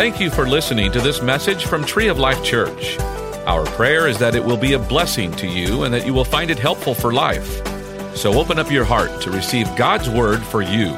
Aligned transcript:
Thank 0.00 0.18
you 0.18 0.30
for 0.30 0.48
listening 0.48 0.90
to 0.92 1.00
this 1.02 1.20
message 1.20 1.66
from 1.66 1.84
Tree 1.84 2.08
of 2.08 2.18
Life 2.18 2.42
Church. 2.42 2.98
Our 3.46 3.66
prayer 3.66 4.08
is 4.08 4.16
that 4.16 4.34
it 4.34 4.42
will 4.42 4.56
be 4.56 4.72
a 4.72 4.78
blessing 4.78 5.30
to 5.32 5.46
you 5.46 5.82
and 5.82 5.92
that 5.92 6.06
you 6.06 6.14
will 6.14 6.24
find 6.24 6.50
it 6.50 6.58
helpful 6.58 6.94
for 6.94 7.12
life. 7.12 7.60
So 8.16 8.32
open 8.40 8.58
up 8.58 8.70
your 8.70 8.86
heart 8.86 9.20
to 9.20 9.30
receive 9.30 9.66
God's 9.76 10.08
word 10.08 10.42
for 10.42 10.62
you. 10.62 10.96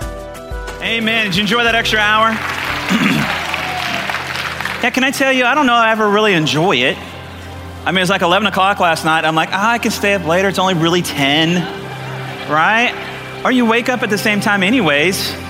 Amen. 0.83 1.27
Did 1.27 1.35
you 1.35 1.41
enjoy 1.41 1.65
that 1.65 1.75
extra 1.75 1.99
hour? 1.99 2.29
yeah, 4.85 4.91
can 4.91 5.03
I 5.03 5.11
tell 5.11 5.33
you, 5.33 5.47
I 5.47 5.57
don't 5.57 5.67
know 5.67 5.75
I 5.75 5.91
ever 5.91 6.09
really 6.09 6.35
enjoy 6.35 6.77
it. 6.77 6.97
I 6.97 7.91
mean, 7.91 7.97
it 7.97 8.03
was 8.03 8.11
like 8.11 8.23
11 8.23 8.47
o'clock 8.47 8.79
last 8.79 9.05
night. 9.05 9.25
I'm 9.25 9.35
like, 9.35 9.49
ah, 9.51 9.73
I 9.73 9.79
can 9.79 9.91
stay 9.91 10.15
up 10.15 10.25
later. 10.25 10.47
It's 10.47 10.61
only 10.61 10.75
really 10.75 11.03
10, 11.03 11.57
right? 12.49 13.43
Or 13.45 13.51
you 13.51 13.67
wake 13.67 13.89
up 13.89 14.05
at 14.05 14.11
the 14.11 14.19
same 14.19 14.39
time, 14.39 14.63
anyways. 14.63 15.42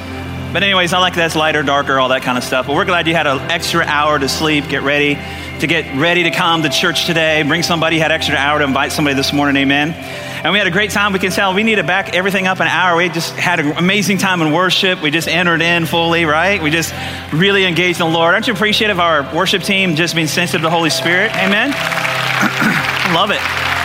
But, 0.52 0.62
anyways, 0.62 0.92
I 0.92 0.98
like 0.98 1.14
that's 1.14 1.34
lighter, 1.34 1.62
darker, 1.62 1.98
all 1.98 2.10
that 2.10 2.22
kind 2.22 2.36
of 2.36 2.44
stuff. 2.44 2.66
But 2.66 2.76
we're 2.76 2.84
glad 2.84 3.06
you 3.06 3.14
had 3.14 3.26
an 3.26 3.50
extra 3.50 3.84
hour 3.84 4.18
to 4.18 4.28
sleep, 4.28 4.68
get 4.68 4.82
ready, 4.82 5.14
to 5.60 5.66
get 5.66 5.96
ready 5.96 6.24
to 6.24 6.30
come 6.30 6.62
to 6.62 6.68
church 6.68 7.06
today. 7.06 7.42
Bring 7.42 7.62
somebody, 7.62 7.98
had 7.98 8.12
extra 8.12 8.36
hour 8.36 8.58
to 8.58 8.64
invite 8.64 8.92
somebody 8.92 9.16
this 9.16 9.32
morning, 9.32 9.62
amen. 9.62 9.92
And 10.44 10.52
we 10.52 10.58
had 10.58 10.66
a 10.66 10.70
great 10.70 10.90
time. 10.90 11.12
We 11.12 11.20
can 11.20 11.30
tell 11.30 11.54
we 11.54 11.62
need 11.62 11.76
to 11.76 11.84
back 11.84 12.14
everything 12.14 12.46
up 12.46 12.60
an 12.60 12.66
hour. 12.66 12.96
We 12.96 13.08
just 13.08 13.34
had 13.36 13.60
an 13.60 13.78
amazing 13.78 14.18
time 14.18 14.42
in 14.42 14.52
worship. 14.52 15.00
We 15.00 15.10
just 15.10 15.28
entered 15.28 15.62
in 15.62 15.86
fully, 15.86 16.24
right? 16.26 16.60
We 16.60 16.70
just 16.70 16.92
really 17.32 17.64
engaged 17.64 18.00
in 18.00 18.08
the 18.08 18.12
Lord. 18.12 18.34
Aren't 18.34 18.48
you 18.48 18.52
appreciative 18.52 18.98
of 18.98 19.00
our 19.00 19.34
worship 19.34 19.62
team 19.62 19.94
just 19.94 20.14
being 20.14 20.26
sensitive 20.26 20.60
to 20.60 20.66
the 20.66 20.70
Holy 20.70 20.90
Spirit? 20.90 21.34
Amen. 21.36 21.70
Love 23.14 23.30
it. 23.30 23.81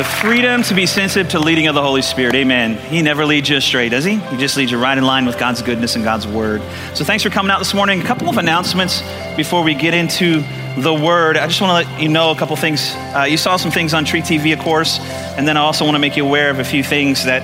The 0.00 0.04
freedom 0.04 0.62
to 0.62 0.74
be 0.74 0.86
sensitive 0.86 1.30
to 1.32 1.38
leading 1.38 1.66
of 1.66 1.74
the 1.74 1.82
Holy 1.82 2.00
Spirit. 2.00 2.34
Amen. 2.34 2.78
He 2.90 3.02
never 3.02 3.26
leads 3.26 3.50
you 3.50 3.58
astray, 3.58 3.90
does 3.90 4.02
he? 4.02 4.16
He 4.16 4.38
just 4.38 4.56
leads 4.56 4.72
you 4.72 4.78
right 4.78 4.96
in 4.96 5.04
line 5.04 5.26
with 5.26 5.38
God's 5.38 5.60
goodness 5.60 5.94
and 5.94 6.02
God's 6.02 6.26
word. 6.26 6.62
So 6.94 7.04
thanks 7.04 7.22
for 7.22 7.28
coming 7.28 7.50
out 7.50 7.58
this 7.58 7.74
morning. 7.74 8.00
A 8.00 8.04
couple 8.04 8.30
of 8.30 8.38
announcements 8.38 9.02
before 9.36 9.62
we 9.62 9.74
get 9.74 9.92
into 9.92 10.42
the 10.78 10.94
word. 10.94 11.36
I 11.36 11.46
just 11.46 11.60
want 11.60 11.84
to 11.84 11.90
let 11.90 12.02
you 12.02 12.08
know 12.08 12.30
a 12.30 12.34
couple 12.34 12.56
things. 12.56 12.94
Uh, 13.14 13.26
you 13.28 13.36
saw 13.36 13.58
some 13.58 13.70
things 13.70 13.92
on 13.92 14.06
Tree 14.06 14.22
TV, 14.22 14.54
of 14.54 14.60
course, 14.60 15.00
and 15.36 15.46
then 15.46 15.58
I 15.58 15.60
also 15.60 15.84
want 15.84 15.96
to 15.96 15.98
make 15.98 16.16
you 16.16 16.24
aware 16.24 16.48
of 16.48 16.60
a 16.60 16.64
few 16.64 16.82
things 16.82 17.26
that 17.26 17.42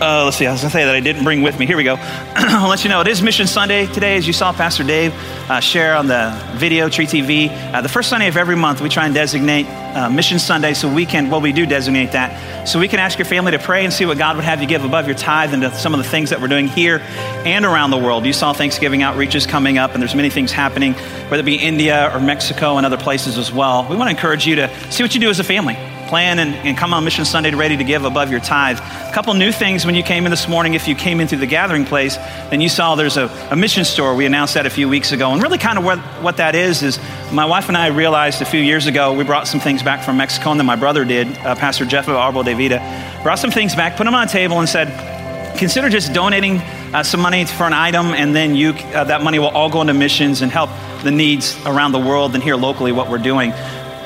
uh, 0.00 0.24
let's 0.24 0.36
see, 0.36 0.46
I 0.46 0.52
was 0.52 0.60
going 0.60 0.70
to 0.70 0.76
say 0.76 0.84
that 0.84 0.94
I 0.94 1.00
didn't 1.00 1.24
bring 1.24 1.42
with 1.42 1.58
me. 1.58 1.66
Here 1.66 1.76
we 1.76 1.84
go. 1.84 1.94
I'll 2.34 2.68
let 2.68 2.84
you 2.84 2.90
know 2.90 3.00
it 3.00 3.06
is 3.06 3.22
Mission 3.22 3.46
Sunday 3.46 3.86
today, 3.86 4.16
as 4.16 4.26
you 4.26 4.32
saw 4.32 4.52
Pastor 4.52 4.82
Dave 4.82 5.14
uh, 5.48 5.60
share 5.60 5.94
on 5.94 6.08
the 6.08 6.36
video, 6.54 6.88
Tree 6.88 7.06
TV. 7.06 7.48
Uh, 7.72 7.80
the 7.80 7.88
first 7.88 8.10
Sunday 8.10 8.26
of 8.26 8.36
every 8.36 8.56
month, 8.56 8.80
we 8.80 8.88
try 8.88 9.06
and 9.06 9.14
designate 9.14 9.66
uh, 9.94 10.10
Mission 10.10 10.38
Sunday 10.38 10.74
so 10.74 10.92
we 10.92 11.06
can, 11.06 11.30
well, 11.30 11.40
we 11.40 11.52
do 11.52 11.64
designate 11.64 12.12
that, 12.12 12.68
so 12.68 12.80
we 12.80 12.88
can 12.88 12.98
ask 12.98 13.18
your 13.18 13.26
family 13.26 13.52
to 13.52 13.58
pray 13.58 13.84
and 13.84 13.92
see 13.92 14.04
what 14.04 14.18
God 14.18 14.36
would 14.36 14.44
have 14.44 14.60
you 14.60 14.66
give 14.66 14.84
above 14.84 15.06
your 15.06 15.16
tithe 15.16 15.54
into 15.54 15.72
some 15.74 15.94
of 15.94 15.98
the 15.98 16.08
things 16.08 16.30
that 16.30 16.40
we're 16.40 16.48
doing 16.48 16.66
here 16.66 16.98
and 17.44 17.64
around 17.64 17.90
the 17.90 17.98
world. 17.98 18.26
You 18.26 18.32
saw 18.32 18.52
Thanksgiving 18.52 19.00
outreaches 19.00 19.46
coming 19.46 19.78
up, 19.78 19.92
and 19.92 20.02
there's 20.02 20.14
many 20.14 20.30
things 20.30 20.50
happening, 20.50 20.94
whether 21.28 21.40
it 21.40 21.46
be 21.46 21.56
India 21.56 22.10
or 22.12 22.20
Mexico 22.20 22.78
and 22.78 22.84
other 22.84 22.98
places 22.98 23.38
as 23.38 23.52
well. 23.52 23.86
We 23.88 23.96
want 23.96 24.08
to 24.08 24.16
encourage 24.16 24.46
you 24.46 24.56
to 24.56 24.92
see 24.92 25.04
what 25.04 25.14
you 25.14 25.20
do 25.20 25.30
as 25.30 25.38
a 25.38 25.44
family 25.44 25.78
plan 26.14 26.38
and, 26.38 26.54
and, 26.54 26.78
come 26.78 26.94
on 26.94 27.02
Mission 27.02 27.24
Sunday 27.24 27.50
ready 27.50 27.76
to 27.76 27.82
give 27.82 28.04
above 28.04 28.30
your 28.30 28.38
tithe. 28.38 28.78
A 28.78 29.10
couple 29.12 29.34
new 29.34 29.50
things 29.50 29.84
when 29.84 29.96
you 29.96 30.04
came 30.04 30.26
in 30.26 30.30
this 30.30 30.46
morning. 30.46 30.74
If 30.74 30.86
you 30.86 30.94
came 30.94 31.18
into 31.18 31.36
the 31.36 31.44
gathering 31.44 31.84
place, 31.84 32.14
then 32.50 32.60
you 32.60 32.68
saw 32.68 32.94
there's 32.94 33.16
a, 33.16 33.26
a 33.50 33.56
mission 33.56 33.84
store. 33.84 34.14
We 34.14 34.24
announced 34.24 34.54
that 34.54 34.64
a 34.64 34.70
few 34.70 34.88
weeks 34.88 35.10
ago. 35.10 35.32
And 35.32 35.42
really, 35.42 35.58
kind 35.58 35.76
of 35.76 35.84
what, 35.84 35.98
what 36.22 36.36
that 36.36 36.54
is, 36.54 36.84
is 36.84 37.00
my 37.32 37.44
wife 37.44 37.66
and 37.66 37.76
I 37.76 37.88
realized 37.88 38.42
a 38.42 38.44
few 38.44 38.60
years 38.60 38.86
ago, 38.86 39.12
we 39.12 39.24
brought 39.24 39.48
some 39.48 39.58
things 39.58 39.82
back 39.82 40.04
from 40.04 40.16
Mexico, 40.16 40.52
and 40.52 40.60
then 40.60 40.66
my 40.66 40.76
brother 40.76 41.04
did, 41.04 41.26
uh, 41.38 41.56
Pastor 41.56 41.84
Jeff 41.84 42.06
of 42.06 42.14
Arbol 42.14 42.44
de 42.44 42.54
Vida, 42.54 42.78
brought 43.24 43.40
some 43.40 43.50
things 43.50 43.74
back, 43.74 43.96
put 43.96 44.04
them 44.04 44.14
on 44.14 44.24
a 44.24 44.30
table, 44.30 44.60
and 44.60 44.68
said, 44.68 45.58
consider 45.58 45.88
just 45.88 46.12
donating 46.12 46.58
uh, 46.94 47.02
some 47.02 47.18
money 47.18 47.44
for 47.44 47.64
an 47.64 47.72
item, 47.72 48.14
and 48.14 48.36
then 48.36 48.54
you, 48.54 48.70
uh, 48.70 49.02
that 49.02 49.24
money 49.24 49.40
will 49.40 49.48
all 49.48 49.68
go 49.68 49.80
into 49.80 49.94
missions 49.94 50.42
and 50.42 50.52
help 50.52 50.70
the 51.02 51.10
needs 51.10 51.58
around 51.66 51.90
the 51.90 51.98
world 51.98 52.34
and 52.34 52.42
here 52.44 52.54
locally 52.54 52.92
what 52.92 53.10
we're 53.10 53.18
doing. 53.18 53.52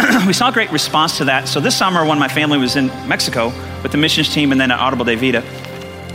we 0.27 0.33
saw 0.33 0.49
a 0.49 0.53
great 0.53 0.73
response 0.73 1.19
to 1.19 1.25
that. 1.27 1.49
So 1.49 1.61
this 1.61 1.77
summer, 1.77 2.05
when 2.05 2.19
my 2.19 2.29
family 2.29 2.59
was 2.59 2.77
in 2.77 2.87
Mexico 3.07 3.49
with 3.83 3.93
the 3.93 3.99
missions 3.99 4.33
team 4.33 4.53
and 4.53 4.61
then 4.61 4.71
at 4.71 4.79
Arbol 4.79 5.05
de 5.05 5.17
Vida, 5.17 5.43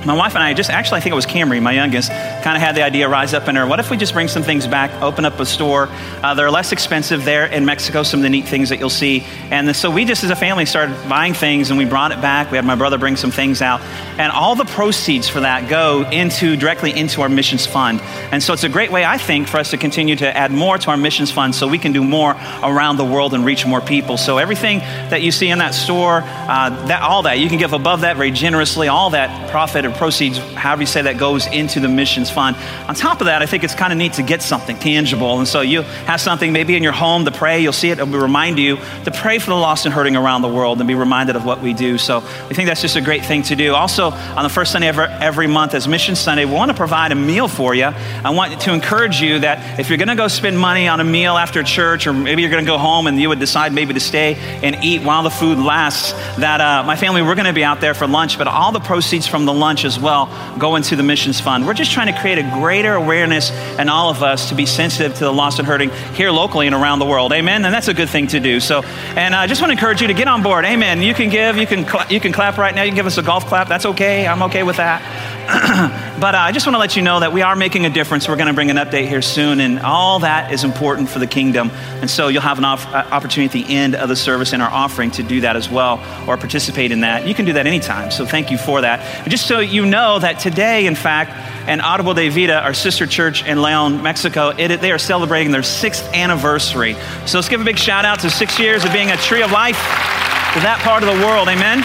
my 0.06 0.16
wife 0.16 0.36
and 0.36 0.44
I 0.44 0.54
just 0.54 0.70
actually, 0.70 0.98
I 0.98 1.02
think 1.02 1.14
it 1.14 1.16
was 1.16 1.26
Camry, 1.26 1.62
my 1.62 1.72
youngest, 1.72 2.12
kind 2.44 2.58
of 2.58 2.62
had 2.62 2.76
the 2.76 2.84
idea 2.84 3.08
rise 3.08 3.34
up 3.34 3.48
in 3.48 3.56
her. 3.56 3.66
What 3.66 3.80
if 3.80 3.90
we 3.90 3.96
just 3.96 4.14
bring 4.14 4.28
some 4.28 4.44
things 4.44 4.68
back, 4.68 4.92
open 5.02 5.24
up 5.24 5.40
a 5.40 5.46
store? 5.46 5.88
Uh, 6.22 6.34
they're 6.34 6.52
less 6.52 6.74
expensive 6.74 7.24
there 7.24 7.46
in 7.46 7.64
Mexico, 7.66 8.04
some 8.04 8.20
of 8.20 8.24
the 8.24 8.30
neat 8.30 8.46
things 8.46 8.70
that 8.70 8.80
you'll 8.80 8.90
see. 8.90 9.24
And 9.50 9.74
so 9.74 9.90
we 9.90 10.04
just 10.04 10.24
as 10.26 10.30
a 10.30 10.36
family 10.36 10.66
started 10.66 10.94
buying 11.08 11.34
things 11.34 11.70
and 11.70 11.78
we 11.78 11.86
brought 11.86 12.12
it 12.12 12.22
back. 12.22 12.52
We 12.52 12.58
had 12.58 12.66
my 12.66 12.76
brother 12.76 12.98
bring 12.98 13.16
some 13.16 13.32
things 13.32 13.62
out. 13.62 13.80
And 14.20 14.32
all 14.32 14.56
the 14.56 14.66
proceeds 14.66 15.30
for 15.30 15.40
that 15.40 15.70
go 15.70 16.08
into 16.10 16.58
directly 16.58 16.92
into 16.92 17.22
our 17.22 17.30
missions 17.30 17.66
fund. 17.66 18.02
And 18.32 18.44
so 18.44 18.52
it's 18.52 18.66
a 18.66 18.70
great 18.70 18.92
way, 18.92 19.06
I 19.06 19.18
think, 19.18 19.48
for 19.48 19.58
us 19.58 19.72
to 19.72 19.78
continue 19.78 20.18
to 20.18 20.38
add 20.38 20.52
more 20.52 20.78
to 20.78 20.90
our 20.92 20.98
missions 20.98 21.32
fund 21.32 21.56
so 21.56 21.68
we 21.68 21.80
can 21.80 21.94
do 21.94 22.04
more 22.04 22.32
around 22.62 22.98
the 22.98 23.06
world 23.06 23.34
and 23.34 23.46
reach 23.46 23.66
more 23.66 23.80
people. 23.80 24.18
So 24.18 24.38
everything 24.38 24.80
that 24.80 25.22
you 25.22 25.32
see 25.32 25.48
in 25.50 25.60
that 25.60 25.74
store, 25.74 26.22
uh, 26.26 26.88
that, 26.88 27.02
all 27.04 27.24
that, 27.24 27.40
you 27.40 27.48
can 27.48 27.58
give 27.58 27.72
above 27.72 28.02
that 28.02 28.18
very 28.18 28.32
generously. 28.32 28.90
All 28.90 29.12
that 29.12 29.50
profit 29.50 29.86
or 29.86 29.92
proceeds, 29.92 30.38
however 30.38 30.82
you 30.82 30.88
say 30.88 31.04
that, 31.04 31.18
goes 31.18 31.48
into 31.48 31.80
the 31.80 31.88
missions 31.88 32.33
fund. 32.34 32.58
On 32.88 32.96
top 32.96 33.22
of 33.22 33.26
that, 33.26 33.42
I 33.42 33.46
think 33.46 33.64
it's 33.64 33.76
kind 33.76 33.94
of 33.94 33.98
neat 33.98 34.14
to 34.14 34.24
get 34.24 34.42
something 34.42 34.78
tangible. 34.78 35.38
And 35.40 35.48
so 35.48 35.62
you 35.62 35.84
have 36.06 36.20
something 36.20 36.52
maybe 36.52 36.76
in 36.76 36.84
your 36.84 36.92
home 36.92 37.26
to 37.26 37.32
pray. 37.32 37.62
You'll 37.62 37.74
see 37.74 37.90
it. 37.90 38.00
It'll 38.00 38.20
remind 38.20 38.60
you 38.60 38.78
to 39.06 39.12
pray 39.12 39.40
for 39.40 39.52
the 39.52 39.56
lost 39.56 39.86
and 39.86 39.94
hurting 39.94 40.16
around 40.16 40.42
the 40.42 40.48
world 40.48 40.80
and 40.80 40.88
be 40.88 40.96
reminded 40.96 41.36
of 41.36 41.46
what 41.46 41.62
we 41.62 41.74
do. 41.74 41.98
So 41.98 42.20
we 42.50 42.56
think 42.56 42.68
that's 42.68 42.82
just 42.82 42.96
a 42.96 43.02
great 43.02 43.26
thing 43.26 43.44
to 43.44 43.56
do. 43.56 43.74
Also, 43.74 44.12
on 44.12 44.44
the 44.44 44.50
first 44.50 44.72
Sunday 44.72 44.90
of 44.90 44.98
every 45.00 45.48
month 45.48 45.74
as 45.74 45.88
Mission 45.88 46.16
Sunday, 46.16 46.46
we 46.46 46.54
want 46.54 46.72
to 46.72 46.78
provide 46.78 47.12
a 47.12 47.16
meal 47.16 47.48
for 47.48 47.76
you. 47.76 47.86
I 47.86 48.32
want 48.32 48.60
to 48.62 48.74
encourage 48.74 49.22
you 49.22 49.40
that 49.40 49.80
if 49.80 49.90
you're 49.90 49.98
going 49.98 50.08
to 50.10 50.16
go 50.16 50.28
spend 50.28 50.58
money 50.58 50.88
on 50.88 51.00
a 51.00 51.04
meal 51.04 51.38
after 51.38 51.64
church, 51.64 52.08
or 52.08 52.14
maybe 52.14 52.42
you're 52.42 52.52
going 52.52 52.66
to 52.66 52.70
go 52.70 52.78
home 52.78 53.08
and 53.08 53.20
you 53.20 53.30
would 53.30 53.40
decide 53.40 53.74
maybe 53.74 53.94
to 53.94 54.00
stay 54.00 54.36
and 54.64 54.84
eat 54.84 55.04
while 55.04 55.24
the 55.24 55.30
food 55.30 55.58
lasts, 55.58 56.12
that 56.40 56.62
uh, 56.62 56.84
my 56.84 56.96
family, 56.96 57.22
we're 57.22 57.36
going 57.36 57.46
to 57.46 57.54
be 57.54 57.64
out 57.64 57.82
there 57.82 57.94
for 57.94 58.08
lunch, 58.08 58.38
but 58.38 58.48
all 58.48 58.72
the 58.72 58.80
proceeds 58.80 59.28
from 59.28 59.46
the 59.46 59.54
lunch 59.54 59.86
as 59.86 60.00
well 60.00 60.30
go 60.58 60.76
into 60.76 60.96
the 60.96 61.04
missions 61.04 61.40
fund. 61.40 61.66
We're 61.66 61.74
just 61.74 61.92
trying 61.92 62.14
to 62.14 62.20
create 62.24 62.38
a 62.38 62.50
greater 62.54 62.94
awareness 62.94 63.52
in 63.78 63.90
all 63.90 64.10
of 64.10 64.24
us 64.24 64.48
to 64.48 64.56
be 64.56 64.66
sensitive 64.66 65.14
to 65.16 65.26
the 65.26 65.34
lost 65.34 65.60
and 65.60 65.68
hurting 65.68 65.90
here 66.16 66.32
locally 66.32 66.68
and 66.68 66.74
around 66.74 67.00
the 67.00 67.06
world. 67.06 67.34
Amen. 67.34 67.66
And 67.66 67.74
that's 67.74 67.90
a 67.90 67.94
good 67.94 68.08
thing 68.08 68.28
to 68.28 68.40
do. 68.40 68.62
So, 68.62 68.82
and 69.18 69.36
I 69.36 69.46
just 69.46 69.60
want 69.60 69.72
to 69.72 69.74
encourage 69.74 70.02
you 70.02 70.08
to 70.08 70.14
get 70.14 70.30
on 70.30 70.42
board. 70.42 70.64
Amen. 70.64 71.02
You 71.02 71.14
can 71.14 71.30
give, 71.30 71.58
you 71.58 71.68
can, 71.68 71.86
cl- 71.86 72.10
you 72.10 72.22
can 72.22 72.32
clap 72.32 72.58
right 72.58 72.74
now. 72.74 72.84
You 72.84 72.92
can 72.92 72.96
give 72.96 73.08
us 73.08 73.18
a 73.18 73.24
golf 73.24 73.46
clap. 73.48 73.68
That's 73.68 73.86
okay. 73.88 74.26
I'm 74.26 74.42
okay 74.44 74.64
with 74.64 74.78
that. 74.78 75.02
but 76.22 76.36
uh, 76.36 76.38
I 76.38 76.54
just 76.54 76.66
want 76.66 76.76
to 76.76 76.80
let 76.80 76.96
you 76.96 77.02
know 77.02 77.20
that 77.20 77.34
we 77.34 77.42
are 77.42 77.54
making 77.54 77.86
a 77.86 77.90
difference. 77.90 78.30
We're 78.30 78.38
going 78.38 78.48
to 78.48 78.54
bring 78.54 78.70
an 78.70 78.78
update 78.78 79.10
here 79.10 79.22
soon, 79.22 79.60
and 79.60 79.80
all 79.82 80.20
that 80.20 80.54
is 80.54 80.64
important 80.64 81.10
for 81.10 81.20
the 81.20 81.28
kingdom. 81.28 81.70
And 82.00 82.10
so 82.10 82.30
you'll 82.30 82.42
have 82.42 82.60
an 82.60 82.64
op- 82.64 82.88
uh, 82.88 83.06
opportunity 83.12 83.62
at 83.62 83.68
the 83.68 83.74
end 83.74 83.96
of 83.96 84.08
the 84.08 84.16
service 84.16 84.54
in 84.54 84.62
our 84.62 84.70
offering 84.70 85.12
to 85.12 85.24
do 85.24 85.42
that 85.42 85.58
as 85.58 85.70
well 85.70 86.00
or 86.30 86.38
participate 86.38 86.94
in 86.94 87.02
that. 87.02 87.28
You 87.28 87.34
can 87.34 87.44
do 87.44 87.52
that 87.54 87.68
anytime. 87.68 88.10
So 88.10 88.26
thank 88.26 88.52
you 88.52 88.58
for 88.58 88.80
that. 88.80 89.02
And 89.24 89.32
just 89.32 89.46
so 89.46 89.60
you 89.60 89.86
know 89.86 90.18
that 90.20 90.40
today, 90.40 90.86
in 90.86 90.96
fact, 90.96 91.32
and 91.68 91.82
Arbol 91.82 92.16
de 92.16 92.30
Vida, 92.30 92.62
our 92.62 92.74
sister 92.74 93.06
church 93.06 93.46
in 93.46 93.62
Leon, 93.62 94.02
Mexico, 94.02 94.50
it, 94.58 94.80
they 94.80 94.94
are 94.94 94.98
celebrating 94.98 95.52
their 95.52 95.62
sixth 95.62 96.06
anniversary. 96.14 96.94
So 97.26 97.38
let's 97.38 97.50
give 97.50 97.60
a 97.60 97.66
big 97.66 97.78
shout 97.78 98.06
out 98.06 98.22
to 98.22 98.30
six 98.30 98.58
years 98.60 98.86
of 98.86 98.94
being 98.94 99.12
a 99.12 99.18
tree 99.18 99.42
of 99.42 99.52
life 99.52 99.76
to 99.76 100.60
that 100.62 100.80
part 100.84 101.04
of 101.04 101.10
the 101.10 101.26
world. 101.26 101.50
Amen. 101.50 101.84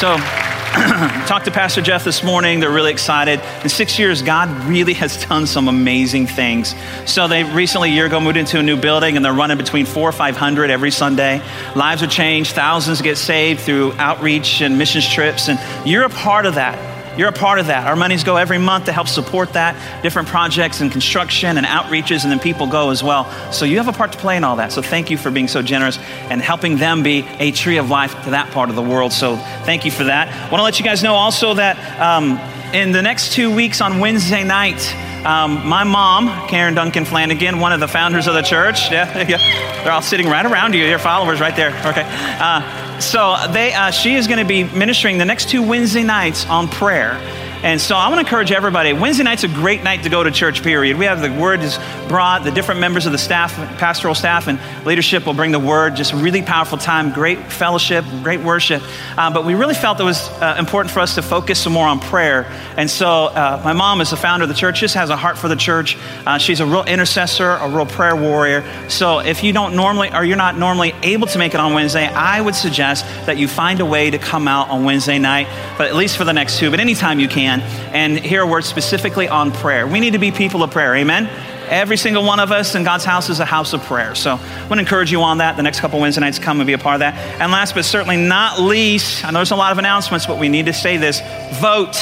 So 0.00 0.39
talked 1.26 1.46
to 1.46 1.50
Pastor 1.50 1.82
Jeff 1.82 2.04
this 2.04 2.22
morning. 2.22 2.60
They're 2.60 2.70
really 2.70 2.92
excited. 2.92 3.40
In 3.64 3.68
six 3.68 3.98
years, 3.98 4.22
God 4.22 4.48
really 4.66 4.92
has 4.94 5.24
done 5.26 5.48
some 5.48 5.66
amazing 5.66 6.28
things. 6.28 6.76
So 7.06 7.26
they 7.26 7.42
recently, 7.42 7.90
a 7.90 7.92
year 7.92 8.06
ago, 8.06 8.20
moved 8.20 8.36
into 8.36 8.60
a 8.60 8.62
new 8.62 8.76
building 8.76 9.16
and 9.16 9.24
they're 9.24 9.32
running 9.32 9.56
between 9.56 9.84
four 9.84 10.08
or 10.08 10.12
500 10.12 10.70
every 10.70 10.92
Sunday. 10.92 11.42
Lives 11.74 12.04
are 12.04 12.06
changed. 12.06 12.52
Thousands 12.54 13.02
get 13.02 13.18
saved 13.18 13.60
through 13.60 13.94
outreach 13.94 14.60
and 14.60 14.78
missions 14.78 15.08
trips. 15.08 15.48
And 15.48 15.58
you're 15.88 16.04
a 16.04 16.08
part 16.08 16.46
of 16.46 16.54
that. 16.54 16.89
You're 17.16 17.28
a 17.28 17.32
part 17.32 17.58
of 17.58 17.66
that. 17.66 17.86
Our 17.86 17.96
monies 17.96 18.24
go 18.24 18.36
every 18.36 18.58
month 18.58 18.86
to 18.86 18.92
help 18.92 19.08
support 19.08 19.52
that, 19.54 20.02
different 20.02 20.28
projects 20.28 20.80
and 20.80 20.90
construction 20.92 21.56
and 21.56 21.66
outreaches, 21.66 22.22
and 22.22 22.30
then 22.30 22.38
people 22.38 22.66
go 22.66 22.90
as 22.90 23.02
well. 23.02 23.30
So 23.52 23.64
you 23.64 23.78
have 23.78 23.88
a 23.88 23.92
part 23.92 24.12
to 24.12 24.18
play 24.18 24.36
in 24.36 24.44
all 24.44 24.56
that. 24.56 24.72
So 24.72 24.80
thank 24.80 25.10
you 25.10 25.18
for 25.18 25.30
being 25.30 25.48
so 25.48 25.62
generous 25.62 25.98
and 26.30 26.40
helping 26.40 26.76
them 26.76 27.02
be 27.02 27.26
a 27.38 27.50
tree 27.50 27.78
of 27.78 27.90
life 27.90 28.12
to 28.24 28.30
that 28.30 28.50
part 28.52 28.70
of 28.70 28.76
the 28.76 28.82
world. 28.82 29.12
So 29.12 29.36
thank 29.64 29.84
you 29.84 29.90
for 29.90 30.04
that. 30.04 30.28
I 30.28 30.50
want 30.50 30.60
to 30.60 30.64
let 30.64 30.78
you 30.78 30.84
guys 30.84 31.02
know 31.02 31.14
also 31.14 31.54
that 31.54 31.76
um, 32.00 32.38
in 32.74 32.92
the 32.92 33.02
next 33.02 33.32
two 33.32 33.54
weeks 33.54 33.80
on 33.80 33.98
Wednesday 33.98 34.44
night, 34.44 34.94
um, 35.26 35.66
my 35.68 35.84
mom, 35.84 36.48
Karen 36.48 36.74
Duncan 36.74 37.04
Flanagan, 37.04 37.60
one 37.60 37.72
of 37.72 37.80
the 37.80 37.88
founders 37.88 38.26
of 38.26 38.34
the 38.34 38.42
church, 38.42 38.90
yeah, 38.90 39.28
yeah, 39.28 39.82
they're 39.82 39.92
all 39.92 40.00
sitting 40.00 40.28
right 40.28 40.46
around 40.46 40.74
you, 40.74 40.84
your 40.84 40.98
followers 40.98 41.40
right 41.40 41.54
there. 41.54 41.70
Okay. 41.84 42.04
Uh, 42.06 42.89
so 43.02 43.36
they, 43.50 43.72
uh, 43.72 43.90
she 43.90 44.14
is 44.14 44.26
going 44.26 44.38
to 44.38 44.44
be 44.44 44.64
ministering 44.64 45.18
the 45.18 45.24
next 45.24 45.48
two 45.48 45.62
Wednesday 45.62 46.02
nights 46.02 46.46
on 46.46 46.68
prayer. 46.68 47.18
And 47.62 47.78
so 47.78 47.94
I 47.94 48.08
want 48.08 48.20
to 48.20 48.26
encourage 48.26 48.52
everybody. 48.52 48.94
Wednesday 48.94 49.22
night's 49.22 49.44
a 49.44 49.48
great 49.48 49.82
night 49.82 50.04
to 50.04 50.08
go 50.08 50.24
to 50.24 50.30
church, 50.30 50.62
period. 50.62 50.96
We 50.96 51.04
have 51.04 51.20
the 51.20 51.30
word 51.30 51.60
is 51.60 51.78
brought, 52.08 52.42
the 52.42 52.50
different 52.50 52.80
members 52.80 53.04
of 53.04 53.12
the 53.12 53.18
staff, 53.18 53.54
pastoral 53.76 54.14
staff, 54.14 54.48
and 54.48 54.58
leadership 54.86 55.26
will 55.26 55.34
bring 55.34 55.52
the 55.52 55.58
word. 55.58 55.94
Just 55.94 56.14
really 56.14 56.40
powerful 56.40 56.78
time, 56.78 57.12
great 57.12 57.52
fellowship, 57.52 58.02
great 58.22 58.40
worship. 58.40 58.82
Uh, 59.18 59.30
but 59.30 59.44
we 59.44 59.54
really 59.54 59.74
felt 59.74 60.00
it 60.00 60.04
was 60.04 60.26
uh, 60.40 60.56
important 60.58 60.90
for 60.90 61.00
us 61.00 61.16
to 61.16 61.22
focus 61.22 61.62
some 61.62 61.74
more 61.74 61.86
on 61.86 62.00
prayer. 62.00 62.50
And 62.78 62.90
so 62.90 63.26
uh, 63.26 63.60
my 63.62 63.74
mom 63.74 64.00
is 64.00 64.08
the 64.08 64.16
founder 64.16 64.44
of 64.44 64.48
the 64.48 64.54
church, 64.54 64.80
just 64.80 64.94
has 64.94 65.10
a 65.10 65.16
heart 65.16 65.36
for 65.36 65.48
the 65.48 65.56
church. 65.56 65.98
Uh, 66.24 66.38
she's 66.38 66.60
a 66.60 66.66
real 66.66 66.84
intercessor, 66.84 67.50
a 67.50 67.68
real 67.68 67.84
prayer 67.84 68.16
warrior. 68.16 68.64
So 68.88 69.18
if 69.18 69.44
you 69.44 69.52
don't 69.52 69.76
normally, 69.76 70.14
or 70.14 70.24
you're 70.24 70.38
not 70.38 70.56
normally 70.56 70.94
able 71.02 71.26
to 71.26 71.38
make 71.38 71.52
it 71.52 71.60
on 71.60 71.74
Wednesday, 71.74 72.06
I 72.06 72.40
would 72.40 72.54
suggest 72.54 73.04
that 73.26 73.36
you 73.36 73.48
find 73.48 73.80
a 73.80 73.86
way 73.86 74.10
to 74.10 74.18
come 74.18 74.48
out 74.48 74.70
on 74.70 74.84
Wednesday 74.84 75.18
night, 75.18 75.46
but 75.76 75.88
at 75.88 75.94
least 75.94 76.16
for 76.16 76.24
the 76.24 76.32
next 76.32 76.58
two, 76.58 76.70
but 76.70 76.80
anytime 76.80 77.20
you 77.20 77.28
can 77.28 77.49
can 77.50 77.60
and 77.94 78.18
hear 78.18 78.42
a 78.42 78.46
word 78.46 78.64
specifically 78.64 79.28
on 79.28 79.52
prayer. 79.52 79.86
We 79.86 80.00
need 80.00 80.12
to 80.12 80.18
be 80.18 80.30
people 80.30 80.62
of 80.62 80.70
prayer. 80.70 80.94
Amen. 80.96 81.28
Every 81.68 81.96
single 81.96 82.24
one 82.24 82.40
of 82.40 82.50
us 82.50 82.74
in 82.74 82.82
God's 82.82 83.04
house 83.04 83.28
is 83.28 83.38
a 83.38 83.44
house 83.44 83.72
of 83.72 83.82
prayer. 83.82 84.14
So 84.14 84.32
I 84.32 84.60
want 84.62 84.74
to 84.74 84.80
encourage 84.80 85.12
you 85.12 85.22
on 85.22 85.38
that. 85.38 85.56
The 85.56 85.62
next 85.62 85.80
couple 85.80 86.00
Wednesday 86.00 86.20
nights, 86.20 86.38
come 86.38 86.60
and 86.60 86.66
be 86.66 86.72
a 86.72 86.78
part 86.78 86.94
of 86.94 87.00
that. 87.00 87.14
And 87.40 87.52
last 87.52 87.74
but 87.74 87.84
certainly 87.84 88.16
not 88.16 88.58
least, 88.58 89.24
I 89.24 89.30
know 89.30 89.38
there's 89.38 89.52
a 89.52 89.56
lot 89.56 89.70
of 89.72 89.78
announcements, 89.78 90.26
but 90.26 90.38
we 90.38 90.48
need 90.48 90.66
to 90.66 90.72
say 90.72 90.96
this 90.96 91.20
vote. 91.60 91.96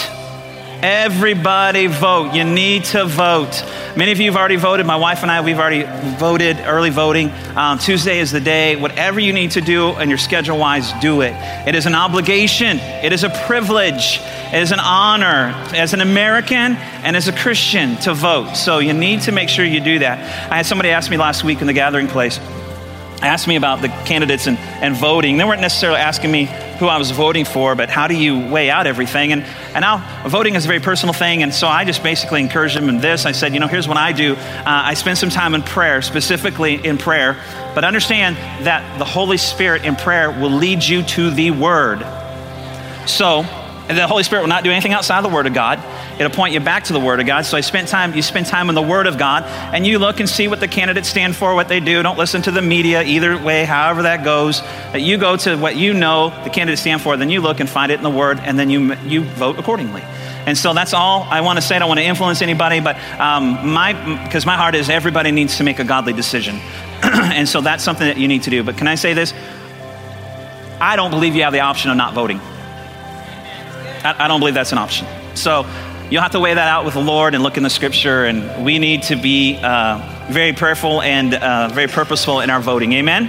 Everybody 0.83 1.89
vote. 1.89 2.35
You 2.35 2.45
need 2.45 2.85
to 2.87 3.05
vote. 3.05 3.65
Many 3.97 4.13
of 4.13 4.21
you 4.21 4.27
have 4.27 4.37
already 4.37 4.55
voted. 4.55 4.87
My 4.87 4.95
wife 4.95 5.23
and 5.23 5.31
I, 5.31 5.41
we've 5.41 5.59
already 5.59 5.83
voted, 6.19 6.59
early 6.61 6.91
voting. 6.91 7.33
Um, 7.57 7.81
Tuesday 7.81 8.21
is 8.21 8.31
the 8.31 8.41
day. 8.41 8.77
Whatever 8.77 9.19
you 9.19 9.33
need 9.33 9.51
to 9.53 9.61
do 9.61 9.89
and 9.91 10.09
your 10.09 10.19
schedule 10.19 10.57
wise, 10.57 10.93
do 11.01 11.23
it. 11.23 11.35
It 11.67 11.75
is 11.75 11.87
an 11.87 11.97
obligation, 11.97 12.79
it 12.79 13.13
is 13.13 13.25
a 13.25 13.31
privilege, 13.47 14.21
it 14.53 14.63
is 14.63 14.71
an 14.71 14.79
honor 14.79 15.53
as 15.75 15.95
an 15.95 16.01
American 16.01 16.77
and 16.77 17.17
as 17.17 17.27
a 17.27 17.33
Christian 17.33 17.97
to 18.03 18.15
vote. 18.15 18.55
So 18.55 18.79
you 18.79 18.93
need 18.93 19.23
to 19.23 19.33
make 19.33 19.49
sure 19.49 19.65
you 19.65 19.81
do 19.81 19.99
that. 19.99 20.19
I 20.49 20.59
had 20.59 20.67
somebody 20.67 20.91
ask 20.91 21.11
me 21.11 21.17
last 21.17 21.43
week 21.43 21.61
in 21.61 21.67
the 21.67 21.73
gathering 21.73 22.07
place 22.07 22.39
asked 23.21 23.49
me 23.49 23.57
about 23.57 23.83
the 23.83 23.89
candidates 23.89 24.47
and, 24.47 24.57
and 24.59 24.95
voting. 24.95 25.39
They 25.39 25.45
weren't 25.45 25.61
necessarily 25.61 25.99
asking 25.99 26.31
me 26.31 26.47
who 26.79 26.87
I 26.87 26.99
was 26.99 27.11
voting 27.11 27.45
for, 27.45 27.75
but 27.75 27.91
how 27.91 28.07
do 28.07 28.15
you 28.15 28.39
weigh 28.51 28.71
out 28.71 28.87
everything? 28.87 29.33
And, 29.33 29.43
and 29.43 29.83
now 29.83 30.29
voting 30.29 30.55
is 30.55 30.65
a 30.65 30.69
very 30.69 30.81
personal 30.81 31.13
thing, 31.13 31.43
and 31.43 31.53
so 31.53 31.67
I 31.67 31.85
just 31.85 32.03
basically 32.03 32.41
encouraged 32.41 32.77
them 32.77 32.89
in 32.89 32.99
this. 32.99 33.27
I 33.27 33.33
said, 33.33 33.53
you 33.53 33.61
know, 33.61 33.67
here's 33.67 33.89
what 33.89 33.97
I 33.97 34.13
do. 34.13 34.35
Uh, 34.35 34.63
I 34.67 34.95
spend 34.95 35.19
some 35.19 35.31
time 35.31 35.55
in 35.55 35.63
prayer, 35.63 36.03
specifically 36.03 36.75
in 36.75 36.99
prayer, 36.99 37.37
but 37.75 37.85
understand 37.85 38.37
that 38.65 38.99
the 38.99 39.05
Holy 39.05 39.39
Spirit 39.39 39.85
in 39.85 39.97
prayer 39.97 40.31
will 40.31 40.51
lead 40.51 40.85
you 40.85 41.03
to 41.03 41.31
the 41.31 41.51
Word. 41.51 42.01
So, 43.07 43.43
the 43.89 44.07
Holy 44.07 44.23
Spirit 44.23 44.43
will 44.43 44.49
not 44.49 44.65
do 44.65 44.71
anything 44.71 44.93
outside 44.93 45.25
the 45.25 45.29
Word 45.29 45.47
of 45.47 45.55
God. 45.55 45.79
It'll 46.19 46.31
point 46.31 46.53
you 46.53 46.61
back 46.61 46.85
to 46.85 46.93
the 46.93 46.99
Word 46.99 47.21
of 47.21 47.27
God. 47.27 47.43
So 47.43 47.57
I 47.57 47.61
spent 47.61 47.89
time, 47.89 48.15
you 48.15 48.23
spend 48.23 48.47
time 48.47 48.69
in 48.69 48.75
the 48.75 48.83
Word 48.83 49.07
of 49.07 49.19
God, 49.19 49.45
and 49.73 49.87
you 49.87 49.99
look 50.01 50.19
and 50.19 50.29
see 50.29 50.49
what 50.49 50.59
the 50.59 50.67
candidates 50.67 51.09
stand 51.09 51.37
for, 51.37 51.55
what 51.55 51.69
they 51.69 51.79
do. 51.79 52.03
Don't 52.03 52.19
listen 52.19 52.43
to 52.43 52.51
the 52.51 52.63
media 52.63 53.03
either 53.03 53.41
way, 53.41 53.65
however 53.65 54.03
that 54.03 54.25
goes. 54.25 54.61
That 54.61 55.03
you 55.03 55.17
go 55.17 55.37
to 55.37 55.57
what 55.57 55.77
you 55.77 55.95
know 55.95 56.31
the 56.43 56.51
candidates 56.51 56.81
stand 56.81 57.03
for, 57.03 57.17
then 57.17 57.31
you 57.31 57.41
look 57.41 57.61
and 57.61 57.69
find 57.69 57.93
it 57.93 57.97
in 57.97 58.03
the 58.03 58.11
Word, 58.11 58.41
and 58.41 58.59
then 58.59 58.69
you, 58.69 58.95
you 59.07 59.23
vote 59.23 59.59
accordingly. 59.59 60.03
And 60.49 60.57
so 60.57 60.73
that's 60.73 60.95
all 60.95 61.23
I 61.31 61.43
want 61.43 61.59
to 61.59 61.63
say. 61.63 61.77
I 61.77 61.79
don't 61.79 61.89
want 61.89 62.01
to 62.01 62.07
influence 62.07 62.43
anybody, 62.43 62.81
but 62.81 62.97
um, 63.21 63.71
my 63.71 63.93
because 64.25 64.47
my 64.47 64.57
heart 64.57 64.75
is 64.75 64.89
everybody 64.89 65.31
needs 65.31 65.59
to 65.59 65.63
make 65.63 65.79
a 65.79 65.85
godly 65.85 66.15
decision, 66.15 66.57
and 67.03 67.49
so 67.49 67.61
that's 67.61 67.85
something 67.85 68.07
that 68.07 68.17
you 68.17 68.27
need 68.27 68.45
to 68.45 68.51
do. 68.51 68.63
But 68.65 68.77
can 68.77 68.89
I 68.89 68.95
say 68.95 69.13
this? 69.13 69.35
I 70.81 70.97
don't 70.97 71.11
believe 71.11 71.37
you 71.37 71.43
have 71.43 71.53
the 71.53 71.61
option 71.61 71.91
of 71.91 71.97
not 71.97 72.15
voting. 72.15 72.41
I, 74.05 74.25
I 74.25 74.29
don't 74.29 74.41
believe 74.41 74.55
that's 74.55 74.73
an 74.73 74.79
option. 74.79 75.07
So 75.35 75.67
you'll 76.11 76.23
have 76.23 76.33
to 76.33 76.41
weigh 76.41 76.55
that 76.55 76.69
out 76.69 76.85
with 76.85 76.95
the 76.95 77.03
Lord 77.03 77.35
and 77.35 77.43
look 77.43 77.57
in 77.57 77.63
the 77.63 77.71
scripture. 77.71 78.25
And 78.25 78.65
we 78.65 78.79
need 78.79 79.03
to 79.05 79.17
be 79.17 79.59
uh, 79.63 80.27
very 80.31 80.53
prayerful 80.53 81.03
and 81.03 81.35
uh, 81.35 81.69
very 81.69 81.89
purposeful 81.89 82.41
in 82.41 82.51
our 82.51 82.61
voting. 82.61 82.93
Amen? 82.95 83.29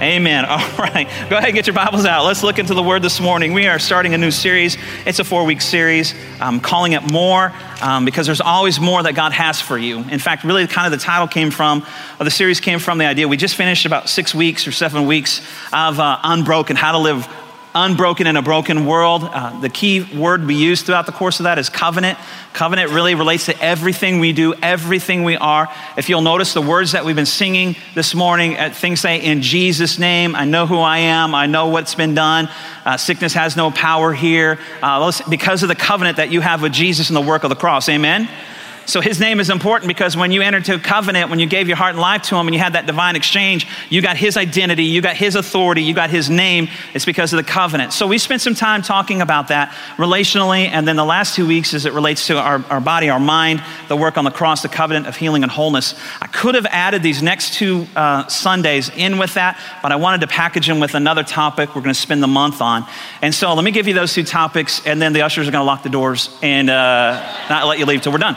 Amen. 0.00 0.44
All 0.48 0.58
right. 0.78 1.06
Go 1.28 1.36
ahead 1.36 1.50
and 1.50 1.54
get 1.54 1.66
your 1.66 1.74
Bibles 1.74 2.06
out. 2.06 2.24
Let's 2.24 2.42
look 2.42 2.58
into 2.58 2.72
the 2.72 2.82
Word 2.82 3.02
this 3.02 3.20
morning. 3.20 3.52
We 3.52 3.66
are 3.66 3.78
starting 3.78 4.14
a 4.14 4.18
new 4.18 4.30
series. 4.30 4.78
It's 5.04 5.18
a 5.18 5.24
four 5.24 5.44
week 5.44 5.60
series. 5.60 6.14
I'm 6.40 6.60
calling 6.60 6.92
it 6.92 7.02
More 7.02 7.52
um, 7.82 8.06
because 8.06 8.24
there's 8.24 8.40
always 8.40 8.80
more 8.80 9.02
that 9.02 9.14
God 9.14 9.32
has 9.32 9.60
for 9.60 9.76
you. 9.76 9.98
In 9.98 10.18
fact, 10.18 10.42
really, 10.42 10.66
kind 10.66 10.90
of 10.90 10.98
the 10.98 11.04
title 11.04 11.28
came 11.28 11.50
from, 11.50 11.84
or 12.18 12.24
the 12.24 12.30
series 12.30 12.60
came 12.60 12.78
from 12.78 12.96
the 12.96 13.04
idea. 13.04 13.28
We 13.28 13.36
just 13.36 13.56
finished 13.56 13.84
about 13.84 14.08
six 14.08 14.34
weeks 14.34 14.66
or 14.66 14.72
seven 14.72 15.06
weeks 15.06 15.40
of 15.70 16.00
uh, 16.00 16.18
Unbroken, 16.22 16.76
how 16.76 16.92
to 16.92 16.98
live 16.98 17.28
unbroken 17.74 18.26
in 18.26 18.36
a 18.36 18.42
broken 18.42 18.86
world. 18.86 19.22
Uh, 19.24 19.58
the 19.60 19.68
key 19.68 20.02
word 20.16 20.46
we 20.46 20.54
use 20.54 20.82
throughout 20.82 21.06
the 21.06 21.12
course 21.12 21.40
of 21.40 21.44
that 21.44 21.58
is 21.58 21.68
covenant. 21.68 22.18
Covenant 22.52 22.90
really 22.90 23.14
relates 23.14 23.46
to 23.46 23.62
everything 23.62 24.18
we 24.18 24.32
do, 24.32 24.54
everything 24.54 25.22
we 25.22 25.36
are. 25.36 25.68
If 25.96 26.08
you'll 26.08 26.22
notice 26.22 26.52
the 26.52 26.62
words 26.62 26.92
that 26.92 27.04
we've 27.04 27.16
been 27.16 27.26
singing 27.26 27.76
this 27.94 28.14
morning, 28.14 28.56
uh, 28.56 28.70
things 28.70 29.00
say, 29.00 29.20
In 29.20 29.42
Jesus' 29.42 29.98
name, 29.98 30.34
I 30.34 30.44
know 30.44 30.66
who 30.66 30.78
I 30.78 30.98
am, 30.98 31.34
I 31.34 31.46
know 31.46 31.68
what's 31.68 31.94
been 31.94 32.14
done. 32.14 32.48
Uh, 32.84 32.96
sickness 32.96 33.34
has 33.34 33.56
no 33.56 33.70
power 33.70 34.12
here. 34.12 34.58
Uh, 34.82 35.12
because 35.28 35.62
of 35.62 35.68
the 35.68 35.74
covenant 35.74 36.16
that 36.16 36.30
you 36.30 36.40
have 36.40 36.62
with 36.62 36.72
Jesus 36.72 37.08
and 37.08 37.16
the 37.16 37.20
work 37.20 37.44
of 37.44 37.50
the 37.50 37.56
cross. 37.56 37.88
Amen? 37.88 38.28
So 38.90 39.00
his 39.00 39.20
name 39.20 39.38
is 39.38 39.50
important 39.50 39.86
because 39.86 40.16
when 40.16 40.32
you 40.32 40.42
entered 40.42 40.68
into 40.68 40.74
a 40.74 40.78
covenant, 40.80 41.30
when 41.30 41.38
you 41.38 41.46
gave 41.46 41.68
your 41.68 41.76
heart 41.76 41.92
and 41.92 42.00
life 42.00 42.22
to 42.22 42.36
him 42.36 42.48
and 42.48 42.54
you 42.54 42.60
had 42.60 42.72
that 42.72 42.86
divine 42.86 43.14
exchange, 43.14 43.68
you 43.88 44.02
got 44.02 44.16
his 44.16 44.36
identity, 44.36 44.82
you 44.82 45.00
got 45.00 45.14
his 45.14 45.36
authority, 45.36 45.84
you 45.84 45.94
got 45.94 46.10
his 46.10 46.28
name. 46.28 46.66
It's 46.92 47.04
because 47.04 47.32
of 47.32 47.36
the 47.36 47.48
covenant. 47.48 47.92
So 47.92 48.08
we 48.08 48.18
spent 48.18 48.40
some 48.42 48.56
time 48.56 48.82
talking 48.82 49.22
about 49.22 49.46
that 49.46 49.70
relationally. 49.96 50.66
And 50.66 50.88
then 50.88 50.96
the 50.96 51.04
last 51.04 51.36
two 51.36 51.46
weeks 51.46 51.72
as 51.72 51.86
it 51.86 51.92
relates 51.92 52.26
to 52.26 52.40
our, 52.40 52.64
our 52.68 52.80
body, 52.80 53.08
our 53.10 53.20
mind, 53.20 53.62
the 53.86 53.94
work 53.94 54.18
on 54.18 54.24
the 54.24 54.32
cross, 54.32 54.62
the 54.62 54.68
covenant 54.68 55.06
of 55.06 55.14
healing 55.14 55.44
and 55.44 55.52
wholeness. 55.52 55.94
I 56.20 56.26
could 56.26 56.56
have 56.56 56.66
added 56.66 57.00
these 57.00 57.22
next 57.22 57.54
two 57.54 57.86
uh, 57.94 58.26
Sundays 58.26 58.90
in 58.96 59.18
with 59.18 59.34
that, 59.34 59.56
but 59.84 59.92
I 59.92 59.96
wanted 59.96 60.22
to 60.22 60.26
package 60.26 60.66
them 60.66 60.80
with 60.80 60.96
another 60.96 61.22
topic 61.22 61.76
we're 61.76 61.82
going 61.82 61.94
to 61.94 62.00
spend 62.00 62.24
the 62.24 62.26
month 62.26 62.60
on. 62.60 62.84
And 63.22 63.32
so 63.32 63.54
let 63.54 63.64
me 63.64 63.70
give 63.70 63.86
you 63.86 63.94
those 63.94 64.12
two 64.12 64.24
topics, 64.24 64.84
and 64.84 65.00
then 65.00 65.12
the 65.12 65.22
ushers 65.22 65.46
are 65.46 65.52
going 65.52 65.62
to 65.62 65.66
lock 65.66 65.84
the 65.84 65.90
doors 65.90 66.36
and 66.42 66.68
uh, 66.68 67.46
not 67.48 67.68
let 67.68 67.78
you 67.78 67.86
leave 67.86 68.02
till 68.02 68.10
we're 68.10 68.18
done. 68.18 68.36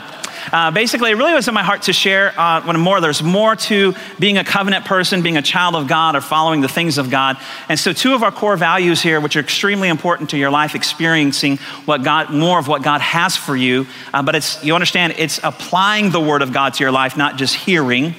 Uh, 0.52 0.70
basically, 0.70 1.10
it 1.10 1.14
really 1.14 1.34
was 1.34 1.48
in 1.48 1.54
my 1.54 1.62
heart 1.62 1.82
to 1.82 1.92
share 1.92 2.38
uh, 2.38 2.62
when 2.62 2.78
more. 2.78 3.00
There's 3.00 3.22
more 3.22 3.56
to 3.56 3.94
being 4.18 4.38
a 4.38 4.44
covenant 4.44 4.84
person, 4.84 5.22
being 5.22 5.36
a 5.36 5.42
child 5.42 5.74
of 5.74 5.88
God, 5.88 6.16
or 6.16 6.20
following 6.20 6.60
the 6.60 6.68
things 6.68 6.98
of 6.98 7.10
God. 7.10 7.36
And 7.68 7.78
so, 7.78 7.92
two 7.92 8.14
of 8.14 8.22
our 8.22 8.32
core 8.32 8.56
values 8.56 9.00
here, 9.00 9.20
which 9.20 9.36
are 9.36 9.40
extremely 9.40 9.88
important 9.88 10.30
to 10.30 10.38
your 10.38 10.50
life, 10.50 10.74
experiencing 10.74 11.58
what 11.86 12.02
God, 12.02 12.30
more 12.30 12.58
of 12.58 12.68
what 12.68 12.82
God 12.82 13.00
has 13.00 13.36
for 13.36 13.56
you. 13.56 13.86
Uh, 14.12 14.22
but 14.22 14.34
it's 14.34 14.62
you 14.64 14.74
understand, 14.74 15.14
it's 15.18 15.40
applying 15.42 16.10
the 16.10 16.20
Word 16.20 16.42
of 16.42 16.52
God 16.52 16.74
to 16.74 16.84
your 16.84 16.92
life, 16.92 17.16
not 17.16 17.36
just 17.36 17.54
hearing 17.54 18.14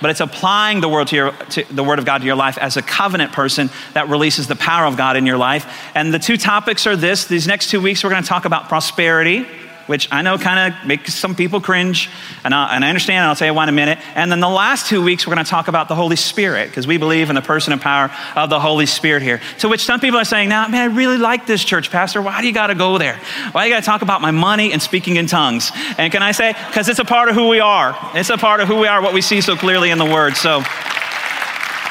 but 0.00 0.10
it's 0.10 0.20
applying 0.20 0.80
the 0.80 0.88
word, 0.88 1.08
to 1.08 1.16
your, 1.16 1.32
to 1.32 1.64
the 1.74 1.82
word 1.82 1.98
of 1.98 2.04
God 2.04 2.18
to 2.18 2.24
your 2.24 2.36
life 2.36 2.58
as 2.58 2.76
a 2.76 2.82
covenant 2.82 3.32
person 3.32 3.70
that 3.94 4.08
releases 4.08 4.46
the 4.46 4.56
power 4.56 4.86
of 4.86 4.96
God 4.96 5.16
in 5.16 5.26
your 5.26 5.36
life. 5.36 5.90
And 5.94 6.12
the 6.14 6.18
two 6.18 6.36
topics 6.36 6.86
are 6.86 6.96
this 6.96 7.26
these 7.26 7.46
next 7.46 7.70
two 7.70 7.80
weeks, 7.80 8.04
we're 8.04 8.10
going 8.10 8.22
to 8.22 8.28
talk 8.28 8.44
about 8.44 8.68
prosperity 8.68 9.46
which 9.88 10.08
I 10.12 10.22
know 10.22 10.38
kind 10.38 10.72
of 10.72 10.86
makes 10.86 11.14
some 11.14 11.34
people 11.34 11.60
cringe, 11.60 12.08
and 12.44 12.54
I, 12.54 12.76
and 12.76 12.84
I 12.84 12.88
understand, 12.88 13.18
and 13.18 13.28
I'll 13.28 13.36
tell 13.36 13.48
you 13.48 13.54
why 13.54 13.64
in 13.64 13.68
a 13.68 13.72
minute. 13.72 13.98
And 14.14 14.30
then 14.30 14.40
the 14.40 14.48
last 14.48 14.86
two 14.86 15.02
weeks, 15.02 15.26
we're 15.26 15.34
going 15.34 15.44
to 15.44 15.50
talk 15.50 15.68
about 15.68 15.88
the 15.88 15.94
Holy 15.94 16.14
Spirit, 16.14 16.68
because 16.68 16.86
we 16.86 16.98
believe 16.98 17.30
in 17.30 17.34
the 17.34 17.42
person 17.42 17.72
and 17.72 17.82
power 17.82 18.10
of 18.36 18.50
the 18.50 18.60
Holy 18.60 18.86
Spirit 18.86 19.22
here. 19.22 19.40
To 19.60 19.68
which 19.68 19.84
some 19.84 19.98
people 19.98 20.20
are 20.20 20.24
saying, 20.24 20.48
now, 20.48 20.68
man, 20.68 20.90
I 20.90 20.94
really 20.94 21.18
like 21.18 21.46
this 21.46 21.64
church, 21.64 21.90
Pastor. 21.90 22.22
Why 22.22 22.40
do 22.40 22.46
you 22.46 22.52
got 22.52 22.68
to 22.68 22.74
go 22.74 22.98
there? 22.98 23.18
Why 23.52 23.64
do 23.64 23.68
you 23.70 23.74
got 23.74 23.80
to 23.80 23.86
talk 23.86 24.02
about 24.02 24.20
my 24.20 24.30
money 24.30 24.72
and 24.72 24.80
speaking 24.80 25.16
in 25.16 25.26
tongues? 25.26 25.72
And 25.96 26.12
can 26.12 26.22
I 26.22 26.32
say, 26.32 26.52
because 26.52 26.88
it's 26.88 27.00
a 27.00 27.04
part 27.04 27.28
of 27.28 27.34
who 27.34 27.48
we 27.48 27.60
are. 27.60 27.98
It's 28.14 28.30
a 28.30 28.36
part 28.36 28.60
of 28.60 28.68
who 28.68 28.76
we 28.76 28.86
are, 28.86 29.02
what 29.02 29.14
we 29.14 29.22
see 29.22 29.40
so 29.40 29.56
clearly 29.56 29.90
in 29.90 29.98
the 29.98 30.04
Word. 30.04 30.36
So, 30.36 30.62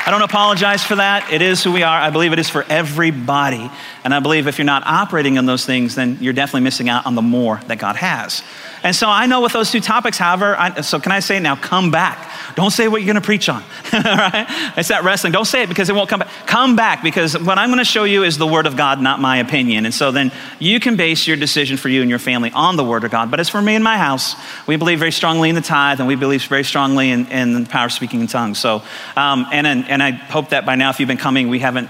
I 0.07 0.09
don't 0.09 0.21
apologize 0.21 0.85
for 0.85 0.95
that. 0.95 1.33
It 1.33 1.41
is 1.41 1.61
who 1.61 1.73
we 1.73 1.83
are. 1.83 1.99
I 1.99 2.11
believe 2.11 2.31
it 2.31 2.39
is 2.39 2.49
for 2.49 2.63
everybody. 2.69 3.69
And 4.05 4.13
I 4.13 4.21
believe 4.21 4.47
if 4.47 4.57
you're 4.57 4.63
not 4.63 4.83
operating 4.85 5.35
in 5.35 5.45
those 5.45 5.65
things, 5.65 5.95
then 5.95 6.19
you're 6.21 6.31
definitely 6.31 6.61
missing 6.61 6.87
out 6.87 7.05
on 7.05 7.15
the 7.15 7.21
more 7.21 7.59
that 7.67 7.77
God 7.77 7.97
has. 7.97 8.41
And 8.87 8.95
so 8.95 9.09
I 9.09 9.25
know 9.25 9.41
with 9.41 9.51
those 9.51 9.69
two 9.69 9.81
topics, 9.81 10.17
however, 10.17 10.55
I, 10.57 10.79
so 10.79 10.97
can 10.97 11.11
I 11.11 11.19
say 11.19 11.41
now, 11.41 11.57
come 11.57 11.91
back. 11.91 12.31
Don't 12.55 12.71
say 12.71 12.87
what 12.87 13.01
you're 13.01 13.13
going 13.13 13.21
to 13.21 13.25
preach 13.25 13.49
on. 13.49 13.61
right? 13.93 14.45
It's 14.77 14.87
that 14.87 15.03
wrestling. 15.03 15.33
Don't 15.33 15.43
say 15.43 15.63
it 15.63 15.67
because 15.67 15.89
it 15.89 15.93
won't 15.93 16.07
come 16.07 16.21
back. 16.21 16.29
Come 16.47 16.77
back 16.77 17.03
because 17.03 17.37
what 17.37 17.57
I'm 17.57 17.67
going 17.67 17.79
to 17.79 17.83
show 17.83 18.05
you 18.05 18.23
is 18.23 18.37
the 18.37 18.47
Word 18.47 18.65
of 18.65 18.77
God, 18.77 19.01
not 19.01 19.19
my 19.19 19.39
opinion. 19.39 19.83
And 19.83 19.93
so 19.93 20.13
then 20.13 20.31
you 20.57 20.79
can 20.79 20.95
base 20.95 21.27
your 21.27 21.35
decision 21.35 21.75
for 21.75 21.89
you 21.89 21.99
and 21.99 22.09
your 22.09 22.17
family 22.17 22.49
on 22.51 22.77
the 22.77 22.83
Word 22.85 23.03
of 23.03 23.11
God. 23.11 23.29
But 23.29 23.41
as 23.41 23.49
for 23.49 23.61
me 23.61 23.75
and 23.75 23.83
my 23.83 23.97
house, 23.97 24.37
we 24.67 24.77
believe 24.77 24.99
very 24.99 25.11
strongly 25.11 25.49
in 25.49 25.55
the 25.55 25.61
tithe 25.61 25.99
and 25.99 26.07
we 26.07 26.15
believe 26.15 26.45
very 26.45 26.63
strongly 26.63 27.11
in, 27.11 27.27
in 27.27 27.63
the 27.65 27.69
power 27.69 27.87
of 27.87 27.91
speaking 27.91 28.21
in 28.21 28.27
tongues. 28.27 28.57
So, 28.57 28.83
um, 29.17 29.47
and, 29.51 29.67
and 29.67 30.01
I 30.01 30.11
hope 30.11 30.51
that 30.51 30.65
by 30.65 30.75
now, 30.75 30.91
if 30.91 31.01
you've 31.01 31.07
been 31.07 31.17
coming, 31.17 31.49
we 31.49 31.59
haven't, 31.59 31.89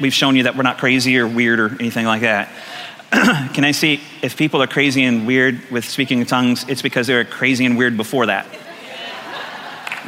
we've 0.00 0.14
shown 0.14 0.34
you 0.34 0.44
that 0.44 0.56
we're 0.56 0.62
not 0.62 0.78
crazy 0.78 1.18
or 1.18 1.28
weird 1.28 1.60
or 1.60 1.76
anything 1.78 2.06
like 2.06 2.22
that. 2.22 2.48
can 3.54 3.64
I 3.64 3.70
see 3.70 4.00
if 4.22 4.36
people 4.36 4.62
are 4.62 4.66
crazy 4.66 5.04
and 5.04 5.26
weird 5.26 5.70
with 5.70 5.84
speaking 5.84 6.20
in 6.20 6.26
tongues, 6.26 6.64
it's 6.68 6.82
because 6.82 7.06
they 7.06 7.14
were 7.14 7.24
crazy 7.24 7.64
and 7.64 7.78
weird 7.78 7.96
before 7.96 8.26
that. 8.26 8.46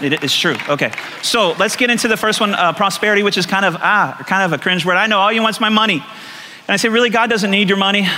It 0.03 0.25
is 0.25 0.35
true. 0.35 0.57
Okay. 0.69 0.93
So 1.23 1.53
let's 1.53 1.77
get 1.77 1.91
into 1.91 2.09
the 2.09 2.17
first 2.17 2.41
one 2.41 2.55
uh, 2.55 2.73
prosperity, 2.73 3.23
which 3.23 3.37
is 3.37 3.47
kind 3.47 3.65
of, 3.65 3.77
ah, 3.77 4.23
kind 4.27 4.43
of 4.43 4.59
a 4.59 4.63
cringe 4.63 4.85
word. 4.85 4.97
I 4.97 5.07
know 5.07 5.19
all 5.19 5.33
you 5.33 5.43
want 5.43 5.57
is 5.57 5.61
my 5.61 5.69
money. 5.69 5.97
And 5.97 6.69
I 6.69 6.77
say, 6.77 6.89
really, 6.89 7.11
God 7.11 7.29
doesn't 7.29 7.51
need 7.51 7.69
your 7.69 7.79
money. 7.79 8.09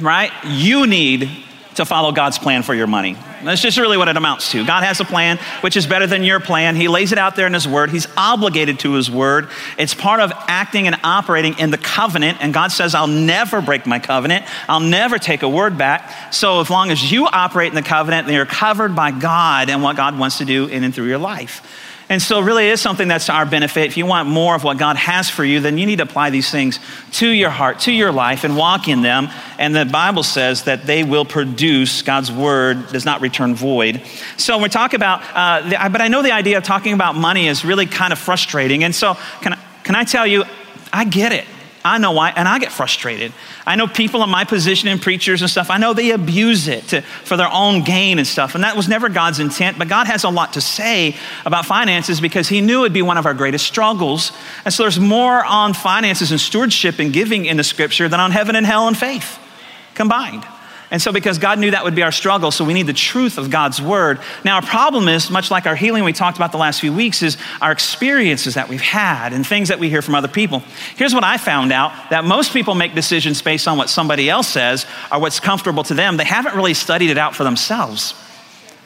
right? 0.00 0.30
You 0.44 0.86
need 0.86 1.28
to 1.76 1.84
follow 1.84 2.12
God's 2.12 2.38
plan 2.38 2.62
for 2.62 2.74
your 2.74 2.86
money. 2.86 3.16
That's 3.42 3.60
just 3.60 3.78
really 3.78 3.96
what 3.96 4.08
it 4.08 4.16
amounts 4.16 4.52
to. 4.52 4.64
God 4.64 4.84
has 4.84 5.00
a 5.00 5.04
plan 5.04 5.38
which 5.62 5.76
is 5.76 5.86
better 5.86 6.06
than 6.06 6.22
your 6.22 6.38
plan. 6.38 6.76
He 6.76 6.88
lays 6.88 7.12
it 7.12 7.18
out 7.18 7.34
there 7.34 7.46
in 7.46 7.54
His 7.54 7.66
Word. 7.66 7.90
He's 7.90 8.06
obligated 8.16 8.78
to 8.80 8.92
His 8.92 9.10
Word. 9.10 9.48
It's 9.78 9.94
part 9.94 10.20
of 10.20 10.32
acting 10.46 10.86
and 10.86 10.96
operating 11.02 11.58
in 11.58 11.70
the 11.70 11.78
covenant. 11.78 12.38
And 12.40 12.54
God 12.54 12.70
says, 12.70 12.94
I'll 12.94 13.06
never 13.06 13.60
break 13.60 13.86
my 13.86 13.98
covenant. 13.98 14.44
I'll 14.68 14.80
never 14.80 15.18
take 15.18 15.42
a 15.42 15.48
word 15.48 15.76
back. 15.76 16.32
So 16.32 16.60
as 16.60 16.70
long 16.70 16.90
as 16.90 17.10
you 17.10 17.26
operate 17.26 17.70
in 17.70 17.74
the 17.74 17.82
covenant, 17.82 18.26
then 18.26 18.36
you're 18.36 18.46
covered 18.46 18.94
by 18.94 19.10
God 19.10 19.70
and 19.70 19.82
what 19.82 19.96
God 19.96 20.18
wants 20.18 20.38
to 20.38 20.44
do 20.44 20.66
in 20.66 20.84
and 20.84 20.94
through 20.94 21.08
your 21.08 21.18
life. 21.18 21.66
And 22.12 22.20
so, 22.20 22.40
really, 22.40 22.68
is 22.68 22.78
something 22.78 23.08
that's 23.08 23.24
to 23.24 23.32
our 23.32 23.46
benefit. 23.46 23.86
If 23.86 23.96
you 23.96 24.04
want 24.04 24.28
more 24.28 24.54
of 24.54 24.64
what 24.64 24.76
God 24.76 24.96
has 24.96 25.30
for 25.30 25.46
you, 25.46 25.60
then 25.60 25.78
you 25.78 25.86
need 25.86 25.96
to 25.96 26.02
apply 26.02 26.28
these 26.28 26.50
things 26.50 26.78
to 27.12 27.26
your 27.26 27.48
heart, 27.48 27.80
to 27.80 27.90
your 27.90 28.12
life, 28.12 28.44
and 28.44 28.54
walk 28.54 28.86
in 28.86 29.00
them. 29.00 29.30
And 29.58 29.74
the 29.74 29.86
Bible 29.86 30.22
says 30.22 30.64
that 30.64 30.84
they 30.84 31.04
will 31.04 31.24
produce, 31.24 32.02
God's 32.02 32.30
word 32.30 32.88
does 32.88 33.06
not 33.06 33.22
return 33.22 33.54
void. 33.54 34.02
So, 34.36 34.58
we 34.58 34.68
talk 34.68 34.92
about, 34.92 35.22
uh, 35.34 35.66
the, 35.66 35.88
but 35.90 36.02
I 36.02 36.08
know 36.08 36.20
the 36.20 36.32
idea 36.32 36.58
of 36.58 36.64
talking 36.64 36.92
about 36.92 37.14
money 37.14 37.48
is 37.48 37.64
really 37.64 37.86
kind 37.86 38.12
of 38.12 38.18
frustrating. 38.18 38.84
And 38.84 38.94
so, 38.94 39.14
can 39.40 39.54
I, 39.54 39.58
can 39.82 39.96
I 39.96 40.04
tell 40.04 40.26
you, 40.26 40.44
I 40.92 41.04
get 41.04 41.32
it. 41.32 41.46
I 41.84 41.98
know 41.98 42.12
why, 42.12 42.30
and 42.30 42.46
I 42.46 42.58
get 42.58 42.70
frustrated. 42.70 43.32
I 43.66 43.76
know 43.76 43.86
people 43.86 44.22
in 44.22 44.30
my 44.30 44.44
position 44.44 44.88
and 44.88 45.02
preachers 45.02 45.42
and 45.42 45.50
stuff, 45.50 45.68
I 45.68 45.78
know 45.78 45.94
they 45.94 46.12
abuse 46.12 46.68
it 46.68 46.88
to, 46.88 47.02
for 47.02 47.36
their 47.36 47.50
own 47.50 47.82
gain 47.82 48.18
and 48.18 48.26
stuff. 48.26 48.54
And 48.54 48.62
that 48.62 48.76
was 48.76 48.88
never 48.88 49.08
God's 49.08 49.40
intent, 49.40 49.78
but 49.78 49.88
God 49.88 50.06
has 50.06 50.24
a 50.24 50.28
lot 50.28 50.52
to 50.52 50.60
say 50.60 51.16
about 51.44 51.66
finances 51.66 52.20
because 52.20 52.48
He 52.48 52.60
knew 52.60 52.82
it'd 52.82 52.92
be 52.92 53.02
one 53.02 53.18
of 53.18 53.26
our 53.26 53.34
greatest 53.34 53.66
struggles. 53.66 54.32
And 54.64 54.72
so 54.72 54.84
there's 54.84 55.00
more 55.00 55.44
on 55.44 55.74
finances 55.74 56.30
and 56.30 56.40
stewardship 56.40 56.98
and 56.98 57.12
giving 57.12 57.46
in 57.46 57.56
the 57.56 57.64
scripture 57.64 58.08
than 58.08 58.20
on 58.20 58.30
heaven 58.30 58.54
and 58.54 58.64
hell 58.64 58.86
and 58.86 58.96
faith 58.96 59.38
combined. 59.94 60.44
And 60.92 61.00
so, 61.00 61.10
because 61.10 61.38
God 61.38 61.58
knew 61.58 61.70
that 61.70 61.84
would 61.84 61.94
be 61.94 62.02
our 62.02 62.12
struggle, 62.12 62.50
so 62.50 62.66
we 62.66 62.74
need 62.74 62.86
the 62.86 62.92
truth 62.92 63.38
of 63.38 63.48
God's 63.48 63.80
word. 63.80 64.20
Now, 64.44 64.56
our 64.56 64.62
problem 64.62 65.08
is, 65.08 65.30
much 65.30 65.50
like 65.50 65.64
our 65.64 65.74
healing 65.74 66.04
we 66.04 66.12
talked 66.12 66.36
about 66.36 66.52
the 66.52 66.58
last 66.58 66.82
few 66.82 66.92
weeks, 66.92 67.22
is 67.22 67.38
our 67.62 67.72
experiences 67.72 68.54
that 68.54 68.68
we've 68.68 68.82
had 68.82 69.32
and 69.32 69.46
things 69.46 69.68
that 69.68 69.78
we 69.78 69.88
hear 69.88 70.02
from 70.02 70.14
other 70.14 70.28
people. 70.28 70.62
Here's 70.96 71.14
what 71.14 71.24
I 71.24 71.38
found 71.38 71.72
out 71.72 72.10
that 72.10 72.26
most 72.26 72.52
people 72.52 72.74
make 72.74 72.94
decisions 72.94 73.40
based 73.40 73.66
on 73.66 73.78
what 73.78 73.88
somebody 73.88 74.28
else 74.28 74.48
says 74.48 74.84
or 75.10 75.18
what's 75.18 75.40
comfortable 75.40 75.82
to 75.84 75.94
them. 75.94 76.18
They 76.18 76.24
haven't 76.24 76.56
really 76.56 76.74
studied 76.74 77.08
it 77.08 77.16
out 77.16 77.34
for 77.34 77.42
themselves. 77.42 78.12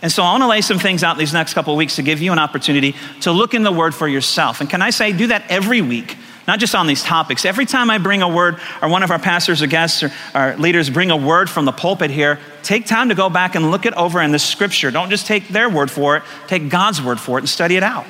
And 0.00 0.12
so 0.12 0.22
I 0.22 0.30
want 0.30 0.44
to 0.44 0.48
lay 0.48 0.60
some 0.60 0.78
things 0.78 1.02
out 1.02 1.18
these 1.18 1.32
next 1.32 1.54
couple 1.54 1.72
of 1.72 1.76
weeks 1.76 1.96
to 1.96 2.02
give 2.02 2.22
you 2.22 2.30
an 2.30 2.38
opportunity 2.38 2.94
to 3.22 3.32
look 3.32 3.52
in 3.52 3.64
the 3.64 3.72
Word 3.72 3.96
for 3.96 4.06
yourself. 4.06 4.60
And 4.60 4.70
can 4.70 4.80
I 4.80 4.90
say, 4.90 5.10
do 5.10 5.26
that 5.26 5.42
every 5.48 5.80
week 5.80 6.16
not 6.46 6.58
just 6.58 6.74
on 6.74 6.86
these 6.86 7.02
topics. 7.02 7.44
Every 7.44 7.66
time 7.66 7.90
I 7.90 7.98
bring 7.98 8.22
a 8.22 8.28
word, 8.28 8.58
or 8.80 8.88
one 8.88 9.02
of 9.02 9.10
our 9.10 9.18
pastors 9.18 9.62
or 9.62 9.66
guests 9.66 10.02
or 10.02 10.12
our 10.34 10.56
leaders 10.56 10.90
bring 10.90 11.10
a 11.10 11.16
word 11.16 11.50
from 11.50 11.64
the 11.64 11.72
pulpit 11.72 12.10
here, 12.10 12.38
take 12.62 12.86
time 12.86 13.08
to 13.08 13.14
go 13.14 13.28
back 13.28 13.54
and 13.54 13.70
look 13.70 13.86
it 13.86 13.94
over 13.94 14.20
in 14.20 14.32
the 14.32 14.38
scripture. 14.38 14.90
Don't 14.90 15.10
just 15.10 15.26
take 15.26 15.48
their 15.48 15.68
word 15.68 15.90
for 15.90 16.16
it, 16.16 16.22
take 16.46 16.68
God's 16.68 17.02
word 17.02 17.20
for 17.20 17.38
it 17.38 17.42
and 17.42 17.48
study 17.48 17.76
it 17.76 17.82
out. 17.82 18.06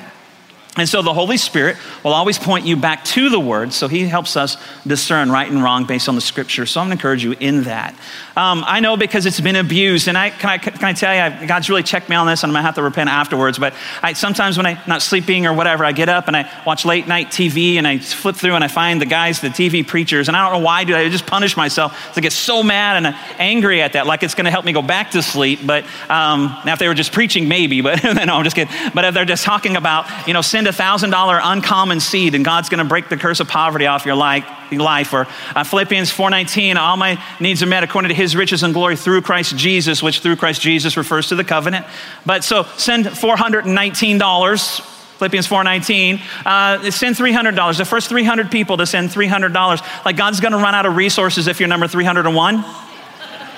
And 0.77 0.87
so 0.87 1.01
the 1.01 1.13
Holy 1.13 1.37
Spirit 1.37 1.77
will 2.03 2.13
always 2.13 2.37
point 2.37 2.65
you 2.65 2.77
back 2.77 3.03
to 3.05 3.29
the 3.29 3.39
Word, 3.39 3.73
so 3.73 3.87
He 3.87 4.07
helps 4.07 4.37
us 4.37 4.57
discern 4.85 5.31
right 5.31 5.49
and 5.49 5.63
wrong 5.63 5.85
based 5.85 6.07
on 6.07 6.15
the 6.15 6.21
Scripture. 6.21 6.65
So 6.65 6.79
I'm 6.79 6.87
going 6.87 6.97
to 6.97 7.01
encourage 7.01 7.23
you 7.23 7.33
in 7.33 7.63
that. 7.63 7.95
Um, 8.35 8.63
I 8.67 8.79
know 8.79 8.95
because 8.95 9.25
it's 9.25 9.39
been 9.39 9.55
abused, 9.55 10.07
and 10.07 10.17
I 10.17 10.29
can 10.29 10.49
I, 10.49 10.57
can 10.59 10.83
I 10.83 10.93
tell 10.93 11.13
you, 11.13 11.21
I, 11.21 11.45
God's 11.47 11.69
really 11.69 11.83
checked 11.83 12.09
me 12.09 12.15
on 12.15 12.27
this, 12.27 12.43
and 12.43 12.51
I'm 12.51 12.53
going 12.53 12.61
to 12.61 12.65
have 12.67 12.75
to 12.75 12.83
repent 12.83 13.09
afterwards. 13.09 13.57
But 13.57 13.73
I, 14.03 14.13
sometimes 14.13 14.57
when 14.57 14.67
I'm 14.67 14.77
not 14.87 15.01
sleeping 15.01 15.47
or 15.47 15.53
whatever, 15.53 15.83
I 15.83 15.91
get 15.91 16.09
up 16.09 16.27
and 16.27 16.37
I 16.37 16.49
watch 16.65 16.85
late 16.85 17.07
night 17.07 17.27
TV, 17.27 17.75
and 17.75 17.87
I 17.87 17.97
flip 17.97 18.35
through 18.35 18.53
and 18.53 18.63
I 18.63 18.67
find 18.67 19.01
the 19.01 19.07
guys, 19.07 19.41
the 19.41 19.49
TV 19.49 19.85
preachers, 19.85 20.27
and 20.27 20.37
I 20.37 20.43
don't 20.43 20.59
know 20.59 20.65
why 20.65 20.81
I 20.81 20.83
do 20.83 20.95
I 20.95 21.09
just 21.09 21.25
punish 21.25 21.57
myself 21.57 22.13
to 22.13 22.21
get 22.21 22.31
so 22.31 22.61
mad 22.61 23.03
and 23.03 23.15
angry 23.39 23.81
at 23.81 23.93
that, 23.93 24.05
like 24.05 24.21
it's 24.21 24.35
going 24.35 24.45
to 24.45 24.51
help 24.51 24.65
me 24.65 24.73
go 24.73 24.83
back 24.83 25.11
to 25.11 25.23
sleep. 25.23 25.61
But 25.65 25.83
um, 26.09 26.55
now 26.65 26.73
if 26.73 26.79
they 26.79 26.87
were 26.87 26.93
just 26.93 27.11
preaching, 27.11 27.47
maybe. 27.47 27.81
But 27.81 28.03
no, 28.03 28.35
I'm 28.35 28.43
just 28.43 28.55
kidding. 28.55 28.73
But 28.93 29.05
if 29.05 29.13
they're 29.15 29.25
just 29.25 29.43
talking 29.43 29.75
about, 29.75 30.27
you 30.27 30.33
know, 30.33 30.41
a 30.67 30.73
thousand 30.73 31.09
dollar 31.09 31.39
uncommon 31.41 31.99
seed, 31.99 32.35
and 32.35 32.45
God's 32.45 32.69
going 32.69 32.79
to 32.79 32.85
break 32.85 33.09
the 33.09 33.17
curse 33.17 33.39
of 33.39 33.47
poverty 33.47 33.87
off 33.87 34.05
your 34.05 34.15
life, 34.15 34.45
life. 34.71 35.13
Or 35.13 35.27
uh, 35.55 35.63
Philippians 35.63 36.11
4:19, 36.11 36.75
all 36.75 36.97
my 36.97 37.21
needs 37.39 37.63
are 37.63 37.67
met 37.67 37.83
according 37.83 38.09
to 38.09 38.15
His 38.15 38.35
riches 38.35 38.63
and 38.63 38.73
glory 38.73 38.95
through 38.95 39.21
Christ 39.21 39.55
Jesus, 39.57 40.03
which 40.03 40.19
through 40.19 40.35
Christ 40.35 40.61
Jesus 40.61 40.97
refers 40.97 41.29
to 41.29 41.35
the 41.35 41.43
covenant. 41.43 41.85
But 42.25 42.43
so 42.43 42.63
send 42.77 43.05
$419. 43.05 44.81
Philippians 45.17 45.47
4:19. 45.47 46.21
Uh, 46.45 46.91
send 46.91 47.15
$300. 47.15 47.77
The 47.77 47.85
first 47.85 48.09
300 48.09 48.51
people 48.51 48.77
to 48.77 48.85
send 48.85 49.09
$300. 49.09 50.05
Like 50.05 50.15
God's 50.15 50.39
going 50.39 50.51
to 50.51 50.59
run 50.59 50.75
out 50.75 50.85
of 50.85 50.95
resources 50.95 51.47
if 51.47 51.59
you're 51.59 51.69
number 51.69 51.87
301, 51.87 52.63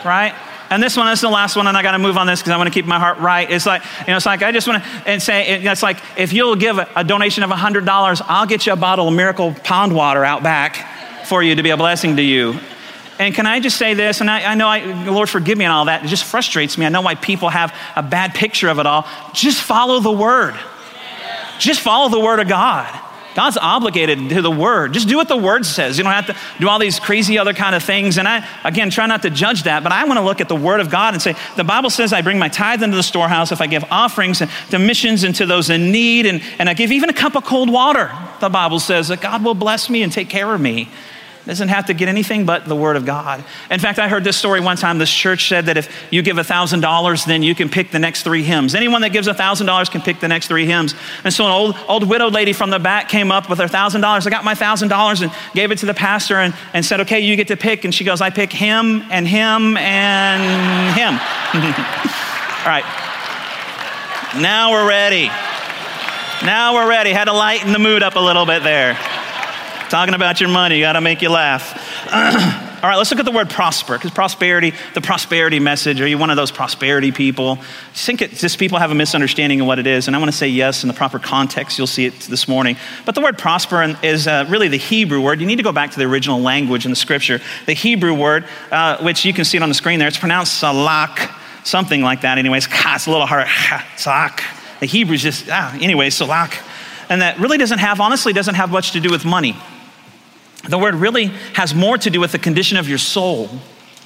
right? 0.06 0.34
And 0.70 0.84
this 0.84 0.96
one 0.96 1.08
this 1.08 1.20
is 1.20 1.22
the 1.22 1.30
last 1.30 1.56
one, 1.56 1.68
and 1.68 1.76
I 1.76 1.82
got 1.82 1.92
to 1.92 2.00
move 2.00 2.18
on 2.18 2.28
this 2.28 2.40
because 2.42 2.52
I 2.52 2.58
want 2.58 2.68
to 2.68 2.74
keep 2.74 2.86
my 2.86 3.00
heart 3.00 3.18
right. 3.18 3.50
It's 3.50 3.66
like, 3.66 3.84
you 4.02 4.08
know, 4.08 4.18
it's 4.18 4.26
like 4.26 4.44
I 4.44 4.52
just 4.52 4.68
want 4.68 4.84
to 4.84 4.90
and 5.08 5.22
say, 5.22 5.64
it's 5.64 5.84
like 5.84 5.98
if 6.18 6.32
you'll 6.32 6.56
give 6.56 6.78
a, 6.78 6.88
a 6.96 7.04
donation 7.04 7.44
of 7.44 7.50
$100, 7.50 8.22
I'll 8.28 8.46
get 8.46 8.66
you 8.66 8.74
a 8.74 8.76
bottle 8.76 9.08
of 9.08 9.14
Miracle 9.14 9.54
Pond 9.64 9.96
Water 9.96 10.24
out 10.24 10.44
back 10.44 11.26
for 11.26 11.42
you 11.42 11.56
to 11.56 11.64
be 11.64 11.72
a 11.72 11.78
blessing 11.78 12.18
to 12.18 12.22
you. 12.22 12.60
And 13.20 13.36
can 13.36 13.46
I 13.46 13.60
just 13.60 13.78
say 13.78 13.96
this? 13.96 14.22
And 14.22 14.30
I, 14.30 14.52
I 14.52 14.56
know, 14.56 14.68
I, 14.68 15.10
Lord, 15.10 15.30
forgive 15.30 15.58
me 15.58 15.66
and 15.66 15.74
all 15.74 15.86
that. 15.86 16.06
It 16.06 16.08
just 16.08 16.24
frustrates 16.24 16.78
me. 16.78 16.86
I 16.86 16.90
know 16.90 17.02
why 17.02 17.16
people 17.16 17.50
have 17.50 17.76
a 17.96 18.02
bad 18.02 18.34
picture 18.34 18.70
of 18.70 18.80
it 18.80 18.86
all. 18.86 19.06
Just 19.34 19.62
follow 19.62 20.00
the 20.00 20.12
word. 20.12 20.58
Just 21.60 21.82
follow 21.82 22.10
the 22.10 22.20
word 22.20 22.40
of 22.40 22.48
God. 22.48 22.88
God's 23.36 23.58
obligated 23.58 24.30
to 24.30 24.42
the 24.42 24.52
word. 24.52 24.94
Just 24.94 25.08
do 25.08 25.18
what 25.18 25.28
the 25.28 25.38
word 25.38 25.66
says. 25.66 25.98
You 25.98 26.04
don't 26.04 26.14
have 26.14 26.28
to 26.28 26.36
do 26.60 26.68
all 26.68 26.80
these 26.80 27.00
crazy 27.00 27.38
other 27.38 27.54
kind 27.54 27.76
of 27.76 27.84
things. 27.84 28.18
And 28.18 28.28
I, 28.28 28.48
again, 28.64 28.90
try 28.90 29.06
not 29.06 29.22
to 29.22 29.30
judge 29.30 29.64
that, 29.64 29.84
but 29.84 29.92
I 29.92 30.06
want 30.06 30.18
to 30.18 30.24
look 30.24 30.42
at 30.42 30.50
the 30.50 30.56
word 30.56 30.80
of 30.80 30.90
God 30.90 31.14
and 31.14 31.22
say, 31.22 31.36
the 31.56 31.64
Bible 31.64 31.90
says 31.90 32.12
I 32.12 32.22
bring 32.22 32.40
my 32.40 32.50
tithe 32.50 32.84
into 32.84 32.96
the 32.96 33.04
storehouse 33.04 33.52
if 33.52 33.62
I 33.62 33.68
give 33.68 33.86
offerings 33.92 34.42
to 34.70 34.80
missions 34.80 35.24
and 35.24 35.36
to 35.36 35.46
those 35.46 35.70
in 35.70 35.92
need, 35.92 36.26
and, 36.26 36.42
and 36.58 36.70
I 36.70 36.74
give 36.74 36.92
even 36.92 37.10
a 37.10 37.14
cup 37.14 37.36
of 37.36 37.46
cold 37.46 37.72
water. 37.72 38.12
The 38.40 38.50
Bible 38.50 38.80
says 38.80 39.10
that 39.10 39.22
God 39.22 39.44
will 39.44 39.54
bless 39.54 39.90
me 39.90 40.04
and 40.04 40.12
take 40.12 40.30
care 40.30 40.54
of 40.54 40.60
me 40.60 40.90
doesn't 41.50 41.70
have 41.70 41.88
to 41.88 41.96
get 41.96 42.08
anything 42.08 42.46
but 42.46 42.66
the 42.66 42.76
Word 42.76 42.96
of 42.96 43.08
God. 43.08 43.44
In 43.72 43.80
fact, 43.80 43.98
I 43.98 44.08
heard 44.08 44.24
this 44.24 44.38
story 44.38 44.60
one 44.60 44.78
time. 44.78 45.00
This 45.00 45.12
church 45.12 45.48
said 45.48 45.66
that 45.66 45.78
if 45.78 45.90
you 46.12 46.22
give 46.22 46.38
$1,000, 46.38 47.26
then 47.26 47.42
you 47.42 47.56
can 47.56 47.70
pick 47.70 47.90
the 47.90 47.98
next 47.98 48.22
three 48.22 48.44
hymns. 48.44 48.76
Anyone 48.76 49.02
that 49.02 49.10
gives 49.10 49.28
$1,000 49.28 49.92
can 49.92 50.02
pick 50.02 50.20
the 50.20 50.28
next 50.28 50.48
three 50.48 50.68
hymns. 50.68 50.94
And 51.24 51.34
so 51.34 51.46
an 51.46 51.52
old, 51.52 51.76
old 51.88 52.08
widowed 52.08 52.34
lady 52.34 52.54
from 52.54 52.70
the 52.70 52.78
back 52.78 53.10
came 53.10 53.32
up 53.32 53.50
with 53.50 53.58
her 53.58 53.66
$1,000. 53.66 54.04
I 54.04 54.30
got 54.30 54.46
my 54.46 54.54
$1,000 54.54 55.22
and 55.24 55.32
gave 55.56 55.72
it 55.72 55.80
to 55.80 55.88
the 55.88 55.94
pastor 55.96 56.36
and, 56.36 56.54
and 56.76 56.86
said, 56.86 57.02
okay, 57.02 57.20
you 57.20 57.36
get 57.36 57.48
to 57.48 57.58
pick. 57.58 57.84
And 57.84 57.96
she 57.96 58.04
goes, 58.04 58.22
I 58.22 58.30
pick 58.30 58.54
him 58.54 59.02
and 59.10 59.28
him 59.28 59.76
and 59.78 60.96
him. 60.96 61.14
All 62.60 62.70
right. 62.70 62.86
Now 64.40 64.72
we're 64.72 64.88
ready. 64.88 65.32
Now 66.46 66.76
we're 66.76 66.88
ready. 66.88 67.10
Had 67.10 67.26
to 67.26 67.34
lighten 67.34 67.74
the 67.74 67.80
mood 67.80 68.04
up 68.04 68.16
a 68.16 68.20
little 68.20 68.46
bit 68.46 68.62
there. 68.62 69.00
Talking 69.90 70.14
about 70.14 70.40
your 70.40 70.50
money, 70.50 70.82
got 70.82 70.94
to 70.94 71.02
make 71.02 71.24
you 71.24 71.30
laugh. 71.30 71.74
All 72.84 72.88
right, 72.88 72.96
let's 72.96 73.10
look 73.10 73.20
at 73.20 73.26
the 73.26 73.32
word 73.32 73.50
prosper, 73.50 73.98
because 73.98 74.12
prosperity, 74.12 74.74
the 74.94 75.02
prosperity 75.02 75.60
message, 75.60 76.00
are 76.00 76.08
you 76.08 76.20
one 76.20 76.30
of 76.30 76.36
those 76.36 76.52
prosperity 76.52 77.12
people? 77.12 77.58
I 77.60 77.64
think 77.96 78.22
it, 78.22 78.32
just 78.32 78.60
people 78.60 78.78
have 78.78 78.92
a 78.92 78.96
misunderstanding 78.96 79.62
of 79.62 79.68
what 79.68 79.80
it 79.80 79.88
is, 79.88 80.06
and 80.06 80.16
I 80.16 80.20
want 80.20 80.32
to 80.32 80.38
say 80.38 80.48
yes 80.48 80.84
in 80.84 80.90
the 80.90 80.94
proper 80.94 81.18
context. 81.18 81.80
You'll 81.80 81.88
see 81.88 82.06
it 82.06 82.20
this 82.22 82.48
morning. 82.48 82.78
But 83.04 83.16
the 83.16 83.22
word 83.22 83.40
prosper 83.40 83.98
is 84.04 84.28
uh, 84.28 84.46
really 84.48 84.68
the 84.68 84.78
Hebrew 84.78 85.20
word. 85.22 85.42
You 85.42 85.48
need 85.48 85.56
to 85.56 85.64
go 85.64 85.72
back 85.72 85.90
to 85.92 85.98
the 85.98 86.06
original 86.06 86.40
language 86.40 86.86
in 86.86 86.92
the 86.92 86.96
scripture. 86.96 87.42
The 87.66 87.74
Hebrew 87.74 88.14
word, 88.14 88.46
uh, 88.72 89.04
which 89.04 89.26
you 89.26 89.34
can 89.34 89.44
see 89.44 89.58
it 89.58 89.64
on 89.64 89.70
the 89.70 89.76
screen 89.76 89.98
there, 89.98 90.08
it's 90.08 90.20
pronounced 90.20 90.60
salak, 90.60 91.32
something 91.64 92.04
like 92.04 92.22
that, 92.22 92.38
anyways. 92.38 92.68
It's 92.86 93.08
a 93.08 93.12
little 93.12 93.26
hard. 93.26 93.48
Salak. 93.98 94.44
The 94.82 94.86
Hebrew's 94.86 95.24
just, 95.24 95.50
ah, 95.50 95.76
anyway, 95.82 96.12
salak. 96.12 96.58
And 97.10 97.22
that 97.24 97.40
really 97.40 97.58
doesn't 97.58 97.80
have, 97.80 98.00
honestly, 98.00 98.34
doesn't 98.34 98.56
have 98.56 98.70
much 98.70 98.92
to 98.92 99.00
do 99.00 99.10
with 99.10 99.26
money. 99.26 99.58
The 100.68 100.78
word 100.78 100.96
really 100.96 101.28
has 101.54 101.74
more 101.74 101.98
to 101.98 102.10
do 102.10 102.20
with 102.20 102.32
the 102.32 102.40
condition 102.40 102.78
of 102.78 102.90
your 102.90 102.98
soul 102.98 103.50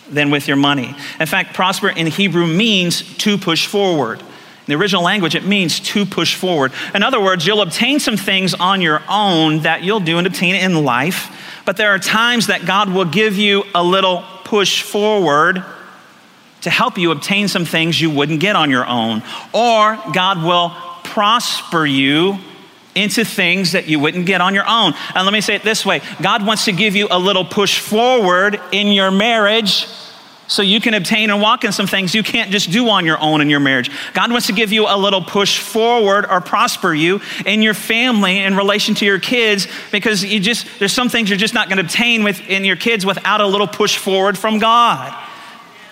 than 0.09 0.29
with 0.29 0.47
your 0.47 0.57
money. 0.57 0.95
In 1.19 1.25
fact, 1.25 1.53
prosper 1.53 1.89
in 1.89 2.07
Hebrew 2.07 2.45
means 2.45 3.17
to 3.19 3.37
push 3.37 3.65
forward. 3.65 4.19
In 4.19 4.67
the 4.67 4.75
original 4.75 5.03
language, 5.03 5.35
it 5.35 5.45
means 5.45 5.79
to 5.79 6.05
push 6.05 6.35
forward. 6.35 6.71
In 6.93 7.03
other 7.03 7.21
words, 7.21 7.45
you'll 7.45 7.61
obtain 7.61 7.99
some 7.99 8.15
things 8.15 8.53
on 8.53 8.81
your 8.81 9.01
own 9.09 9.61
that 9.63 9.83
you'll 9.83 9.99
do 9.99 10.17
and 10.17 10.27
obtain 10.27 10.55
in 10.55 10.85
life, 10.85 11.61
but 11.65 11.75
there 11.75 11.89
are 11.89 11.99
times 11.99 12.47
that 12.47 12.65
God 12.65 12.89
will 12.89 13.05
give 13.05 13.35
you 13.35 13.63
a 13.75 13.83
little 13.83 14.23
push 14.45 14.81
forward 14.81 15.63
to 16.61 16.69
help 16.69 16.97
you 16.97 17.11
obtain 17.11 17.49
some 17.49 17.65
things 17.65 17.99
you 17.99 18.09
wouldn't 18.09 18.39
get 18.39 18.55
on 18.55 18.69
your 18.69 18.85
own. 18.85 19.21
Or 19.53 19.99
God 20.13 20.43
will 20.43 20.69
prosper 21.03 21.85
you 21.85 22.39
into 22.95 23.25
things 23.25 23.71
that 23.71 23.87
you 23.87 23.99
wouldn't 23.99 24.25
get 24.25 24.41
on 24.41 24.53
your 24.53 24.67
own. 24.67 24.93
And 25.15 25.25
let 25.25 25.33
me 25.33 25.41
say 25.41 25.55
it 25.55 25.63
this 25.63 25.85
way 25.85 26.01
God 26.21 26.45
wants 26.45 26.65
to 26.65 26.71
give 26.71 26.95
you 26.95 27.07
a 27.09 27.19
little 27.19 27.45
push 27.45 27.79
forward 27.79 28.59
in 28.71 28.87
your 28.87 29.11
marriage 29.11 29.87
so 30.47 30.61
you 30.61 30.81
can 30.81 30.93
obtain 30.93 31.29
and 31.29 31.41
walk 31.41 31.63
in 31.63 31.71
some 31.71 31.87
things 31.87 32.13
you 32.13 32.21
can't 32.21 32.51
just 32.51 32.69
do 32.69 32.89
on 32.89 33.05
your 33.05 33.19
own 33.19 33.41
in 33.41 33.49
your 33.49 33.59
marriage. 33.59 33.89
God 34.13 34.29
wants 34.29 34.47
to 34.47 34.53
give 34.53 34.71
you 34.71 34.85
a 34.87 34.97
little 34.97 35.21
push 35.21 35.59
forward 35.59 36.25
or 36.29 36.41
prosper 36.41 36.93
you 36.93 37.21
in 37.45 37.61
your 37.61 37.73
family 37.73 38.39
in 38.39 38.55
relation 38.55 38.93
to 38.95 39.05
your 39.05 39.19
kids 39.19 39.67
because 39.91 40.23
you 40.23 40.39
just 40.39 40.67
there's 40.79 40.93
some 40.93 41.09
things 41.09 41.29
you're 41.29 41.39
just 41.39 41.53
not 41.53 41.69
going 41.69 41.77
to 41.77 41.83
obtain 41.83 42.23
with 42.23 42.41
in 42.49 42.65
your 42.65 42.75
kids 42.75 43.05
without 43.05 43.41
a 43.41 43.47
little 43.47 43.67
push 43.67 43.97
forward 43.97 44.37
from 44.37 44.59
God. 44.59 45.17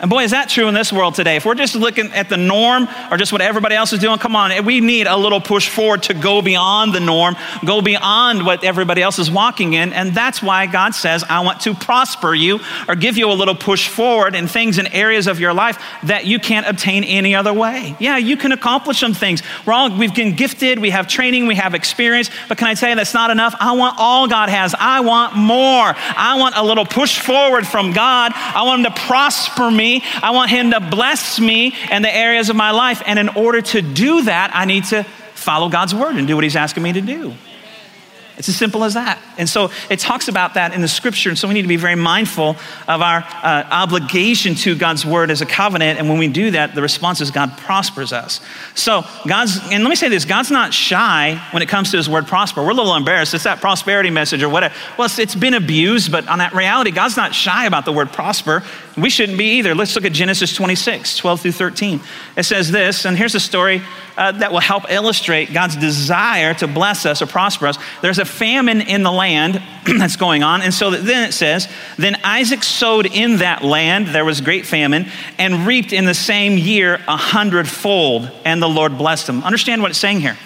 And 0.01 0.09
boy, 0.09 0.23
is 0.23 0.31
that 0.31 0.49
true 0.49 0.67
in 0.67 0.73
this 0.73 0.91
world 0.91 1.13
today. 1.13 1.35
If 1.35 1.45
we're 1.45 1.53
just 1.53 1.75
looking 1.75 2.11
at 2.11 2.27
the 2.27 2.35
norm 2.35 2.87
or 3.11 3.17
just 3.17 3.31
what 3.31 3.39
everybody 3.39 3.75
else 3.75 3.93
is 3.93 3.99
doing, 3.99 4.17
come 4.17 4.35
on, 4.35 4.65
we 4.65 4.81
need 4.81 5.05
a 5.05 5.15
little 5.15 5.39
push 5.39 5.69
forward 5.69 6.01
to 6.03 6.15
go 6.15 6.41
beyond 6.41 6.95
the 6.95 6.99
norm, 6.99 7.35
go 7.63 7.83
beyond 7.83 8.43
what 8.43 8.63
everybody 8.63 9.03
else 9.03 9.19
is 9.19 9.29
walking 9.29 9.73
in. 9.73 9.93
And 9.93 10.15
that's 10.15 10.41
why 10.41 10.65
God 10.65 10.95
says, 10.95 11.23
I 11.29 11.41
want 11.41 11.59
to 11.61 11.75
prosper 11.75 12.33
you 12.33 12.61
or 12.87 12.95
give 12.95 13.15
you 13.15 13.29
a 13.29 13.33
little 13.33 13.53
push 13.53 13.89
forward 13.89 14.33
in 14.33 14.47
things 14.47 14.79
in 14.79 14.87
areas 14.87 15.27
of 15.27 15.39
your 15.39 15.53
life 15.53 15.79
that 16.05 16.25
you 16.25 16.39
can't 16.39 16.65
obtain 16.65 17.03
any 17.03 17.35
other 17.35 17.53
way. 17.53 17.95
Yeah, 17.99 18.17
you 18.17 18.37
can 18.37 18.51
accomplish 18.51 18.99
some 18.99 19.13
things. 19.13 19.43
We're 19.67 19.73
all, 19.73 19.95
we've 19.95 20.15
been 20.15 20.35
gifted, 20.35 20.79
we 20.79 20.89
have 20.89 21.07
training, 21.07 21.45
we 21.45 21.55
have 21.55 21.75
experience, 21.75 22.31
but 22.49 22.57
can 22.57 22.67
I 22.67 22.73
tell 22.73 22.89
you 22.89 22.95
that's 22.95 23.13
not 23.13 23.29
enough? 23.29 23.53
I 23.59 23.73
want 23.73 23.97
all 23.99 24.27
God 24.27 24.49
has. 24.49 24.73
I 24.79 25.01
want 25.01 25.35
more. 25.35 25.93
I 25.95 26.39
want 26.39 26.57
a 26.57 26.63
little 26.63 26.85
push 26.85 27.19
forward 27.19 27.67
from 27.67 27.93
God. 27.93 28.31
I 28.33 28.63
want 28.63 28.83
Him 28.83 28.91
to 28.91 28.99
prosper 29.01 29.69
me. 29.69 29.90
I 29.99 30.31
want 30.31 30.49
Him 30.51 30.71
to 30.71 30.79
bless 30.79 31.39
me 31.39 31.73
in 31.91 32.01
the 32.01 32.15
areas 32.15 32.49
of 32.49 32.55
my 32.55 32.71
life. 32.71 33.01
And 33.05 33.19
in 33.19 33.29
order 33.29 33.61
to 33.61 33.81
do 33.81 34.23
that, 34.23 34.51
I 34.53 34.65
need 34.65 34.85
to 34.85 35.03
follow 35.33 35.69
God's 35.69 35.93
word 35.93 36.15
and 36.15 36.27
do 36.27 36.35
what 36.35 36.43
He's 36.43 36.55
asking 36.55 36.83
me 36.83 36.93
to 36.93 37.01
do. 37.01 37.33
It's 38.41 38.49
as 38.49 38.55
simple 38.55 38.83
as 38.83 38.95
that. 38.95 39.19
And 39.37 39.47
so 39.47 39.69
it 39.87 39.99
talks 39.99 40.27
about 40.27 40.55
that 40.55 40.73
in 40.73 40.81
the 40.81 40.87
scripture. 40.87 41.29
And 41.29 41.37
so 41.37 41.47
we 41.47 41.53
need 41.53 41.61
to 41.61 41.67
be 41.67 41.75
very 41.75 41.93
mindful 41.93 42.55
of 42.87 43.01
our 43.01 43.17
uh, 43.17 43.67
obligation 43.69 44.55
to 44.55 44.75
God's 44.75 45.05
word 45.05 45.29
as 45.29 45.41
a 45.41 45.45
covenant. 45.45 45.99
And 45.99 46.09
when 46.09 46.17
we 46.17 46.27
do 46.27 46.49
that, 46.49 46.73
the 46.73 46.81
response 46.81 47.21
is 47.21 47.29
God 47.29 47.55
prospers 47.59 48.11
us. 48.11 48.41
So 48.73 49.03
God's, 49.27 49.59
and 49.71 49.83
let 49.83 49.91
me 49.91 49.95
say 49.95 50.09
this 50.09 50.25
God's 50.25 50.49
not 50.49 50.73
shy 50.73 51.39
when 51.51 51.61
it 51.61 51.69
comes 51.69 51.91
to 51.91 51.97
his 51.97 52.09
word 52.09 52.25
prosper. 52.25 52.63
We're 52.63 52.71
a 52.71 52.73
little 52.73 52.95
embarrassed. 52.95 53.35
It's 53.35 53.43
that 53.43 53.61
prosperity 53.61 54.09
message 54.09 54.41
or 54.41 54.49
whatever. 54.49 54.73
Well, 54.97 55.05
it's, 55.05 55.19
it's 55.19 55.35
been 55.35 55.53
abused, 55.53 56.11
but 56.11 56.27
on 56.27 56.39
that 56.39 56.55
reality, 56.55 56.89
God's 56.89 57.17
not 57.17 57.35
shy 57.35 57.67
about 57.67 57.85
the 57.85 57.91
word 57.91 58.11
prosper. 58.11 58.63
We 58.97 59.09
shouldn't 59.09 59.37
be 59.37 59.57
either. 59.57 59.73
Let's 59.73 59.95
look 59.95 60.05
at 60.05 60.11
Genesis 60.11 60.53
26, 60.53 61.17
12 61.17 61.41
through 61.41 61.51
13. 61.53 62.01
It 62.35 62.43
says 62.43 62.71
this, 62.71 63.05
and 63.05 63.17
here's 63.17 63.35
a 63.35 63.39
story 63.39 63.81
uh, 64.17 64.33
that 64.33 64.51
will 64.51 64.59
help 64.59 64.91
illustrate 64.91 65.53
God's 65.53 65.77
desire 65.77 66.53
to 66.55 66.67
bless 66.67 67.05
us 67.05 67.21
or 67.21 67.25
prosper 67.25 67.67
us. 67.67 67.77
There's 68.01 68.19
a 68.19 68.25
famine 68.25 68.81
in 68.81 69.03
the 69.03 69.11
land 69.11 69.61
that's 69.85 70.17
going 70.17 70.43
on. 70.43 70.61
And 70.61 70.73
so 70.73 70.91
then 70.91 71.27
it 71.27 71.31
says, 71.31 71.69
Then 71.97 72.17
Isaac 72.23 72.63
sowed 72.63 73.05
in 73.05 73.37
that 73.37 73.63
land, 73.63 74.07
there 74.07 74.25
was 74.25 74.41
great 74.41 74.65
famine, 74.65 75.09
and 75.37 75.65
reaped 75.65 75.93
in 75.93 76.05
the 76.05 76.13
same 76.13 76.57
year 76.57 76.95
a 77.07 77.17
hundredfold, 77.17 78.29
and 78.43 78.61
the 78.61 78.69
Lord 78.69 78.97
blessed 78.97 79.29
him. 79.29 79.43
Understand 79.43 79.81
what 79.81 79.91
it's 79.91 79.99
saying 79.99 80.19
here 80.19 80.37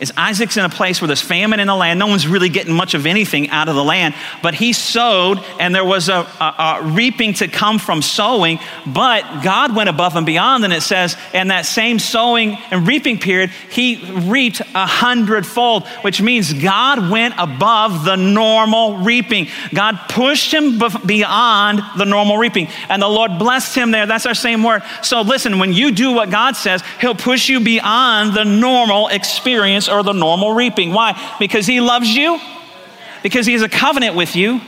is 0.00 0.12
Isaac's 0.16 0.56
in 0.56 0.64
a 0.64 0.68
place 0.68 1.00
where 1.00 1.06
there's 1.06 1.20
famine 1.20 1.60
in 1.60 1.66
the 1.66 1.74
land. 1.74 1.98
No 1.98 2.06
one's 2.06 2.26
really 2.26 2.48
getting 2.48 2.72
much 2.72 2.94
of 2.94 3.06
anything 3.06 3.50
out 3.50 3.68
of 3.68 3.74
the 3.74 3.84
land, 3.84 4.14
but 4.42 4.54
he 4.54 4.72
sowed 4.72 5.38
and 5.58 5.74
there 5.74 5.84
was 5.84 6.08
a, 6.08 6.26
a, 6.40 6.54
a, 6.58 6.82
reaping 6.84 7.34
to 7.34 7.48
come 7.48 7.78
from 7.78 8.02
sowing. 8.02 8.58
But 8.86 9.42
God 9.42 9.74
went 9.74 9.88
above 9.88 10.16
and 10.16 10.24
beyond, 10.24 10.64
and 10.64 10.72
it 10.72 10.82
says, 10.82 11.16
in 11.34 11.48
that 11.48 11.66
same 11.66 11.98
sowing 11.98 12.56
and 12.70 12.86
reaping 12.86 13.18
period, 13.18 13.50
he 13.70 13.96
reaped 14.12 14.60
a 14.60 14.86
hundredfold, 14.86 15.86
which 16.02 16.22
means 16.22 16.52
God 16.52 17.10
went 17.10 17.34
above 17.38 18.04
the 18.04 18.16
normal 18.16 18.98
reaping. 18.98 19.48
God 19.74 19.98
pushed 20.08 20.52
him 20.52 20.78
beyond 21.06 21.80
the 21.96 22.04
normal 22.04 22.38
reaping, 22.38 22.68
and 22.88 23.02
the 23.02 23.08
Lord 23.08 23.38
blessed 23.38 23.74
him 23.74 23.90
there. 23.90 24.06
That's 24.06 24.26
our 24.26 24.34
same 24.34 24.62
word. 24.62 24.82
So 25.02 25.22
listen, 25.22 25.58
when 25.58 25.72
you 25.72 25.90
do 25.90 26.12
what 26.12 26.30
God 26.30 26.56
says, 26.56 26.82
He'll 27.00 27.14
push 27.14 27.48
you 27.48 27.60
beyond 27.60 28.34
the 28.34 28.44
normal 28.44 29.08
experience 29.08 29.87
or 29.88 30.02
the 30.02 30.12
normal 30.12 30.52
reaping. 30.52 30.92
Why? 30.92 31.36
Because 31.38 31.66
He 31.66 31.80
loves 31.80 32.08
you, 32.08 32.40
because 33.22 33.46
He 33.46 33.52
has 33.52 33.62
a 33.62 33.68
covenant 33.68 34.14
with 34.16 34.36
you, 34.36 34.60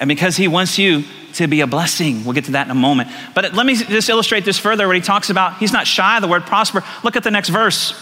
and 0.00 0.08
because 0.08 0.36
He 0.36 0.48
wants 0.48 0.78
you 0.78 1.04
to 1.34 1.46
be 1.46 1.60
a 1.62 1.66
blessing. 1.66 2.24
We'll 2.24 2.34
get 2.34 2.44
to 2.44 2.52
that 2.52 2.66
in 2.66 2.70
a 2.70 2.76
moment. 2.76 3.10
But 3.34 3.54
let 3.54 3.66
me 3.66 3.74
just 3.74 4.08
illustrate 4.08 4.44
this 4.44 4.58
further 4.58 4.86
where 4.86 4.94
He 4.94 5.00
talks 5.00 5.30
about 5.30 5.58
He's 5.58 5.72
not 5.72 5.86
shy 5.86 6.16
of 6.16 6.22
the 6.22 6.28
word 6.28 6.46
prosper. 6.46 6.84
Look 7.02 7.16
at 7.16 7.24
the 7.24 7.30
next 7.30 7.48
verse. 7.48 7.94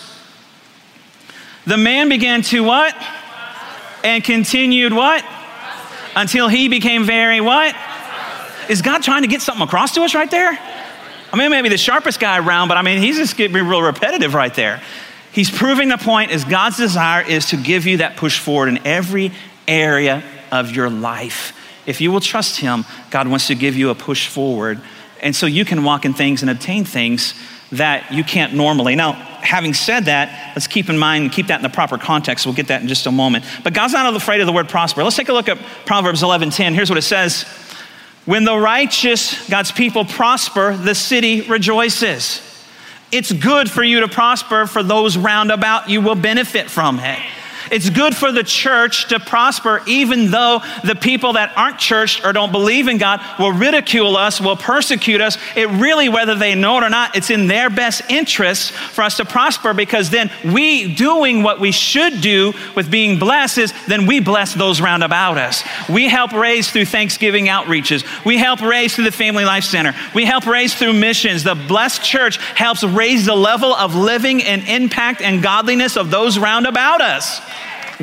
The 1.67 1.77
man 1.77 2.09
began 2.09 2.43
to 2.43 2.65
what? 2.65 2.95
And 4.03 4.25
continued 4.25 4.93
what? 4.93 5.25
Until 6.17 6.49
he 6.49 6.69
became 6.69 7.05
very 7.05 7.41
what? 7.41 7.75
Is 8.69 8.83
God 8.83 9.03
trying 9.03 9.23
to 9.23 9.29
get 9.29 9.43
something 9.43 9.63
across 9.63 9.95
to 9.95 10.03
us 10.03 10.15
right 10.15 10.31
there? 10.31 10.59
I 11.33 11.37
mean, 11.37 11.51
maybe 11.51 11.69
the 11.69 11.79
sharpest 11.79 12.21
guy 12.21 12.39
around, 12.39 12.69
but 12.69 12.77
I 12.77 12.83
mean, 12.83 12.99
he's 12.99 13.17
just 13.17 13.37
getting 13.37 13.57
real 13.67 13.81
repetitive 13.81 14.35
right 14.35 14.53
there. 14.55 14.83
He's 15.33 15.51
proving 15.51 15.89
the 15.89 15.97
point 15.97 16.31
is 16.31 16.45
God's 16.45 16.77
desire 16.77 17.27
is 17.27 17.47
to 17.47 17.57
give 17.57 17.87
you 17.87 17.99
that 17.99 18.17
push 18.17 18.39
forward 18.39 18.69
in 18.69 18.87
every 18.87 19.33
area 19.67 20.23
of 20.51 20.71
your 20.77 20.91
life. 20.91 21.59
If 21.87 22.01
you 22.01 22.13
will 22.13 22.21
trust 22.21 22.61
Him, 22.61 22.85
God 23.11 23.27
wants 23.29 23.47
to 23.49 23.55
give 23.55 23.75
you 23.75 23.91
a 23.91 23.95
push 23.95 24.29
forward. 24.29 24.81
And 25.21 25.35
so 25.35 25.47
you 25.47 25.65
can 25.65 25.85
walk 25.85 26.05
in 26.05 26.15
things 26.15 26.43
and 26.43 26.51
obtain 26.51 26.85
things 26.85 27.35
that 27.73 28.13
you 28.13 28.23
can't 28.23 28.53
normally. 28.53 28.95
Now, 28.95 29.13
having 29.13 29.73
said 29.73 30.05
that, 30.05 30.53
let's 30.55 30.67
keep 30.67 30.91
in 30.91 30.99
mind, 30.99 31.33
keep 31.33 31.47
that 31.47 31.57
in 31.57 31.63
the 31.63 31.71
proper 31.71 31.97
context. 31.97 32.45
We'll 32.45 32.55
get 32.55 32.69
that 32.69 32.83
in 32.83 32.89
just 32.89 33.07
a 33.07 33.11
moment. 33.11 33.45
But 33.65 33.73
God's 33.73 33.95
not 33.95 34.15
afraid 34.15 34.41
of 34.43 34.47
the 34.47 34.53
word 34.53 34.69
prosper. 34.69 35.03
Let's 35.03 35.17
take 35.17 35.31
a 35.31 35.33
look 35.33 35.49
at 35.49 35.59
Proverbs 35.87 36.23
11:10. 36.23 36.75
Here's 36.75 36.91
what 36.91 36.99
it 36.99 37.03
says. 37.03 37.45
When 38.27 38.45
the 38.45 38.57
righteous, 38.57 39.49
God's 39.49 39.73
people, 39.73 40.05
prosper, 40.05 40.77
the 40.77 40.95
city 40.95 41.41
rejoices. 41.43 42.52
It's 43.13 43.31
good 43.31 43.71
for 43.71 43.85
you 43.85 44.01
to 44.01 44.09
prosper, 44.09 44.67
for 44.67 44.83
those 44.83 45.19
round 45.19 45.53
about 45.53 45.91
you 45.91 46.01
will 46.01 46.15
benefit 46.15 46.71
from 46.71 46.99
it. 46.99 47.21
It's 47.73 47.89
good 47.89 48.15
for 48.15 48.31
the 48.31 48.43
church 48.45 49.09
to 49.09 49.19
prosper, 49.19 49.83
even 49.87 50.31
though 50.31 50.61
the 50.85 50.95
people 50.95 51.33
that 51.33 51.57
aren't 51.57 51.79
churched 51.79 52.23
or 52.23 52.35
don't 52.35 52.53
believe 52.53 52.87
in 52.87 52.99
God 52.99 53.23
will 53.39 53.53
ridicule 53.53 54.15
us, 54.15 54.43
will 54.43 54.57
persecute 54.57 55.23
us. 55.23 55.39
It 55.57 55.71
really, 55.71 56.11
whether 56.11 56.35
they 56.35 56.55
know 56.55 56.77
it 56.77 56.85
or 56.85 56.91
not, 56.91 57.17
it's 57.17 57.31
in 57.31 57.47
their 57.47 57.71
best 57.71 58.03
interest 58.11 58.73
for 58.73 59.01
us 59.01 59.17
to 59.17 59.25
prosper 59.25 59.73
because 59.73 60.11
then 60.11 60.31
we 60.45 60.95
doing 60.95 61.43
what 61.43 61.61
we 61.61 61.73
should 61.73 62.21
do 62.21 62.53
with 62.77 62.91
being 62.91 63.19
blessed 63.19 63.57
is 63.57 63.73
then 63.89 64.05
we 64.05 64.21
bless 64.21 64.53
those 64.53 64.83
round 64.83 65.03
about 65.03 65.39
us. 65.39 65.65
We 65.89 66.09
help 66.09 66.33
raise 66.33 66.71
through 66.71 66.85
Thanksgiving 66.85 67.47
outreaches. 67.47 68.05
We 68.27 68.37
help 68.37 68.61
raise 68.61 68.95
through 68.95 69.05
the 69.05 69.13
Family 69.13 69.47
Life 69.47 69.65
Center. 69.65 69.95
We 70.15 70.27
help 70.27 70.47
raise 70.47 70.75
through 70.75 70.93
missions. 70.93 71.43
The 71.43 71.55
blessed 71.55 72.05
church 72.05 72.37
helps 72.37 72.85
raise 72.85 73.25
the 73.25 73.35
level 73.35 73.75
of 73.75 73.95
living 73.95 74.43
and 74.43 74.63
impact 74.69 75.23
and 75.23 75.43
godliness 75.43 75.97
of 75.97 76.11
those 76.11 76.39
round 76.39 76.67
about 76.67 77.01
us. 77.01 77.41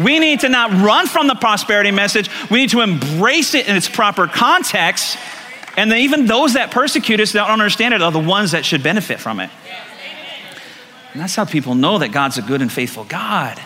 We 0.04 0.20
need 0.20 0.42
to 0.42 0.50
not 0.50 0.72
run 0.72 1.08
from 1.08 1.28
the 1.28 1.36
prosperity 1.36 1.92
message. 1.92 2.30
We 2.50 2.60
need 2.60 2.70
to 2.70 2.82
embrace 2.82 3.54
it 3.54 3.68
in 3.68 3.76
its 3.76 3.90
proper 3.90 4.28
context. 4.28 5.18
And 5.76 5.92
then 5.92 6.00
even 6.00 6.26
those 6.26 6.54
that 6.54 6.72
persecute 6.72 7.20
us, 7.20 7.34
that 7.34 7.48
don't 7.48 7.60
understand 7.60 7.94
it, 7.94 8.02
are 8.02 8.12
the 8.12 8.20
ones 8.20 8.52
that 8.52 8.66
should 8.66 8.82
benefit 8.82 9.20
from 9.20 9.40
it. 9.40 9.50
And 11.14 11.22
that's 11.22 11.36
how 11.36 11.46
people 11.46 11.76
know 11.76 11.98
that 11.98 12.12
God's 12.12 12.38
a 12.38 12.42
good 12.42 12.62
and 12.62 12.72
faithful 12.72 13.04
God. 13.04 13.60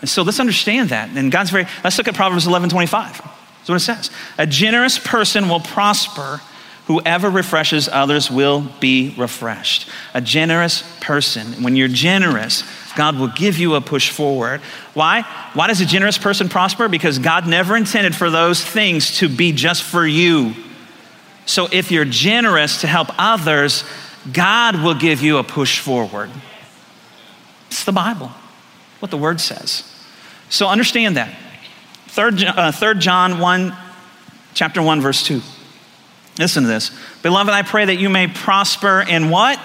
And 0.00 0.08
so 0.08 0.22
let's 0.22 0.40
understand 0.40 0.90
that. 0.90 1.10
And 1.10 1.30
God's 1.30 1.50
very, 1.50 1.66
let's 1.84 1.98
look 1.98 2.08
at 2.08 2.14
Proverbs 2.14 2.46
11 2.46 2.70
25. 2.70 3.20
That's 3.20 3.68
what 3.68 3.74
it 3.74 3.80
says. 3.80 4.10
A 4.38 4.46
generous 4.46 4.98
person 4.98 5.48
will 5.48 5.60
prosper. 5.60 6.40
Whoever 6.90 7.30
refreshes 7.30 7.88
others 7.88 8.32
will 8.32 8.66
be 8.80 9.14
refreshed. 9.16 9.88
A 10.12 10.20
generous 10.20 10.82
person. 11.00 11.62
When 11.62 11.76
you're 11.76 11.86
generous, 11.86 12.64
God 12.96 13.16
will 13.16 13.28
give 13.28 13.60
you 13.60 13.76
a 13.76 13.80
push 13.80 14.10
forward. 14.10 14.60
Why? 14.92 15.22
Why 15.54 15.68
does 15.68 15.80
a 15.80 15.86
generous 15.86 16.18
person 16.18 16.48
prosper? 16.48 16.88
Because 16.88 17.20
God 17.20 17.46
never 17.46 17.76
intended 17.76 18.16
for 18.16 18.28
those 18.28 18.60
things 18.64 19.18
to 19.18 19.28
be 19.28 19.52
just 19.52 19.84
for 19.84 20.04
you. 20.04 20.52
So 21.46 21.68
if 21.70 21.92
you're 21.92 22.04
generous 22.04 22.80
to 22.80 22.88
help 22.88 23.06
others, 23.16 23.84
God 24.32 24.82
will 24.82 24.96
give 24.96 25.22
you 25.22 25.36
a 25.36 25.44
push 25.44 25.78
forward. 25.78 26.28
It's 27.68 27.84
the 27.84 27.92
Bible, 27.92 28.32
what 28.98 29.12
the 29.12 29.16
Word 29.16 29.40
says. 29.40 29.84
So 30.48 30.66
understand 30.66 31.16
that. 31.16 31.32
Third, 32.08 32.42
uh, 32.42 32.72
3 32.72 32.98
John 32.98 33.38
1, 33.38 33.76
chapter 34.54 34.82
1, 34.82 35.00
verse 35.00 35.22
2. 35.22 35.40
Listen 36.38 36.62
to 36.62 36.68
this. 36.68 36.90
Beloved, 37.22 37.52
I 37.52 37.62
pray 37.62 37.86
that 37.86 37.96
you 37.96 38.08
may 38.08 38.28
prosper 38.28 39.04
in 39.06 39.30
what? 39.30 39.58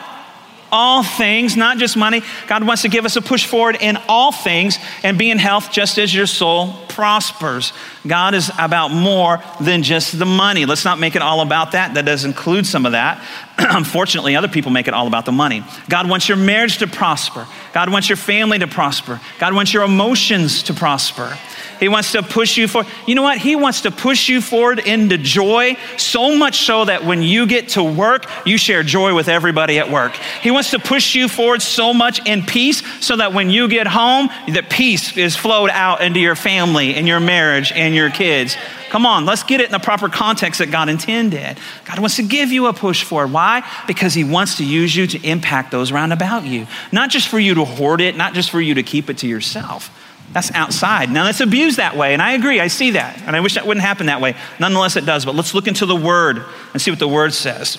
all 0.71 1.03
things, 1.03 1.55
not 1.55 1.77
just 1.77 1.95
money. 1.95 2.21
God 2.47 2.67
wants 2.67 2.81
to 2.81 2.89
give 2.89 3.05
us 3.05 3.15
a 3.15 3.21
push 3.21 3.45
forward 3.45 3.77
in 3.79 3.97
all 4.09 4.33
things 4.33 4.77
and 5.03 5.17
be 5.17 5.31
in 5.31 5.37
health 5.37 5.71
just 5.71 5.97
as 5.97 6.13
your 6.13 6.25
soul 6.25 6.84
prospers. 6.95 7.73
God 8.07 8.33
is 8.33 8.49
about 8.57 8.89
more 8.89 9.43
than 9.59 9.83
just 9.83 10.17
the 10.17 10.25
money. 10.25 10.65
Let's 10.65 10.85
not 10.85 10.97
make 10.97 11.17
it 11.17 11.21
all 11.21 11.41
about 11.41 11.73
that. 11.73 11.95
That 11.95 12.05
does 12.05 12.23
include 12.23 12.65
some 12.65 12.85
of 12.85 12.93
that. 12.93 13.21
Unfortunately, 13.57 14.35
other 14.35 14.47
people 14.47 14.71
make 14.71 14.87
it 14.87 14.93
all 14.93 15.05
about 15.05 15.25
the 15.25 15.33
money. 15.33 15.63
God 15.89 16.09
wants 16.09 16.29
your 16.29 16.37
marriage 16.37 16.77
to 16.77 16.87
prosper. 16.87 17.45
God 17.73 17.89
wants 17.89 18.07
your 18.07 18.17
family 18.17 18.59
to 18.59 18.67
prosper. 18.67 19.19
God 19.39 19.53
wants 19.53 19.73
your 19.73 19.83
emotions 19.83 20.63
to 20.63 20.73
prosper. 20.73 21.37
He 21.79 21.89
wants 21.89 22.13
to 22.13 22.23
push 22.23 22.57
you 22.57 22.67
forward. 22.67 22.89
You 23.05 23.15
know 23.15 23.21
what? 23.21 23.37
He 23.37 23.55
wants 23.55 23.81
to 23.81 23.91
push 23.91 24.29
you 24.29 24.41
forward 24.41 24.79
into 24.79 25.17
joy, 25.17 25.75
so 25.97 26.37
much 26.37 26.65
so 26.65 26.85
that 26.85 27.03
when 27.03 27.21
you 27.21 27.47
get 27.47 27.69
to 27.69 27.83
work, 27.83 28.25
you 28.45 28.57
share 28.57 28.83
joy 28.83 29.13
with 29.13 29.27
everybody 29.27 29.79
at 29.79 29.91
work. 29.91 30.15
He 30.41 30.51
wants 30.51 30.71
to 30.71 30.79
push 30.79 31.15
you 31.15 31.27
forward 31.27 31.61
so 31.61 31.93
much 31.93 32.25
in 32.25 32.43
peace 32.43 32.81
so 33.03 33.17
that 33.17 33.33
when 33.33 33.49
you 33.49 33.67
get 33.67 33.87
home, 33.87 34.29
the 34.47 34.63
peace 34.63 35.17
is 35.17 35.35
flowed 35.35 35.69
out 35.69 36.01
into 36.01 36.19
your 36.19 36.35
family 36.35 36.84
family, 36.85 36.99
in 36.99 37.07
your 37.07 37.19
marriage, 37.19 37.71
and 37.71 37.95
your 37.95 38.09
kids. 38.09 38.55
Come 38.89 39.05
on, 39.05 39.25
let's 39.25 39.43
get 39.43 39.61
it 39.61 39.65
in 39.65 39.71
the 39.71 39.79
proper 39.79 40.09
context 40.09 40.59
that 40.59 40.71
God 40.71 40.89
intended. 40.89 41.57
God 41.85 41.99
wants 41.99 42.15
to 42.17 42.23
give 42.23 42.51
you 42.51 42.67
a 42.67 42.73
push 42.73 43.03
forward. 43.03 43.31
Why? 43.31 43.67
Because 43.87 44.13
He 44.13 44.23
wants 44.23 44.57
to 44.57 44.65
use 44.65 44.95
you 44.95 45.07
to 45.07 45.27
impact 45.27 45.71
those 45.71 45.91
around 45.91 46.11
about 46.11 46.45
you. 46.45 46.67
Not 46.91 47.09
just 47.09 47.27
for 47.27 47.39
you 47.39 47.55
to 47.55 47.65
hoard 47.65 48.01
it, 48.01 48.15
not 48.15 48.33
just 48.33 48.49
for 48.49 48.61
you 48.61 48.75
to 48.75 48.83
keep 48.83 49.09
it 49.09 49.17
to 49.19 49.27
yourself. 49.27 49.91
That's 50.31 50.51
outside. 50.53 51.11
Now, 51.11 51.25
that's 51.25 51.41
abused 51.41 51.77
that 51.77 51.95
way, 51.95 52.13
and 52.13 52.21
I 52.21 52.31
agree, 52.33 52.59
I 52.59 52.67
see 52.67 52.91
that. 52.91 53.21
And 53.21 53.35
I 53.35 53.41
wish 53.41 53.55
that 53.55 53.67
wouldn't 53.67 53.85
happen 53.85 54.07
that 54.07 54.21
way. 54.21 54.35
Nonetheless, 54.59 54.95
it 54.95 55.05
does. 55.05 55.23
But 55.25 55.35
let's 55.35 55.53
look 55.53 55.67
into 55.67 55.85
the 55.85 55.95
Word 55.95 56.43
and 56.73 56.81
see 56.81 56.91
what 56.91 56.99
the 56.99 57.07
Word 57.07 57.33
says. 57.33 57.77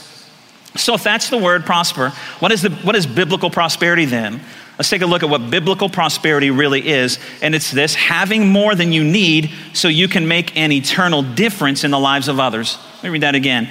So, 0.76 0.94
if 0.94 1.02
that's 1.02 1.30
the 1.30 1.38
word 1.38 1.64
prosper, 1.64 2.10
what 2.38 2.52
is, 2.52 2.62
the, 2.62 2.70
what 2.70 2.94
is 2.94 3.06
biblical 3.06 3.48
prosperity 3.48 4.04
then? 4.04 4.42
Let's 4.78 4.90
take 4.90 5.02
a 5.02 5.06
look 5.06 5.22
at 5.22 5.30
what 5.30 5.50
biblical 5.50 5.88
prosperity 5.88 6.50
really 6.50 6.86
is. 6.86 7.18
And 7.40 7.54
it's 7.54 7.70
this 7.70 7.94
having 7.94 8.48
more 8.48 8.74
than 8.74 8.92
you 8.92 9.04
need 9.04 9.50
so 9.72 9.88
you 9.88 10.06
can 10.06 10.28
make 10.28 10.54
an 10.56 10.70
eternal 10.70 11.22
difference 11.22 11.82
in 11.82 11.90
the 11.90 11.98
lives 11.98 12.28
of 12.28 12.38
others. 12.38 12.78
Let 12.96 13.04
me 13.04 13.08
read 13.10 13.22
that 13.22 13.34
again. 13.34 13.70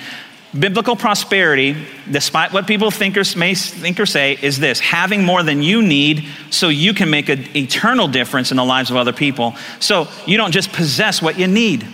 Biblical 0.57 0.95
prosperity, 0.95 1.75
despite 2.09 2.53
what 2.53 2.65
people 2.65 2.89
think 2.89 3.17
or 3.17 3.23
may 3.37 3.53
think 3.53 3.99
or 3.99 4.05
say, 4.05 4.37
is 4.41 4.57
this 4.57 4.79
having 4.79 5.23
more 5.23 5.43
than 5.43 5.61
you 5.61 5.81
need 5.81 6.27
so 6.49 6.69
you 6.69 6.93
can 6.93 7.09
make 7.09 7.29
an 7.29 7.55
eternal 7.55 8.07
difference 8.07 8.51
in 8.51 8.57
the 8.57 8.65
lives 8.65 8.89
of 8.89 8.95
other 8.95 9.13
people. 9.13 9.53
So 9.79 10.07
you 10.25 10.37
don't 10.37 10.53
just 10.53 10.71
possess 10.71 11.21
what 11.21 11.37
you 11.37 11.47
need. 11.47 11.85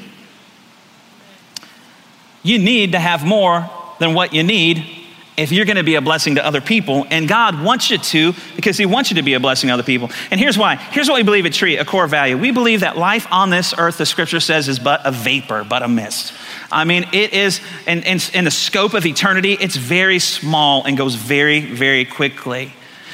You 2.43 2.59
need 2.59 2.93
to 2.93 2.99
have 2.99 3.25
more 3.25 3.69
than 3.99 4.13
what 4.13 4.33
you 4.33 4.43
need 4.43 5.00
if 5.37 5.51
you're 5.51 5.65
going 5.65 5.77
to 5.77 5.83
be 5.83 5.95
a 5.95 6.01
blessing 6.01 6.35
to 6.35 6.45
other 6.45 6.61
people. 6.61 7.05
And 7.09 7.27
God 7.27 7.63
wants 7.63 7.89
you 7.89 7.97
to 7.97 8.33
because 8.55 8.77
He 8.77 8.85
wants 8.85 9.11
you 9.11 9.15
to 9.15 9.23
be 9.23 9.33
a 9.33 9.39
blessing 9.39 9.69
to 9.69 9.73
other 9.73 9.83
people. 9.83 10.09
And 10.29 10.39
here's 10.39 10.57
why. 10.57 10.75
Here's 10.75 11.09
what 11.09 11.15
we 11.15 11.23
believe 11.23 11.45
at 11.45 11.53
Tree, 11.53 11.77
a 11.77 11.85
core 11.85 12.07
value. 12.07 12.37
We 12.37 12.51
believe 12.51 12.81
that 12.81 12.97
life 12.97 13.27
on 13.31 13.49
this 13.49 13.73
earth, 13.77 13.97
the 13.97 14.05
scripture 14.05 14.39
says, 14.39 14.67
is 14.67 14.79
but 14.79 15.01
a 15.05 15.11
vapor, 15.11 15.63
but 15.63 15.83
a 15.83 15.87
mist. 15.87 16.33
I 16.71 16.83
mean, 16.83 17.05
it 17.11 17.33
is, 17.33 17.61
in, 17.87 18.03
in, 18.03 18.19
in 18.33 18.45
the 18.45 18.51
scope 18.51 18.93
of 18.93 19.05
eternity, 19.05 19.53
it's 19.53 19.75
very 19.75 20.19
small 20.19 20.83
and 20.83 20.97
goes 20.97 21.15
very, 21.15 21.61
very 21.61 22.05
quickly. 22.05 22.73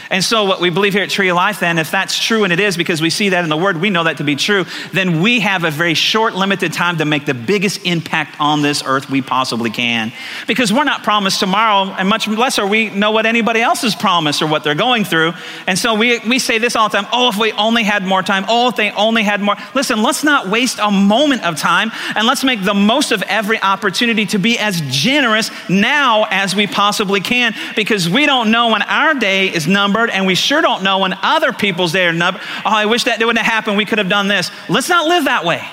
And 0.09 0.23
so, 0.23 0.45
what 0.45 0.61
we 0.61 0.69
believe 0.69 0.93
here 0.93 1.03
at 1.03 1.09
Tree 1.09 1.27
of 1.29 1.35
Life, 1.35 1.59
then, 1.59 1.77
if 1.77 1.91
that's 1.91 2.17
true, 2.17 2.43
and 2.43 2.53
it 2.53 2.59
is 2.59 2.77
because 2.77 3.01
we 3.01 3.09
see 3.09 3.29
that 3.29 3.43
in 3.43 3.49
the 3.49 3.57
Word, 3.57 3.77
we 3.77 3.89
know 3.89 4.05
that 4.05 4.17
to 4.17 4.23
be 4.23 4.35
true, 4.35 4.65
then 4.93 5.21
we 5.21 5.41
have 5.41 5.63
a 5.63 5.71
very 5.71 5.95
short, 5.95 6.33
limited 6.33 6.71
time 6.71 6.97
to 6.97 7.05
make 7.05 7.25
the 7.25 7.33
biggest 7.33 7.85
impact 7.85 8.39
on 8.39 8.61
this 8.61 8.83
earth 8.85 9.09
we 9.09 9.21
possibly 9.21 9.69
can. 9.69 10.13
Because 10.47 10.71
we're 10.71 10.85
not 10.85 11.03
promised 11.03 11.39
tomorrow, 11.39 11.93
and 11.93 12.07
much 12.07 12.27
less 12.27 12.57
are 12.57 12.67
we 12.67 12.89
know 12.89 13.11
what 13.11 13.25
anybody 13.25 13.61
else 13.61 13.83
is 13.83 13.95
promised 13.95 14.41
or 14.41 14.47
what 14.47 14.63
they're 14.63 14.75
going 14.75 15.03
through. 15.03 15.33
And 15.67 15.77
so, 15.77 15.95
we, 15.95 16.19
we 16.19 16.39
say 16.39 16.57
this 16.57 16.75
all 16.75 16.87
the 16.87 16.97
time 16.97 17.07
oh, 17.11 17.29
if 17.29 17.37
we 17.37 17.51
only 17.53 17.83
had 17.83 18.03
more 18.03 18.23
time, 18.23 18.45
oh, 18.47 18.69
if 18.69 18.75
they 18.77 18.91
only 18.91 19.23
had 19.23 19.41
more. 19.41 19.55
Listen, 19.73 20.01
let's 20.01 20.23
not 20.23 20.47
waste 20.47 20.79
a 20.81 20.91
moment 20.91 21.43
of 21.43 21.57
time, 21.57 21.91
and 22.15 22.25
let's 22.25 22.45
make 22.45 22.63
the 22.63 22.73
most 22.73 23.11
of 23.11 23.21
every 23.23 23.61
opportunity 23.61 24.25
to 24.27 24.39
be 24.39 24.57
as 24.57 24.81
generous 24.87 25.51
now 25.69 26.25
as 26.29 26.55
we 26.55 26.65
possibly 26.65 27.19
can, 27.19 27.53
because 27.75 28.09
we 28.09 28.25
don't 28.25 28.51
know 28.51 28.69
when 28.69 28.83
our 28.83 29.13
day 29.13 29.53
is 29.53 29.67
numbered 29.67 29.96
numbered, 29.97 30.13
and 30.13 30.25
we 30.25 30.35
sure 30.35 30.61
don't 30.61 30.83
know 30.83 30.99
when 30.99 31.13
other 31.21 31.51
people's 31.51 31.91
day 31.91 32.05
are 32.05 32.13
numbered. 32.13 32.41
Oh, 32.43 32.61
I 32.65 32.85
wish 32.85 33.05
that 33.05 33.19
wouldn't 33.19 33.39
have 33.39 33.51
happened. 33.51 33.77
We 33.77 33.85
could 33.85 33.97
have 33.97 34.09
done 34.09 34.27
this. 34.27 34.51
Let's 34.69 34.89
not 34.89 35.07
live 35.07 35.25
that 35.25 35.43
way. 35.45 35.67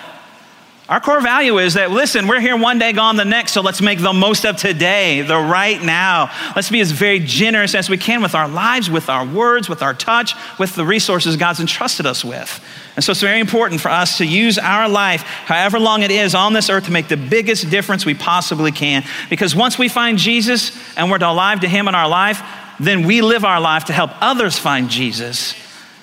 Our 0.87 1.01
core 1.01 1.23
value 1.23 1.59
is 1.59 1.75
that, 1.75 1.91
listen, 1.91 2.29
we're 2.29 2.41
here 2.41 2.59
one 2.59 2.79
day, 2.79 2.93
gone 2.93 3.17
the 3.17 3.25
next, 3.25 3.53
so 3.53 3.63
let's 3.63 3.81
make 3.81 4.01
the 4.01 4.13
most 4.13 4.45
of 4.45 4.57
today, 4.57 5.23
the 5.23 5.39
right 5.39 5.83
now. 5.83 6.31
Let's 6.55 6.71
be 6.71 6.81
as 6.81 6.91
very 6.91 7.21
generous 7.21 7.75
as 7.75 7.89
we 7.89 7.97
can 7.97 8.21
with 8.21 8.35
our 8.35 8.47
lives, 8.47 8.91
with 8.91 9.09
our 9.09 9.25
words, 9.25 9.67
with 9.67 9.83
our 9.83 9.95
touch, 9.95 10.35
with 10.59 10.75
the 10.75 10.85
resources 10.85 11.37
God's 11.37 11.61
entrusted 11.61 12.05
us 12.05 12.23
with. 12.23 12.63
And 12.97 13.05
so 13.05 13.13
it's 13.13 13.23
very 13.23 13.41
important 13.41 13.81
for 13.81 13.89
us 13.89 14.19
to 14.19 14.27
use 14.27 14.59
our 14.59 14.87
life, 14.87 15.23
however 15.23 15.81
long 15.81 16.03
it 16.03 16.11
is 16.11 16.35
on 16.35 16.53
this 16.53 16.69
earth, 16.69 16.85
to 16.85 16.93
make 16.93 17.09
the 17.09 17.17
biggest 17.17 17.71
difference 17.71 18.05
we 18.05 18.13
possibly 18.13 18.71
can. 18.71 19.05
Because 19.31 19.57
once 19.57 19.79
we 19.79 19.89
find 19.89 20.19
Jesus 20.19 20.71
and 20.99 21.11
we're 21.11 21.17
alive 21.17 21.61
to 21.61 21.69
Him 21.69 21.89
in 21.89 21.95
our 21.95 22.09
life, 22.09 22.43
then 22.81 23.07
we 23.07 23.21
live 23.21 23.45
our 23.45 23.61
life 23.61 23.87
to 23.87 23.93
help 23.93 24.11
others 24.21 24.59
find 24.59 24.89
Jesus. 24.89 25.55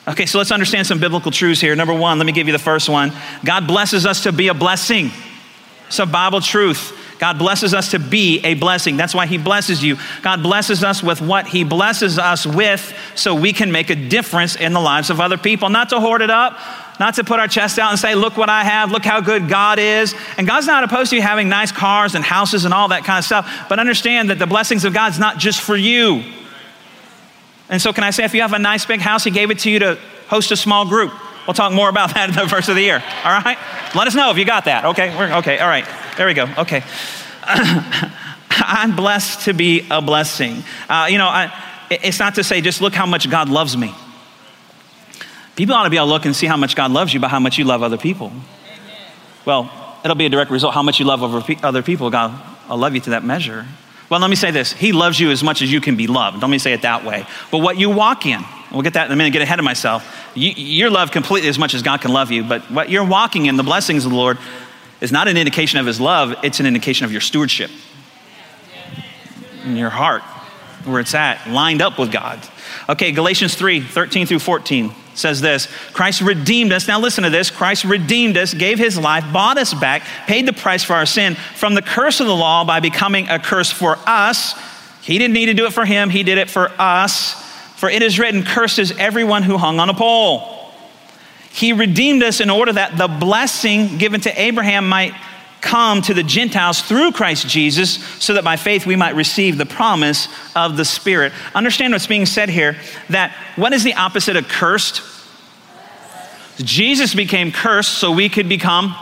Okay, 0.08 0.26
so 0.26 0.38
let's 0.38 0.52
understand 0.52 0.88
some 0.88 1.00
biblical 1.00 1.32
truths 1.32 1.62
here. 1.62 1.76
Number 1.76 1.94
one, 1.94 2.18
let 2.18 2.26
me 2.26 2.32
give 2.32 2.48
you 2.48 2.54
the 2.54 2.60
first 2.60 2.90
one 2.90 3.14
God 3.44 3.68
blesses 3.68 4.06
us 4.06 4.24
to 4.24 4.32
be 4.32 4.48
a 4.48 4.54
blessing. 4.54 5.12
It's 5.88 6.00
a 6.00 6.06
Bible 6.06 6.42
truth. 6.42 6.98
God 7.20 7.38
blesses 7.38 7.76
us 7.76 7.92
to 7.92 8.00
be 8.00 8.40
a 8.44 8.56
blessing. 8.56 8.98
That's 8.98 9.14
why 9.14 9.28
He 9.28 9.38
blesses 9.38 9.84
you. 9.84 9.98
God 10.24 10.42
blesses 10.42 10.84
us 10.84 11.04
with 11.04 11.22
what 11.22 11.46
He 11.46 11.64
blesses 11.64 12.18
us 12.18 12.48
with 12.48 12.98
so 13.14 13.36
we 13.36 13.54
can 13.54 13.72
make 13.72 13.92
a 13.92 13.96
difference 13.96 14.56
in 14.56 14.74
the 14.74 14.80
lives 14.80 15.12
of 15.12 15.22
other 15.22 15.38
people. 15.38 15.70
Not 15.70 15.90
to 15.90 16.00
hoard 16.00 16.24
it 16.24 16.32
up, 16.32 16.58
not 17.00 17.14
to 17.16 17.24
put 17.24 17.40
our 17.40 17.48
chest 17.48 17.78
out 17.78 17.92
and 17.92 18.00
say, 18.00 18.16
Look 18.16 18.38
what 18.38 18.50
I 18.50 18.64
have, 18.64 18.92
look 18.92 19.06
how 19.06 19.22
good 19.22 19.48
God 19.48 19.78
is. 19.78 20.16
And 20.40 20.48
God's 20.48 20.66
not 20.66 20.84
opposed 20.84 21.12
to 21.12 21.16
you 21.16 21.22
having 21.22 21.48
nice 21.48 21.72
cars 21.72 22.16
and 22.16 22.26
houses 22.26 22.66
and 22.66 22.74
all 22.74 22.88
that 22.88 23.04
kind 23.04 23.20
of 23.20 23.26
stuff, 23.26 23.68
but 23.70 23.78
understand 23.78 24.32
that 24.32 24.40
the 24.40 24.48
blessings 24.48 24.84
of 24.84 24.92
God's 24.92 25.20
not 25.20 25.38
just 25.38 25.62
for 25.62 25.78
you. 25.78 26.24
And 27.72 27.82
so, 27.82 27.94
can 27.94 28.04
I 28.04 28.12
say, 28.12 28.26
if 28.26 28.34
you 28.36 28.42
have 28.42 28.54
a 28.54 28.60
nice 28.60 28.86
big 28.86 29.00
house, 29.00 29.24
He 29.24 29.32
gave 29.32 29.50
it 29.50 29.60
to 29.60 29.72
you 29.72 29.80
to 29.80 29.98
host 30.28 30.52
a 30.52 30.58
small 30.58 30.88
group. 30.88 31.14
We'll 31.48 31.54
talk 31.56 31.74
more 31.74 31.90
about 31.90 32.14
that 32.14 32.30
in 32.30 32.36
the 32.36 32.48
first 32.48 32.70
of 32.70 32.76
the 32.76 32.82
year. 32.82 33.02
All 33.24 33.32
right? 33.32 33.58
Let 33.96 34.08
us 34.08 34.14
know 34.14 34.30
if 34.30 34.38
you 34.38 34.46
got 34.46 34.66
that. 34.66 34.86
Okay? 34.86 35.16
We're, 35.18 35.38
okay. 35.38 35.58
All 35.58 35.68
right. 35.68 35.86
There 36.18 36.28
we 36.28 36.34
go. 36.34 36.48
Okay. 36.58 36.84
I'm 38.54 38.96
blessed 38.96 39.46
to 39.46 39.54
be 39.54 39.88
a 39.90 40.02
blessing. 40.02 40.64
Uh, 40.88 41.08
you 41.10 41.18
know, 41.18 41.28
I, 41.28 41.52
it's 41.90 42.20
not 42.20 42.36
to 42.36 42.44
say 42.44 42.62
just 42.62 42.82
look 42.82 42.94
how 42.94 43.06
much 43.06 43.30
God 43.30 43.50
loves 43.50 43.76
me. 43.76 43.96
People 45.56 45.76
ought 45.76 45.84
to 45.84 45.90
be 45.90 45.98
able 45.98 46.08
to 46.08 46.12
look 46.12 46.26
and 46.26 46.36
see 46.36 46.48
how 46.48 46.58
much 46.58 46.76
God 46.76 46.92
loves 46.92 47.14
you 47.14 47.20
by 47.20 47.28
how 47.28 47.40
much 47.40 47.58
you 47.58 47.66
love 47.66 47.84
other 47.84 47.98
people. 47.98 48.28
Amen. 48.28 49.12
Well, 49.46 49.72
it'll 50.04 50.16
be 50.16 50.26
a 50.26 50.30
direct 50.30 50.52
result. 50.52 50.74
How 50.74 50.84
much 50.84 51.00
you 51.00 51.06
love 51.06 51.24
other 51.24 51.82
people, 51.84 52.10
God 52.10 52.40
will 52.70 52.78
love 52.78 52.94
you 52.94 53.02
to 53.02 53.12
that 53.12 53.24
measure. 53.24 53.66
Well, 54.12 54.19
let 54.19 54.30
me 54.30 54.36
say 54.36 54.52
this 54.52 54.74
He 54.74 54.91
loves 54.91 55.17
you 55.21 55.32
as 55.32 55.41
much 55.41 55.62
as 55.62 55.71
you 55.71 55.80
can 55.80 55.95
be 55.95 56.06
loved. 56.06 56.41
Let 56.41 56.52
me 56.52 56.58
say 56.58 56.74
it 56.74 56.82
that 56.82 57.06
way. 57.06 57.26
But 57.50 57.60
what 57.60 57.78
you 57.78 57.89
walk 57.89 58.26
in, 58.26 58.41
we'll 58.69 58.82
get 58.82 58.95
that 58.95 59.06
in 59.06 59.13
a 59.13 59.15
minute, 59.15 59.32
get 59.32 59.41
ahead 59.41 59.58
of 59.58 59.63
myself. 59.63 60.06
You, 60.36 60.52
you're 60.52 60.89
loved 60.89 61.13
completely 61.13 61.47
as 61.47 61.58
much 61.58 61.74
as 61.74 61.82
God 61.82 62.02
can 62.02 62.12
love 62.12 62.30
you, 62.30 62.43
but 62.43 62.69
what 62.69 62.89
you're 62.89 63.06
walking 63.06 63.45
in, 63.45 63.56
the 63.56 63.63
blessings 63.63 64.04
of 64.04 64.12
the 64.12 64.17
Lord, 64.17 64.38
is 65.00 65.13
not 65.13 65.30
an 65.30 65.38
indication 65.38 65.80
of 65.80 65.86
His 65.86 66.02
love, 66.02 66.36
it's 66.43 66.60
an 66.60 66.65
indication 66.65 67.06
of 67.06 67.13
your 67.13 67.21
stewardship 67.21 67.71
in 69.63 69.78
your 69.78 69.89
heart, 69.89 70.24
where 70.84 71.00
it's 71.00 71.13
at, 71.13 71.50
lined 71.50 71.82
up 71.82 71.97
with 71.97 72.12
God. 72.12 72.45
Okay, 72.89 73.13
Galatians 73.13 73.56
3 73.56 73.80
13 73.80 74.28
through 74.28 74.39
14 74.39 74.93
says 75.13 75.41
this 75.41 75.67
Christ 75.93 76.21
redeemed 76.21 76.71
us. 76.71 76.88
Now, 76.88 77.00
listen 77.00 77.24
to 77.24 77.30
this 77.30 77.50
Christ 77.50 77.84
redeemed 77.84 78.38
us, 78.38 78.54
gave 78.54 78.80
his 78.80 78.97
life, 78.97 79.26
bought 79.32 79.58
us 79.58 79.74
back, 79.74 80.04
paid 80.28 80.45
the 80.45 80.54
price 80.54 80.84
for 80.84 80.93
our 80.93 81.06
sin 81.06 81.36
from 81.56 81.74
the 81.74 81.82
curse 81.82 82.19
of 82.19 82.28
the 82.28 82.36
law 82.36 82.63
by 82.63 82.80
becoming 82.80 83.28
a 83.30 83.39
curse 83.39 83.71
for 83.71 83.97
us. 84.06 84.54
He 85.02 85.17
didn't 85.17 85.34
need 85.34 85.47
to 85.47 85.54
do 85.54 85.65
it 85.65 85.74
for 85.74 85.86
him, 85.86 86.10
he 86.10 86.24
did 86.24 86.38
it 86.38 86.50
for 86.50 86.71
us. 86.80 87.34
For 87.78 87.89
it 87.89 88.04
is 88.04 88.19
written, 88.19 88.43
Curses 88.43 88.91
everyone 89.00 89.41
who 89.41 89.58
hung 89.58 89.80
on 89.80 89.89
a 89.89 89.93
pole. 89.93 90.71
He 91.50 91.74
redeemed 91.74 92.24
us 92.24 92.39
in 92.39 92.50
order 92.50 92.71
that 92.71 92.97
the 92.97 93.08
blessing 93.08 93.97
given 93.97 94.21
to 94.21 94.41
Abraham 94.41 94.88
might 94.88 95.13
come 95.62 96.02
to 96.02 96.13
the 96.13 96.24
Gentiles 96.24 96.82
through 96.82 97.12
Christ 97.12 97.47
Jesus, 97.47 98.04
so 98.19 98.34
that 98.34 98.43
by 98.43 98.58
faith 98.58 98.86
we 98.86 98.95
might 98.95 99.15
receive 99.15 99.58
the 99.58 99.65
promise 99.65 100.28
of 100.56 100.76
the 100.76 100.86
Spirit. 100.86 101.32
Understand 101.56 101.93
what's 101.93 102.08
being 102.08 102.26
said 102.26 102.50
here 102.50 102.76
that 103.10 103.32
what 103.56 103.71
is 103.71 103.84
the 103.84 103.93
opposite 103.93 104.36
of 104.36 104.47
cursed? 104.47 105.02
Jesus 106.58 107.15
became 107.15 107.52
cursed 107.52 107.93
so 107.93 108.12
we 108.12 108.28
could 108.28 108.50
become 108.50 108.95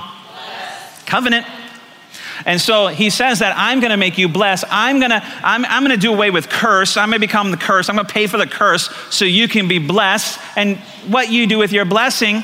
covenant. 1.05 1.45
And 2.45 2.61
so 2.61 2.87
he 2.87 3.09
says 3.09 3.39
that 3.39 3.53
I'm 3.57 3.79
going 3.79 3.91
to 3.91 3.97
make 3.97 4.17
you 4.17 4.29
blessed. 4.29 4.63
I'm 4.69 4.99
going 4.99 5.11
to 5.11 5.21
I'm, 5.43 5.65
I'm 5.65 5.83
going 5.83 5.95
to 5.95 6.01
do 6.01 6.13
away 6.13 6.31
with 6.31 6.47
curse. 6.49 6.95
I'm 6.95 7.09
going 7.09 7.19
to 7.19 7.27
become 7.27 7.51
the 7.51 7.57
curse. 7.57 7.89
I'm 7.89 7.95
going 7.95 8.07
to 8.07 8.13
pay 8.13 8.27
for 8.27 8.37
the 8.37 8.47
curse 8.47 8.89
so 9.09 9.25
you 9.25 9.47
can 9.47 9.67
be 9.67 9.79
blessed. 9.79 10.39
And 10.55 10.77
what 11.07 11.29
you 11.29 11.47
do 11.47 11.57
with 11.57 11.73
your 11.73 11.85
blessing 11.85 12.43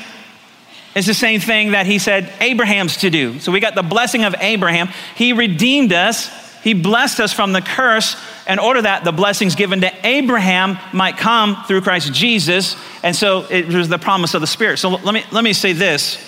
is 0.96 1.06
the 1.06 1.14
same 1.14 1.40
thing 1.40 1.72
that 1.72 1.86
he 1.86 1.98
said 1.98 2.32
Abraham's 2.40 2.96
to 2.98 3.10
do. 3.10 3.38
So 3.38 3.52
we 3.52 3.60
got 3.60 3.74
the 3.74 3.82
blessing 3.82 4.24
of 4.24 4.34
Abraham. 4.40 4.88
He 5.14 5.34
redeemed 5.34 5.92
us, 5.92 6.30
he 6.62 6.74
blessed 6.74 7.20
us 7.20 7.32
from 7.32 7.52
the 7.52 7.60
curse 7.60 8.16
in 8.48 8.58
order 8.58 8.82
that 8.82 9.04
the 9.04 9.12
blessings 9.12 9.54
given 9.54 9.82
to 9.82 10.06
Abraham 10.06 10.78
might 10.92 11.16
come 11.16 11.62
through 11.68 11.82
Christ 11.82 12.12
Jesus. 12.12 12.76
And 13.04 13.14
so 13.14 13.46
it 13.50 13.68
was 13.68 13.88
the 13.88 13.98
promise 13.98 14.34
of 14.34 14.40
the 14.40 14.46
Spirit. 14.46 14.78
So 14.78 14.88
let 14.88 15.14
me, 15.14 15.22
let 15.30 15.44
me 15.44 15.52
say 15.52 15.72
this 15.72 16.18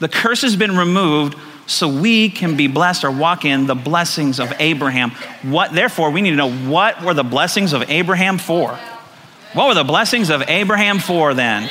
the 0.00 0.08
curse 0.08 0.42
has 0.42 0.56
been 0.56 0.76
removed 0.76 1.36
so 1.66 1.86
we 1.86 2.28
can 2.28 2.56
be 2.56 2.66
blessed 2.66 3.04
or 3.04 3.10
walk 3.12 3.44
in 3.44 3.66
the 3.66 3.76
blessings 3.76 4.40
of 4.40 4.52
Abraham. 4.58 5.12
What 5.42 5.72
therefore 5.72 6.10
we 6.10 6.20
need 6.20 6.30
to 6.30 6.36
know 6.36 6.52
what 6.52 7.00
were 7.02 7.14
the 7.14 7.22
blessings 7.22 7.72
of 7.72 7.88
Abraham 7.88 8.36
for? 8.36 8.76
What 9.52 9.68
were 9.68 9.74
the 9.74 9.84
blessings 9.84 10.30
of 10.30 10.42
Abraham 10.48 10.98
for 10.98 11.34
then? 11.34 11.70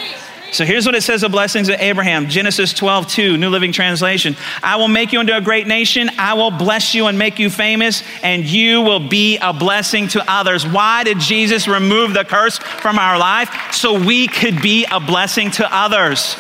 So 0.52 0.66
here's 0.66 0.86
what 0.86 0.96
it 0.96 1.02
says 1.02 1.24
of 1.24 1.32
blessings 1.32 1.70
of 1.70 1.80
Abraham 1.80 2.28
Genesis 2.28 2.74
12, 2.74 3.08
2, 3.08 3.38
New 3.38 3.50
Living 3.50 3.72
Translation. 3.72 4.36
I 4.62 4.76
will 4.76 4.90
make 4.90 5.14
you 5.14 5.22
into 5.22 5.36
a 5.36 5.40
great 5.40 5.66
nation. 5.66 6.10
I 6.18 6.34
will 6.34 6.52
bless 6.52 6.94
you 6.94 7.08
and 7.08 7.18
make 7.18 7.40
you 7.40 7.50
famous, 7.50 8.04
and 8.22 8.44
you 8.44 8.82
will 8.82 9.00
be 9.00 9.38
a 9.38 9.54
blessing 9.54 10.10
to 10.10 10.30
others. 10.30 10.68
Why 10.68 11.06
did 11.06 11.20
Jesus 11.20 11.70
remove 11.70 12.14
the 12.14 12.26
curse 12.26 12.58
from 12.58 13.00
our 13.00 13.18
life? 13.18 13.50
So 13.72 13.98
we 13.98 14.28
could 14.28 14.62
be 14.62 14.86
a 14.92 15.00
blessing 15.00 15.52
to 15.52 15.74
others. 15.74 16.36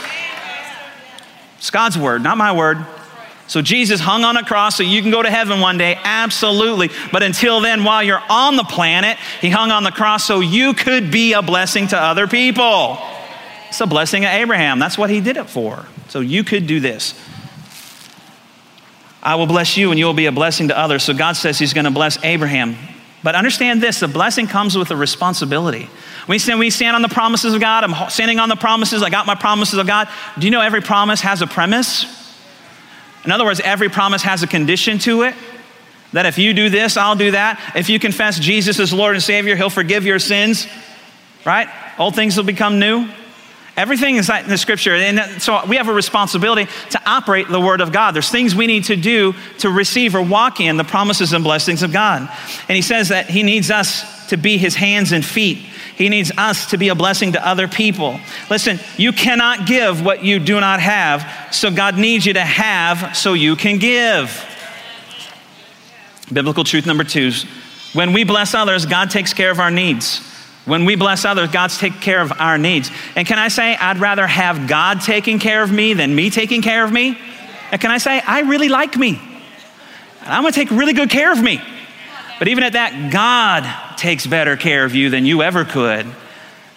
It's 1.59 1.69
God's 1.69 1.97
word, 1.97 2.21
not 2.21 2.37
my 2.37 2.51
word. 2.51 2.85
So 3.47 3.61
Jesus 3.61 4.01
hung 4.01 4.25
on 4.25 4.35
a 4.35 4.43
cross 4.43 4.75
so 4.75 4.83
you 4.83 5.01
can 5.01 5.11
go 5.11 5.21
to 5.21 5.31
heaven 5.31 5.61
one 5.61 5.77
day, 5.77 5.97
absolutely. 6.03 6.89
But 7.13 7.23
until 7.23 7.61
then, 7.61 7.85
while 7.85 8.03
you're 8.03 8.23
on 8.29 8.57
the 8.57 8.63
planet, 8.65 9.17
he 9.39 9.49
hung 9.49 9.71
on 9.71 9.83
the 9.85 9.91
cross 9.91 10.25
so 10.25 10.41
you 10.41 10.73
could 10.73 11.11
be 11.11 11.31
a 11.31 11.41
blessing 11.41 11.87
to 11.89 11.97
other 11.97 12.27
people. 12.27 12.97
It's 13.71 13.79
a 13.79 13.87
blessing 13.87 14.25
of 14.25 14.31
Abraham. 14.31 14.79
That's 14.79 14.97
what 14.97 15.09
he 15.09 15.21
did 15.21 15.37
it 15.37 15.49
for. 15.49 15.85
So 16.09 16.19
you 16.19 16.43
could 16.43 16.67
do 16.67 16.81
this. 16.81 17.17
I 19.23 19.35
will 19.35 19.45
bless 19.45 19.77
you 19.77 19.91
and 19.91 19.97
you 19.97 20.05
will 20.05 20.13
be 20.13 20.25
a 20.25 20.31
blessing 20.33 20.67
to 20.67 20.77
others. 20.77 21.03
So 21.03 21.13
God 21.13 21.37
says 21.37 21.57
he's 21.57 21.71
going 21.71 21.85
to 21.85 21.91
bless 21.91 22.21
Abraham. 22.21 22.75
But 23.23 23.35
understand 23.35 23.81
this 23.81 24.01
the 24.01 24.09
blessing 24.09 24.45
comes 24.45 24.77
with 24.77 24.91
a 24.91 24.95
responsibility. 24.97 25.89
We 26.27 26.37
stand, 26.37 26.59
we 26.59 26.69
stand 26.69 26.97
on 26.97 27.01
the 27.01 27.07
promises 27.07 27.53
of 27.53 27.61
God. 27.61 27.85
I'm 27.85 28.09
standing 28.09 28.39
on 28.39 28.49
the 28.49 28.57
promises. 28.57 29.03
I 29.03 29.09
got 29.09 29.25
my 29.25 29.35
promises 29.35 29.79
of 29.79 29.87
God. 29.87 30.09
Do 30.37 30.45
you 30.45 30.51
know 30.51 30.59
every 30.59 30.81
promise 30.81 31.21
has 31.21 31.41
a 31.41 31.47
premise? 31.47 32.03
In 33.23 33.31
other 33.31 33.45
words, 33.45 33.61
every 33.61 33.87
promise 33.87 34.21
has 34.23 34.43
a 34.43 34.47
condition 34.47 34.99
to 34.99 35.21
it. 35.21 35.33
That 36.11 36.25
if 36.25 36.37
you 36.37 36.53
do 36.53 36.69
this, 36.69 36.97
I'll 36.97 37.15
do 37.15 37.31
that. 37.31 37.71
If 37.73 37.87
you 37.87 37.99
confess 37.99 38.37
Jesus 38.37 38.81
as 38.81 38.91
Lord 38.91 39.15
and 39.15 39.23
Savior, 39.23 39.55
He'll 39.55 39.69
forgive 39.69 40.05
your 40.05 40.19
sins, 40.19 40.67
right? 41.45 41.69
Old 41.97 42.15
things 42.15 42.35
will 42.35 42.43
become 42.43 42.77
new. 42.77 43.07
Everything 43.81 44.17
is 44.17 44.29
in 44.29 44.47
the 44.47 44.59
scripture. 44.59 44.93
And 44.93 45.41
so 45.41 45.65
we 45.65 45.77
have 45.77 45.87
a 45.87 45.93
responsibility 45.93 46.69
to 46.91 47.01
operate 47.03 47.47
the 47.47 47.59
word 47.59 47.81
of 47.81 47.91
God. 47.91 48.11
There's 48.11 48.29
things 48.29 48.53
we 48.53 48.67
need 48.67 48.83
to 48.83 48.95
do 48.95 49.33
to 49.57 49.71
receive 49.71 50.13
or 50.13 50.21
walk 50.21 50.59
in 50.59 50.77
the 50.77 50.83
promises 50.83 51.33
and 51.33 51.43
blessings 51.43 51.81
of 51.81 51.91
God. 51.91 52.29
And 52.69 52.75
he 52.75 52.83
says 52.83 53.09
that 53.09 53.27
he 53.27 53.41
needs 53.41 53.71
us 53.71 54.27
to 54.27 54.37
be 54.37 54.59
his 54.59 54.75
hands 54.75 55.13
and 55.13 55.25
feet. 55.25 55.65
He 55.95 56.09
needs 56.09 56.31
us 56.37 56.69
to 56.69 56.77
be 56.77 56.89
a 56.89 56.95
blessing 56.95 57.31
to 57.31 57.43
other 57.43 57.67
people. 57.67 58.19
Listen, 58.51 58.79
you 58.97 59.11
cannot 59.11 59.65
give 59.65 60.05
what 60.05 60.23
you 60.23 60.37
do 60.37 60.59
not 60.59 60.79
have, 60.79 61.51
so 61.51 61.71
God 61.71 61.97
needs 61.97 62.23
you 62.23 62.33
to 62.33 62.45
have 62.45 63.17
so 63.17 63.33
you 63.33 63.55
can 63.55 63.79
give. 63.79 64.45
Biblical 66.31 66.63
truth 66.63 66.85
number 66.85 67.03
two 67.03 67.31
when 67.93 68.13
we 68.13 68.25
bless 68.25 68.53
others, 68.53 68.85
God 68.85 69.09
takes 69.09 69.33
care 69.33 69.49
of 69.49 69.59
our 69.59 69.71
needs. 69.71 70.30
When 70.65 70.85
we 70.85 70.95
bless 70.95 71.25
others, 71.25 71.49
God's 71.49 71.77
taking 71.77 71.99
care 71.99 72.21
of 72.21 72.31
our 72.39 72.57
needs. 72.57 72.91
And 73.15 73.27
can 73.27 73.39
I 73.39 73.47
say, 73.47 73.75
I'd 73.75 73.97
rather 73.97 74.27
have 74.27 74.67
God 74.67 75.01
taking 75.01 75.39
care 75.39 75.63
of 75.63 75.71
me 75.71 75.93
than 75.93 76.13
me 76.13 76.29
taking 76.29 76.61
care 76.61 76.83
of 76.83 76.91
me? 76.91 77.17
And 77.71 77.81
can 77.81 77.89
I 77.89 77.97
say, 77.97 78.19
I 78.19 78.41
really 78.41 78.69
like 78.69 78.95
me. 78.95 79.19
And 80.21 80.29
I'm 80.29 80.43
gonna 80.43 80.51
take 80.51 80.69
really 80.69 80.93
good 80.93 81.09
care 81.09 81.31
of 81.31 81.41
me. 81.41 81.61
But 82.37 82.47
even 82.47 82.63
at 82.63 82.73
that, 82.73 83.11
God 83.11 83.97
takes 83.97 84.25
better 84.27 84.55
care 84.55 84.85
of 84.85 84.93
you 84.93 85.09
than 85.09 85.25
you 85.25 85.41
ever 85.41 85.65
could. 85.65 86.05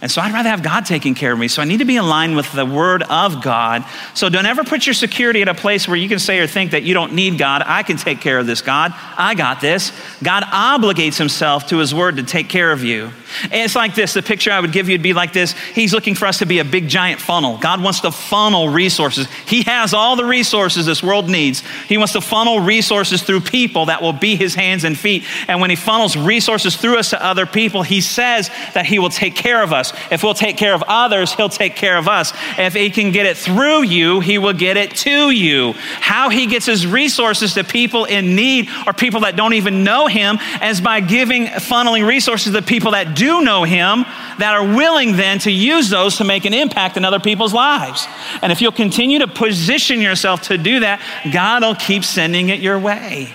And 0.05 0.13
so 0.13 0.21
I'd 0.21 0.35
rather 0.35 0.51
have 0.51 0.63
God 0.63 0.85
taking 0.85 1.15
care 1.15 1.33
of 1.33 1.39
me. 1.39 1.49
So 1.49 1.63
I 1.63 1.65
need 1.65 1.79
to 1.79 1.87
be 1.87 1.97
in 1.97 2.07
line 2.07 2.37
with 2.37 2.53
the 2.53 2.67
word 2.67 3.03
of 3.05 3.43
God. 3.43 3.87
So 4.13 4.29
don't 4.29 4.45
ever 4.45 4.63
put 4.63 4.87
your 4.87 4.93
security 4.93 5.41
at 5.41 5.49
a 5.49 5.55
place 5.55 5.89
where 5.89 5.97
you 5.97 6.11
can 6.11 6.19
say 6.19 6.41
or 6.41 6.47
think 6.47 6.73
that 6.73 6.83
you 6.83 6.93
don't 6.93 7.15
need 7.15 7.39
God. 7.39 7.63
I 7.65 7.85
can 7.85 7.97
take 7.97 8.21
care 8.21 8.39
of 8.39 8.47
this, 8.47 8.61
God. 8.61 8.93
I 9.17 9.35
got 9.35 9.63
this. 9.63 9.99
God 10.23 10.43
obligates 10.43 11.17
himself 11.17 11.69
to 11.69 11.79
his 11.79 11.95
word 11.95 12.17
to 12.17 12.23
take 12.23 12.51
care 12.51 12.71
of 12.71 12.85
you. 12.85 13.13
And 13.45 13.55
it's 13.55 13.75
like 13.75 13.95
this 13.95 14.15
the 14.15 14.23
picture 14.23 14.53
I 14.53 14.61
would 14.61 14.73
give 14.73 14.89
you 14.89 14.95
would 14.95 15.03
be 15.03 15.13
like 15.13 15.33
this 15.33 15.53
He's 15.53 15.93
looking 15.93 16.15
for 16.15 16.27
us 16.27 16.39
to 16.39 16.47
be 16.47 16.59
a 16.59 16.65
big 16.65 16.89
giant 16.89 17.21
funnel. 17.21 17.59
God 17.59 17.83
wants 17.83 18.01
to 18.01 18.13
funnel 18.13 18.69
resources. 18.69 19.27
He 19.47 19.63
has 19.63 19.95
all 19.95 20.17
the 20.17 20.25
resources 20.25 20.87
this 20.87 21.03
world 21.03 21.29
needs. 21.29 21.63
He 21.89 21.99
wants 21.99 22.13
to 22.13 22.21
funnel 22.21 22.61
resources 22.61 23.23
through 23.23 23.41
people 23.41 23.87
that 23.87 24.03
will 24.03 24.13
be 24.13 24.37
his 24.37 24.55
hands 24.55 24.85
and 24.85 24.99
feet. 24.99 25.25
And 25.49 25.61
when 25.61 25.71
he 25.71 25.77
funnels 25.77 26.17
resources 26.17 26.77
through 26.77 26.99
us 26.99 27.11
to 27.11 27.25
other 27.25 27.47
people, 27.47 27.83
he 27.83 28.01
says 28.01 28.51
that 28.75 28.87
he 28.87 28.99
will 28.99 29.11
take 29.11 29.35
care 29.35 29.63
of 29.63 29.73
us. 29.73 29.93
If 30.11 30.23
we'll 30.23 30.35
take 30.35 30.57
care 30.57 30.75
of 30.75 30.83
others, 30.87 31.33
He'll 31.33 31.49
take 31.49 31.77
care 31.77 31.97
of 31.97 32.09
us. 32.09 32.33
If 32.59 32.75
He 32.75 32.91
can 32.91 33.13
get 33.13 33.27
it 33.27 33.37
through 33.37 33.83
you, 33.85 34.21
He 34.21 34.39
will 34.39 34.53
get 34.53 34.77
it 34.77 34.97
to 34.97 35.31
you. 35.31 35.73
How 36.01 36.29
He 36.29 36.47
gets 36.47 36.67
His 36.67 36.87
resources 36.87 37.55
to 37.55 37.65
people 37.65 38.05
in 38.05 38.35
need 38.37 38.69
or 38.87 38.93
people 38.93 39.21
that 39.21 39.37
don't 39.37 39.55
even 39.55 39.85
know 39.85 40.07
Him 40.07 40.39
is 40.63 40.81
by 40.81 41.01
giving, 41.01 41.47
funneling 41.47 42.07
resources 42.07 42.53
to 42.53 42.63
people 42.63 42.93
that 42.93 43.17
do 43.17 43.43
know 43.43 43.65
Him 43.65 44.05
that 44.39 44.55
are 44.55 44.65
willing 44.65 45.17
then 45.17 45.39
to 45.41 45.51
use 45.51 45.91
those 45.91 46.17
to 46.17 46.25
make 46.25 46.45
an 46.45 46.55
impact 46.55 46.97
in 46.97 47.05
other 47.05 47.21
people's 47.21 47.55
lives. 47.55 48.07
And 48.43 48.53
if 48.53 48.61
you'll 48.61 48.73
continue 48.73 49.19
to 49.21 49.29
position 49.29 50.01
yourself 50.01 50.43
to 50.43 50.59
do 50.59 50.81
that, 50.81 51.01
God 51.33 51.63
will 51.63 51.75
keep 51.75 52.05
sending 52.05 52.49
it 52.49 52.61
your 52.61 52.79
way, 52.79 53.29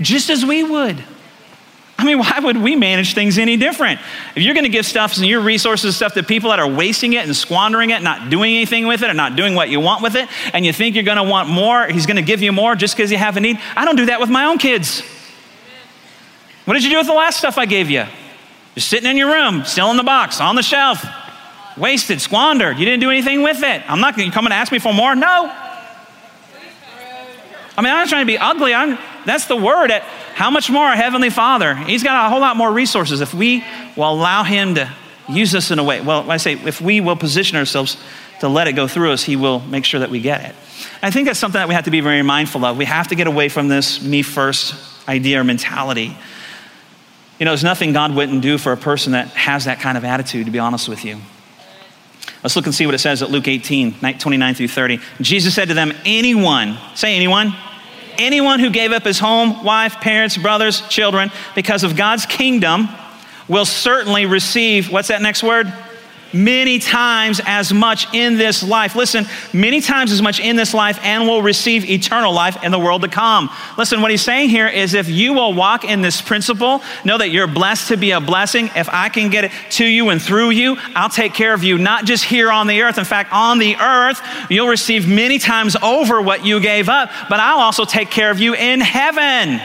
just 0.00 0.30
as 0.30 0.44
we 0.44 0.62
would. 0.62 1.02
I 2.00 2.04
mean, 2.04 2.20
why 2.20 2.38
would 2.40 2.56
we 2.56 2.76
manage 2.76 3.14
things 3.14 3.38
any 3.38 3.56
different? 3.56 4.00
If 4.36 4.44
you're 4.44 4.54
going 4.54 4.64
to 4.64 4.70
give 4.70 4.86
stuff 4.86 5.16
and 5.16 5.26
your 5.26 5.40
resources 5.40 5.96
stuff 5.96 6.14
to 6.14 6.22
people 6.22 6.50
that 6.50 6.60
are 6.60 6.68
wasting 6.68 7.14
it 7.14 7.26
and 7.26 7.34
squandering 7.34 7.90
it, 7.90 8.02
not 8.02 8.30
doing 8.30 8.54
anything 8.54 8.86
with 8.86 9.02
it, 9.02 9.10
or 9.10 9.14
not 9.14 9.34
doing 9.34 9.56
what 9.56 9.68
you 9.68 9.80
want 9.80 10.04
with 10.04 10.14
it, 10.14 10.28
and 10.54 10.64
you 10.64 10.72
think 10.72 10.94
you're 10.94 11.02
going 11.02 11.16
to 11.16 11.24
want 11.24 11.48
more, 11.48 11.88
he's 11.88 12.06
going 12.06 12.16
to 12.16 12.22
give 12.22 12.40
you 12.40 12.52
more 12.52 12.76
just 12.76 12.96
because 12.96 13.10
you 13.10 13.18
have 13.18 13.36
a 13.36 13.40
need. 13.40 13.58
I 13.74 13.84
don't 13.84 13.96
do 13.96 14.06
that 14.06 14.20
with 14.20 14.30
my 14.30 14.44
own 14.44 14.58
kids. 14.58 15.02
What 16.66 16.74
did 16.74 16.84
you 16.84 16.90
do 16.90 16.98
with 16.98 17.08
the 17.08 17.14
last 17.14 17.38
stuff 17.38 17.58
I 17.58 17.66
gave 17.66 17.90
you? 17.90 18.04
Just 18.76 18.90
sitting 18.90 19.10
in 19.10 19.16
your 19.16 19.32
room, 19.32 19.64
still 19.64 19.90
in 19.90 19.96
the 19.96 20.04
box, 20.04 20.40
on 20.40 20.54
the 20.54 20.62
shelf, 20.62 21.04
wasted, 21.76 22.20
squandered. 22.20 22.78
You 22.78 22.84
didn't 22.84 23.00
do 23.00 23.10
anything 23.10 23.42
with 23.42 23.64
it. 23.64 23.82
I'm 23.90 24.00
not 24.00 24.16
going 24.16 24.28
to 24.28 24.34
come 24.34 24.46
and 24.46 24.52
ask 24.52 24.70
me 24.70 24.78
for 24.78 24.94
more. 24.94 25.16
No. 25.16 25.52
I 27.76 27.80
mean, 27.80 27.92
I'm 27.92 27.98
not 27.98 28.08
trying 28.08 28.22
to 28.22 28.26
be 28.26 28.38
ugly. 28.38 28.72
I'm, 28.72 28.98
that's 29.28 29.46
the 29.46 29.56
word. 29.56 29.90
At 29.90 30.02
how 30.34 30.50
much 30.50 30.70
more 30.70 30.84
our 30.84 30.96
Heavenly 30.96 31.30
Father? 31.30 31.74
He's 31.74 32.02
got 32.02 32.26
a 32.26 32.30
whole 32.30 32.40
lot 32.40 32.56
more 32.56 32.72
resources 32.72 33.20
if 33.20 33.34
we 33.34 33.64
will 33.96 34.10
allow 34.10 34.44
Him 34.44 34.76
to 34.76 34.92
use 35.28 35.54
us 35.54 35.70
in 35.70 35.78
a 35.78 35.84
way. 35.84 36.00
Well, 36.00 36.30
I 36.30 36.36
say, 36.36 36.54
if 36.54 36.80
we 36.80 37.00
will 37.00 37.16
position 37.16 37.56
ourselves 37.56 37.96
to 38.40 38.48
let 38.48 38.68
it 38.68 38.72
go 38.72 38.88
through 38.88 39.12
us, 39.12 39.22
He 39.24 39.36
will 39.36 39.60
make 39.60 39.84
sure 39.84 40.00
that 40.00 40.10
we 40.10 40.20
get 40.20 40.44
it. 40.44 40.54
I 41.02 41.10
think 41.10 41.26
that's 41.26 41.38
something 41.38 41.58
that 41.58 41.68
we 41.68 41.74
have 41.74 41.84
to 41.84 41.90
be 41.90 42.00
very 42.00 42.22
mindful 42.22 42.64
of. 42.64 42.76
We 42.76 42.84
have 42.84 43.08
to 43.08 43.14
get 43.14 43.26
away 43.26 43.48
from 43.48 43.68
this 43.68 44.02
me 44.02 44.22
first 44.22 44.74
idea 45.08 45.40
or 45.40 45.44
mentality. 45.44 46.16
You 47.38 47.44
know, 47.44 47.52
there's 47.52 47.64
nothing 47.64 47.92
God 47.92 48.14
wouldn't 48.14 48.42
do 48.42 48.58
for 48.58 48.72
a 48.72 48.76
person 48.76 49.12
that 49.12 49.28
has 49.28 49.66
that 49.66 49.80
kind 49.80 49.96
of 49.96 50.04
attitude, 50.04 50.46
to 50.46 50.52
be 50.52 50.58
honest 50.58 50.88
with 50.88 51.04
you. 51.04 51.18
Let's 52.42 52.54
look 52.56 52.66
and 52.66 52.74
see 52.74 52.86
what 52.86 52.94
it 52.94 52.98
says 52.98 53.22
at 53.22 53.30
Luke 53.30 53.48
18, 53.48 54.18
29 54.18 54.54
through 54.54 54.68
30. 54.68 55.00
Jesus 55.20 55.54
said 55.54 55.68
to 55.68 55.74
them, 55.74 55.92
Anyone, 56.04 56.78
say 56.94 57.16
anyone, 57.16 57.54
anyone 58.18 58.60
who 58.60 58.70
gave 58.70 58.92
up 58.92 59.04
his 59.04 59.18
home, 59.18 59.64
wife, 59.64 59.94
parents, 60.00 60.36
brothers, 60.36 60.86
children, 60.88 61.30
because 61.54 61.84
of 61.84 61.96
God's 61.96 62.26
kingdom 62.26 62.88
will 63.48 63.64
certainly 63.64 64.26
receive, 64.26 64.90
what's 64.90 65.08
that 65.08 65.22
next 65.22 65.42
word? 65.42 65.72
Many 66.32 66.78
times 66.78 67.40
as 67.44 67.72
much 67.72 68.12
in 68.14 68.36
this 68.36 68.62
life. 68.62 68.94
Listen, 68.94 69.26
many 69.52 69.80
times 69.80 70.12
as 70.12 70.20
much 70.20 70.40
in 70.40 70.56
this 70.56 70.74
life 70.74 70.98
and 71.02 71.26
will 71.26 71.42
receive 71.42 71.88
eternal 71.88 72.32
life 72.32 72.62
in 72.62 72.72
the 72.72 72.78
world 72.78 73.02
to 73.02 73.08
come. 73.08 73.50
Listen, 73.76 74.02
what 74.02 74.10
he's 74.10 74.22
saying 74.22 74.50
here 74.50 74.68
is 74.68 74.94
if 74.94 75.08
you 75.08 75.32
will 75.32 75.54
walk 75.54 75.84
in 75.84 76.02
this 76.02 76.20
principle, 76.20 76.82
know 77.04 77.18
that 77.18 77.30
you're 77.30 77.46
blessed 77.46 77.88
to 77.88 77.96
be 77.96 78.10
a 78.10 78.20
blessing. 78.20 78.70
If 78.74 78.88
I 78.88 79.08
can 79.08 79.30
get 79.30 79.44
it 79.44 79.52
to 79.72 79.84
you 79.84 80.10
and 80.10 80.20
through 80.20 80.50
you, 80.50 80.76
I'll 80.94 81.08
take 81.08 81.34
care 81.34 81.54
of 81.54 81.64
you, 81.64 81.78
not 81.78 82.04
just 82.04 82.24
here 82.24 82.50
on 82.50 82.66
the 82.66 82.82
earth. 82.82 82.98
In 82.98 83.04
fact, 83.04 83.32
on 83.32 83.58
the 83.58 83.76
earth, 83.76 84.20
you'll 84.50 84.68
receive 84.68 85.08
many 85.08 85.38
times 85.38 85.76
over 85.76 86.20
what 86.20 86.44
you 86.44 86.60
gave 86.60 86.88
up, 86.88 87.10
but 87.28 87.40
I'll 87.40 87.60
also 87.60 87.84
take 87.84 88.10
care 88.10 88.30
of 88.30 88.38
you 88.38 88.54
in 88.54 88.80
heaven. 88.80 89.60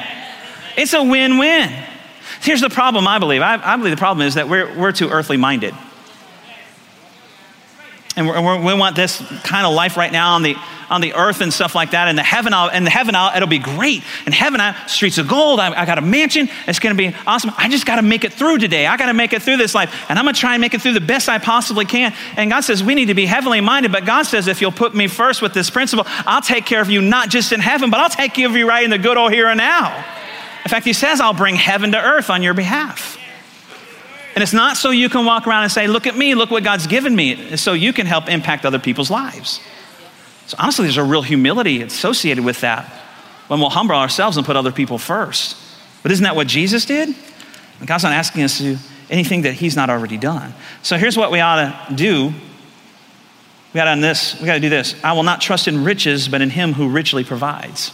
It's 0.78 0.94
a 0.94 1.04
win 1.04 1.38
win. 1.38 1.72
Here's 2.42 2.62
the 2.62 2.70
problem, 2.70 3.08
I 3.08 3.20
believe. 3.20 3.42
I, 3.42 3.56
I, 3.56 3.78
believe 3.78 3.92
the 3.92 3.98
problem 3.98 4.28
is 4.28 4.36
that 4.36 4.50
we're, 4.50 4.74
we're 4.78 4.92
too 4.92 5.10
earthly 5.10 5.38
minded. 5.38 5.74
And 8.16 8.28
we're, 8.28 8.62
we 8.62 8.74
want 8.76 8.96
this 8.96 9.18
kind 9.44 9.66
of 9.66 9.74
life 9.74 9.98
right 9.98 10.12
now 10.12 10.36
on 10.36 10.44
the, 10.44 10.56
on 10.90 11.02
the 11.02 11.14
earth 11.16 11.42
and 11.42 11.52
stuff 11.52 11.74
like 11.74 11.92
that. 11.92 12.08
And 12.08 12.18
the 12.18 12.24
heaven, 12.24 12.54
uh, 12.54 12.58
I'll, 12.58 12.70
and 12.70 12.86
the 12.86 12.92
heaven, 12.92 13.16
I'll, 13.16 13.36
it'll 13.36 13.48
be 13.48 13.58
great. 13.58 14.04
And 14.26 14.34
heaven, 14.34 14.62
I, 14.62 14.86
streets 14.86 15.18
of 15.18 15.28
gold. 15.28 15.60
I, 15.60 15.82
I 15.82 15.86
got 15.86 15.98
a 15.98 16.02
mansion. 16.02 16.48
It's 16.68 16.78
going 16.78 16.96
to 16.96 16.98
be 16.98 17.16
awesome. 17.26 17.52
I 17.58 17.70
just 17.70 17.88
got 17.88 17.96
to 17.96 18.04
make 18.04 18.24
it 18.24 18.34
through 18.34 18.60
today. 18.60 18.86
I 18.86 18.98
got 18.98 19.08
to 19.08 19.14
make 19.14 19.34
it 19.34 19.42
through 19.42 19.58
this 19.58 19.74
life. 19.74 20.06
And 20.10 20.20
I'm 20.20 20.26
going 20.26 20.36
to 20.36 20.40
try 20.40 20.54
and 20.54 20.62
make 20.62 20.76
it 20.76 20.82
through 20.82 20.94
the 20.94 21.02
best 21.02 21.28
I 21.28 21.40
possibly 21.40 21.86
can. 21.86 22.14
And 22.38 22.52
God 22.52 22.62
says 22.62 22.84
we 22.84 22.94
need 22.94 23.08
to 23.08 23.16
be 23.16 23.26
heavenly 23.26 23.62
minded. 23.62 23.92
But 23.92 24.06
God 24.06 24.24
says 24.24 24.48
if 24.48 24.62
you'll 24.62 24.72
put 24.72 24.94
me 24.94 25.08
first 25.08 25.42
with 25.42 25.54
this 25.54 25.72
principle, 25.72 26.06
I'll 26.08 26.42
take 26.42 26.66
care 26.68 26.82
of 26.82 26.92
you 26.92 27.02
not 27.02 27.30
just 27.30 27.52
in 27.52 27.60
heaven, 27.60 27.90
but 27.90 28.00
I'll 28.00 28.10
take 28.10 28.36
care 28.36 28.48
of 28.48 28.56
you 28.56 28.70
right 28.70 28.84
in 28.84 28.92
the 28.92 29.00
good 29.00 29.18
old 29.18 29.34
here 29.34 29.48
and 29.48 29.58
now. 29.58 30.06
In 30.64 30.70
fact, 30.70 30.86
He 30.86 30.94
says 30.94 31.20
I'll 31.20 31.34
bring 31.34 31.56
heaven 31.56 31.92
to 31.94 32.00
earth 32.00 32.30
on 32.30 32.44
your 32.44 32.54
behalf. 32.54 33.13
And 34.36 34.42
it's 34.42 34.54
not 34.54 34.78
so 34.78 34.90
you 34.90 35.10
can 35.10 35.26
walk 35.26 35.46
around 35.46 35.64
and 35.64 35.72
say, 35.72 35.88
Look 35.88 36.08
at 36.08 36.18
me, 36.18 36.36
look 36.36 36.50
what 36.50 36.64
God's 36.64 36.88
given 36.88 37.16
me. 37.16 37.58
So 37.58 37.74
you 37.74 37.94
can 37.94 38.06
help 38.06 38.30
impact 38.30 38.66
other 38.66 38.80
people's 38.80 39.12
lives. 39.12 39.60
So 40.48 40.58
honestly, 40.60 40.86
there's 40.86 40.98
a 40.98 41.04
real 41.04 41.22
humility 41.22 41.82
associated 41.82 42.44
with 42.44 42.62
that 42.62 42.86
when 43.48 43.60
we'll 43.60 43.70
humble 43.70 43.96
ourselves 43.96 44.38
and 44.38 44.46
put 44.46 44.56
other 44.56 44.72
people 44.72 44.98
first. 44.98 45.56
But 46.02 46.12
isn't 46.12 46.24
that 46.24 46.36
what 46.36 46.48
Jesus 46.48 46.86
did? 46.86 47.16
God's 47.86 48.04
not 48.04 48.14
asking 48.14 48.44
us 48.44 48.58
to 48.58 48.64
do 48.64 48.78
anything 49.10 49.44
that 49.44 49.54
He's 49.54 49.76
not 49.76 49.90
already 49.90 50.18
done. 50.18 50.54
So 50.82 50.98
here's 50.98 51.18
what 51.18 51.32
we 51.32 51.40
ought 51.40 51.88
to 51.88 51.96
do. 51.96 52.28
We 52.28 53.78
got 53.78 53.94
to 53.94 54.02
this. 54.02 54.40
We 54.40 54.46
got 54.46 54.56
to 54.56 54.60
do 54.60 54.70
this. 54.70 54.96
I 55.04 55.14
will 55.14 55.24
not 55.24 55.42
trust 55.42 55.68
in 55.68 55.84
riches, 55.84 56.28
but 56.28 56.42
in 56.42 56.50
Him 56.50 56.74
who 56.74 56.90
richly 56.90 57.24
provides. 57.24 57.92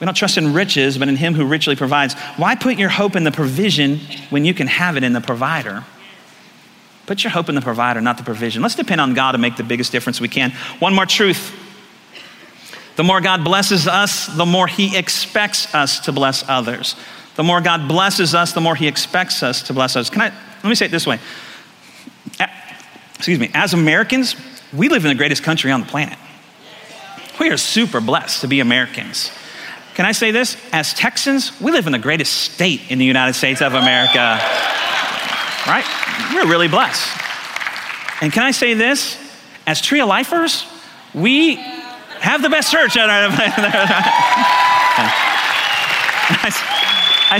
We 0.00 0.04
don't 0.04 0.14
trust 0.14 0.38
in 0.38 0.52
riches, 0.52 0.96
but 0.96 1.08
in 1.08 1.16
Him 1.16 1.34
who 1.34 1.44
richly 1.44 1.74
provides. 1.74 2.14
Why 2.36 2.54
put 2.54 2.78
your 2.78 2.88
hope 2.88 3.16
in 3.16 3.24
the 3.24 3.32
provision 3.32 3.98
when 4.30 4.44
you 4.44 4.54
can 4.54 4.68
have 4.68 4.96
it 4.96 5.02
in 5.02 5.12
the 5.12 5.20
provider? 5.20 5.84
Put 7.06 7.24
your 7.24 7.30
hope 7.30 7.48
in 7.48 7.54
the 7.54 7.60
provider, 7.60 8.00
not 8.00 8.16
the 8.16 8.22
provision. 8.22 8.62
Let's 8.62 8.74
depend 8.74 9.00
on 9.00 9.14
God 9.14 9.32
to 9.32 9.38
make 9.38 9.56
the 9.56 9.64
biggest 9.64 9.90
difference 9.90 10.20
we 10.20 10.28
can. 10.28 10.52
One 10.78 10.94
more 10.94 11.06
truth. 11.06 11.54
The 12.96 13.04
more 13.04 13.20
God 13.20 13.44
blesses 13.44 13.88
us, 13.88 14.26
the 14.26 14.46
more 14.46 14.66
He 14.66 14.96
expects 14.96 15.74
us 15.74 16.00
to 16.00 16.12
bless 16.12 16.44
others. 16.48 16.96
The 17.36 17.44
more 17.44 17.60
God 17.60 17.88
blesses 17.88 18.34
us, 18.34 18.52
the 18.52 18.60
more 18.60 18.74
He 18.74 18.86
expects 18.88 19.42
us 19.42 19.62
to 19.64 19.72
bless 19.72 19.96
others. 19.96 20.10
Can 20.10 20.20
I, 20.20 20.32
let 20.62 20.64
me 20.64 20.74
say 20.74 20.86
it 20.86 20.90
this 20.90 21.06
way. 21.06 21.18
Excuse 23.14 23.38
me, 23.38 23.50
as 23.54 23.74
Americans, 23.74 24.36
we 24.72 24.88
live 24.88 25.04
in 25.04 25.08
the 25.08 25.14
greatest 25.16 25.42
country 25.42 25.72
on 25.72 25.80
the 25.80 25.86
planet. 25.86 26.18
We 27.40 27.50
are 27.50 27.56
super 27.56 28.00
blessed 28.00 28.42
to 28.42 28.48
be 28.48 28.60
Americans. 28.60 29.32
Can 29.98 30.06
I 30.06 30.12
say 30.12 30.30
this? 30.30 30.56
As 30.72 30.94
Texans, 30.94 31.60
we 31.60 31.72
live 31.72 31.86
in 31.86 31.92
the 31.92 31.98
greatest 31.98 32.32
state 32.32 32.82
in 32.88 33.00
the 33.00 33.04
United 33.04 33.32
States 33.32 33.60
of 33.60 33.74
America. 33.74 34.38
Right? 35.66 35.84
We're 36.32 36.46
really 36.48 36.68
blessed. 36.68 37.20
And 38.20 38.32
can 38.32 38.44
I 38.44 38.52
say 38.52 38.74
this? 38.74 39.18
As 39.66 39.80
Tree 39.80 39.98
of 39.98 40.06
Lifers, 40.06 40.64
we 41.14 41.56
have 41.56 42.42
the 42.42 42.48
best 42.48 42.70
church. 42.70 42.96
I 42.96 43.10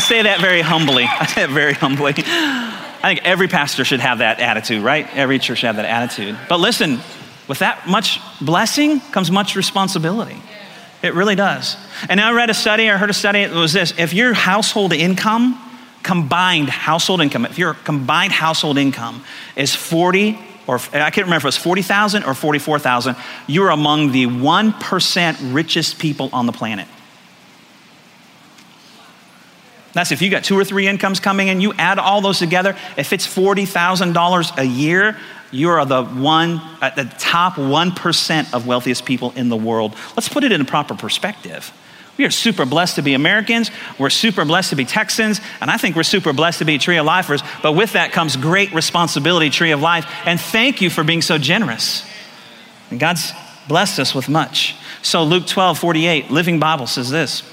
say 0.01 0.23
that 0.23 0.41
very 0.41 0.61
humbly. 0.61 1.05
I 1.09 1.27
say 1.27 1.45
it 1.45 1.51
very 1.51 1.75
humbly. 1.75 2.15
I 2.17 3.01
think 3.05 3.21
every 3.25 3.47
pastor 3.47 3.85
should 3.85 4.01
have 4.01 4.19
that 4.19 4.41
attitude, 4.41 4.83
right? 4.83 5.07
Every 5.15 5.39
church 5.39 5.59
should 5.59 5.69
have 5.69 5.77
that 5.77 5.85
attitude. 5.85 6.37
But 6.49 6.59
listen, 6.59 6.99
with 7.47 7.61
that 7.61 7.87
much 7.87 8.19
blessing 8.41 8.99
comes 9.13 9.31
much 9.31 9.55
responsibility. 9.55 10.43
It 11.03 11.15
really 11.15 11.37
does. 11.37 11.77
And 12.09 12.21
I 12.21 12.33
read 12.33 12.51
a 12.51 12.55
study, 12.55 12.91
I 12.91 12.97
heard 12.97 13.11
a 13.11 13.15
study, 13.15 13.41
it 13.41 13.53
was 13.53 13.73
this 13.73 13.95
if 13.99 14.13
your 14.13 14.33
household 14.33 14.93
income, 14.93 15.59
combined 16.03 16.69
household 16.69 17.21
income, 17.21 17.45
if 17.45 17.59
your 17.59 17.75
combined 17.75 18.33
household 18.33 18.79
income 18.79 19.25
is 19.57 19.75
40 19.75 20.39
or 20.67 20.77
I 20.93 21.11
can't 21.11 21.27
remember 21.27 21.37
if 21.37 21.45
it 21.45 21.47
was 21.47 21.57
40,000 21.57 22.25
or 22.25 22.35
44,000, 22.35 23.17
you're 23.47 23.71
among 23.71 24.13
the 24.13 24.27
1% 24.27 25.55
richest 25.55 25.99
people 25.99 26.29
on 26.33 26.45
the 26.45 26.53
planet. 26.53 26.87
That's 29.95 30.13
if 30.13 30.21
you 30.21 30.31
got 30.31 30.45
two 30.45 30.59
or 30.59 30.65
three 30.65 30.87
incomes 30.87 31.21
coming 31.21 31.49
in, 31.49 31.63
you 31.63 31.73
add 31.73 31.99
all 31.99 32.21
those 32.21 32.39
together. 32.39 32.77
If 32.99 33.15
it's 33.15 33.27
$40,000 33.27 34.59
a 34.59 34.65
year, 34.65 35.17
you 35.51 35.71
are 35.71 35.85
the 35.85 36.05
one 36.05 36.61
at 36.81 36.97
the 36.97 37.05
top 37.19 37.55
1% 37.55 38.55
of 38.55 38.67
wealthiest 38.67 39.05
people 39.05 39.33
in 39.37 39.49
the 39.49 39.57
world. 39.57 39.95
Let's 40.17 40.29
put 40.29 40.45
it 40.45 40.53
in 40.53 40.61
a 40.61 40.65
proper 40.65 40.95
perspective. 40.95 41.73
We 42.19 42.25
are 42.25 42.31
super 42.31 42.67
blessed 42.67 42.97
to 42.97 43.03
be 43.03 43.15
Americans. 43.15 43.71
We're 43.97 44.11
super 44.11 44.45
blessed 44.45 44.71
to 44.71 44.77
be 44.77 44.85
Texans. 44.85 45.41
And 45.61 45.71
I 45.71 45.77
think 45.77 45.95
we're 45.95 46.03
super 46.03 46.33
blessed 46.33 46.59
to 46.59 46.65
be 46.65 46.77
Tree 46.77 46.97
of 46.97 47.07
Lifers. 47.07 47.43
But 47.63 47.73
with 47.73 47.93
that 47.93 48.11
comes 48.11 48.37
great 48.37 48.73
responsibility, 48.75 49.51
Tree 49.51 49.71
of 49.71 49.81
Life. 49.81 50.05
And 50.25 50.41
thank 50.41 50.81
you 50.81 50.91
for 50.91 51.05
being 51.05 51.23
so 51.23 51.39
generous. 51.39 52.05
And 52.91 52.99
God's 52.99 53.33
blessed 53.69 54.01
us 54.01 54.15
with 54.15 54.29
much. 54.29 54.75
So 55.03 55.23
Luke 55.23 55.47
12, 55.47 55.79
48, 55.79 56.31
Living 56.31 56.59
Bible 56.59 56.89
says 56.89 57.09
this 57.09 57.45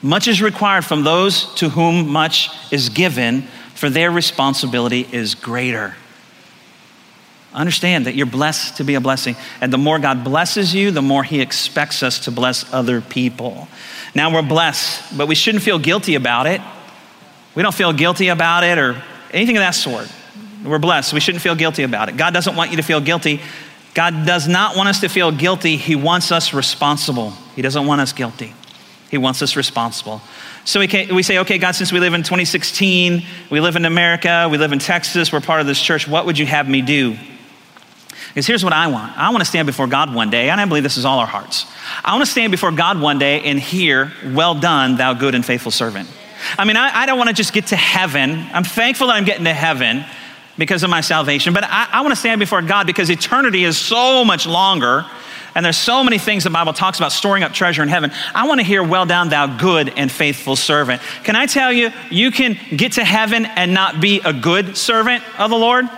Much 0.00 0.28
is 0.28 0.40
required 0.40 0.84
from 0.84 1.02
those 1.02 1.52
to 1.56 1.70
whom 1.70 2.08
much 2.08 2.48
is 2.70 2.90
given, 2.90 3.42
for 3.74 3.90
their 3.90 4.12
responsibility 4.12 5.06
is 5.10 5.34
greater. 5.34 5.96
Understand 7.54 8.06
that 8.06 8.16
you're 8.16 8.26
blessed 8.26 8.78
to 8.78 8.84
be 8.84 8.94
a 8.94 9.00
blessing. 9.00 9.36
And 9.60 9.72
the 9.72 9.78
more 9.78 9.98
God 10.00 10.24
blesses 10.24 10.74
you, 10.74 10.90
the 10.90 11.02
more 11.02 11.22
He 11.22 11.40
expects 11.40 12.02
us 12.02 12.20
to 12.20 12.32
bless 12.32 12.72
other 12.72 13.00
people. 13.00 13.68
Now 14.14 14.32
we're 14.32 14.42
blessed, 14.42 15.16
but 15.16 15.28
we 15.28 15.34
shouldn't 15.34 15.62
feel 15.62 15.78
guilty 15.78 16.16
about 16.16 16.46
it. 16.46 16.60
We 17.54 17.62
don't 17.62 17.74
feel 17.74 17.92
guilty 17.92 18.28
about 18.28 18.64
it 18.64 18.78
or 18.78 19.00
anything 19.32 19.56
of 19.56 19.60
that 19.60 19.76
sort. 19.76 20.10
We're 20.64 20.78
blessed. 20.78 21.12
We 21.12 21.20
shouldn't 21.20 21.42
feel 21.42 21.54
guilty 21.54 21.84
about 21.84 22.08
it. 22.08 22.16
God 22.16 22.34
doesn't 22.34 22.56
want 22.56 22.70
you 22.70 22.78
to 22.78 22.82
feel 22.82 23.00
guilty. 23.00 23.40
God 23.92 24.26
does 24.26 24.48
not 24.48 24.76
want 24.76 24.88
us 24.88 25.00
to 25.00 25.08
feel 25.08 25.30
guilty. 25.30 25.76
He 25.76 25.94
wants 25.94 26.32
us 26.32 26.52
responsible. 26.52 27.30
He 27.54 27.62
doesn't 27.62 27.86
want 27.86 28.00
us 28.00 28.12
guilty. 28.12 28.52
He 29.10 29.18
wants 29.18 29.42
us 29.42 29.54
responsible. 29.54 30.20
So 30.64 30.80
we, 30.80 30.88
can, 30.88 31.14
we 31.14 31.22
say, 31.22 31.38
okay, 31.38 31.58
God, 31.58 31.76
since 31.76 31.92
we 31.92 32.00
live 32.00 32.14
in 32.14 32.22
2016, 32.22 33.22
we 33.50 33.60
live 33.60 33.76
in 33.76 33.84
America, 33.84 34.48
we 34.50 34.58
live 34.58 34.72
in 34.72 34.80
Texas, 34.80 35.32
we're 35.32 35.40
part 35.40 35.60
of 35.60 35.66
this 35.66 35.80
church, 35.80 36.08
what 36.08 36.26
would 36.26 36.38
you 36.38 36.46
have 36.46 36.68
me 36.68 36.82
do? 36.82 37.16
Because 38.34 38.48
here's 38.48 38.64
what 38.64 38.72
I 38.72 38.88
want 38.88 39.16
I 39.16 39.30
want 39.30 39.42
to 39.42 39.44
stand 39.44 39.66
before 39.66 39.86
God 39.86 40.12
one 40.12 40.28
day, 40.28 40.50
and 40.50 40.60
I 40.60 40.64
believe 40.64 40.82
this 40.82 40.96
is 40.96 41.04
all 41.04 41.20
our 41.20 41.26
hearts. 41.26 41.66
I 42.04 42.12
want 42.14 42.24
to 42.24 42.30
stand 42.30 42.50
before 42.50 42.72
God 42.72 43.00
one 43.00 43.18
day 43.18 43.42
and 43.42 43.60
hear, 43.60 44.12
Well 44.26 44.56
done, 44.56 44.96
thou 44.96 45.14
good 45.14 45.36
and 45.36 45.44
faithful 45.44 45.70
servant. 45.70 46.08
I 46.58 46.64
mean, 46.64 46.76
I, 46.76 47.02
I 47.02 47.06
don't 47.06 47.16
want 47.16 47.28
to 47.28 47.34
just 47.34 47.52
get 47.52 47.68
to 47.68 47.76
heaven. 47.76 48.46
I'm 48.52 48.64
thankful 48.64 49.06
that 49.06 49.14
I'm 49.14 49.24
getting 49.24 49.44
to 49.44 49.54
heaven 49.54 50.04
because 50.58 50.82
of 50.82 50.90
my 50.90 51.00
salvation, 51.00 51.54
but 51.54 51.64
I, 51.64 51.88
I 51.92 52.00
want 52.02 52.12
to 52.12 52.16
stand 52.16 52.40
before 52.40 52.60
God 52.60 52.86
because 52.86 53.08
eternity 53.08 53.64
is 53.64 53.78
so 53.78 54.24
much 54.24 54.46
longer. 54.46 55.06
And 55.54 55.64
there's 55.64 55.76
so 55.76 56.02
many 56.02 56.18
things 56.18 56.42
the 56.42 56.50
Bible 56.50 56.72
talks 56.72 56.98
about 56.98 57.12
storing 57.12 57.44
up 57.44 57.52
treasure 57.52 57.84
in 57.84 57.88
heaven. 57.88 58.10
I 58.34 58.48
want 58.48 58.58
to 58.58 58.66
hear, 58.66 58.82
well 58.82 59.06
done, 59.06 59.28
thou 59.28 59.46
good 59.46 59.92
and 59.96 60.10
faithful 60.10 60.56
servant. 60.56 61.00
Can 61.22 61.36
I 61.36 61.46
tell 61.46 61.72
you, 61.72 61.90
you 62.10 62.32
can 62.32 62.58
get 62.76 62.92
to 62.92 63.04
heaven 63.04 63.46
and 63.46 63.72
not 63.72 64.00
be 64.00 64.20
a 64.24 64.32
good 64.32 64.76
servant 64.76 65.22
of 65.38 65.50
the 65.50 65.56
Lord? 65.56 65.88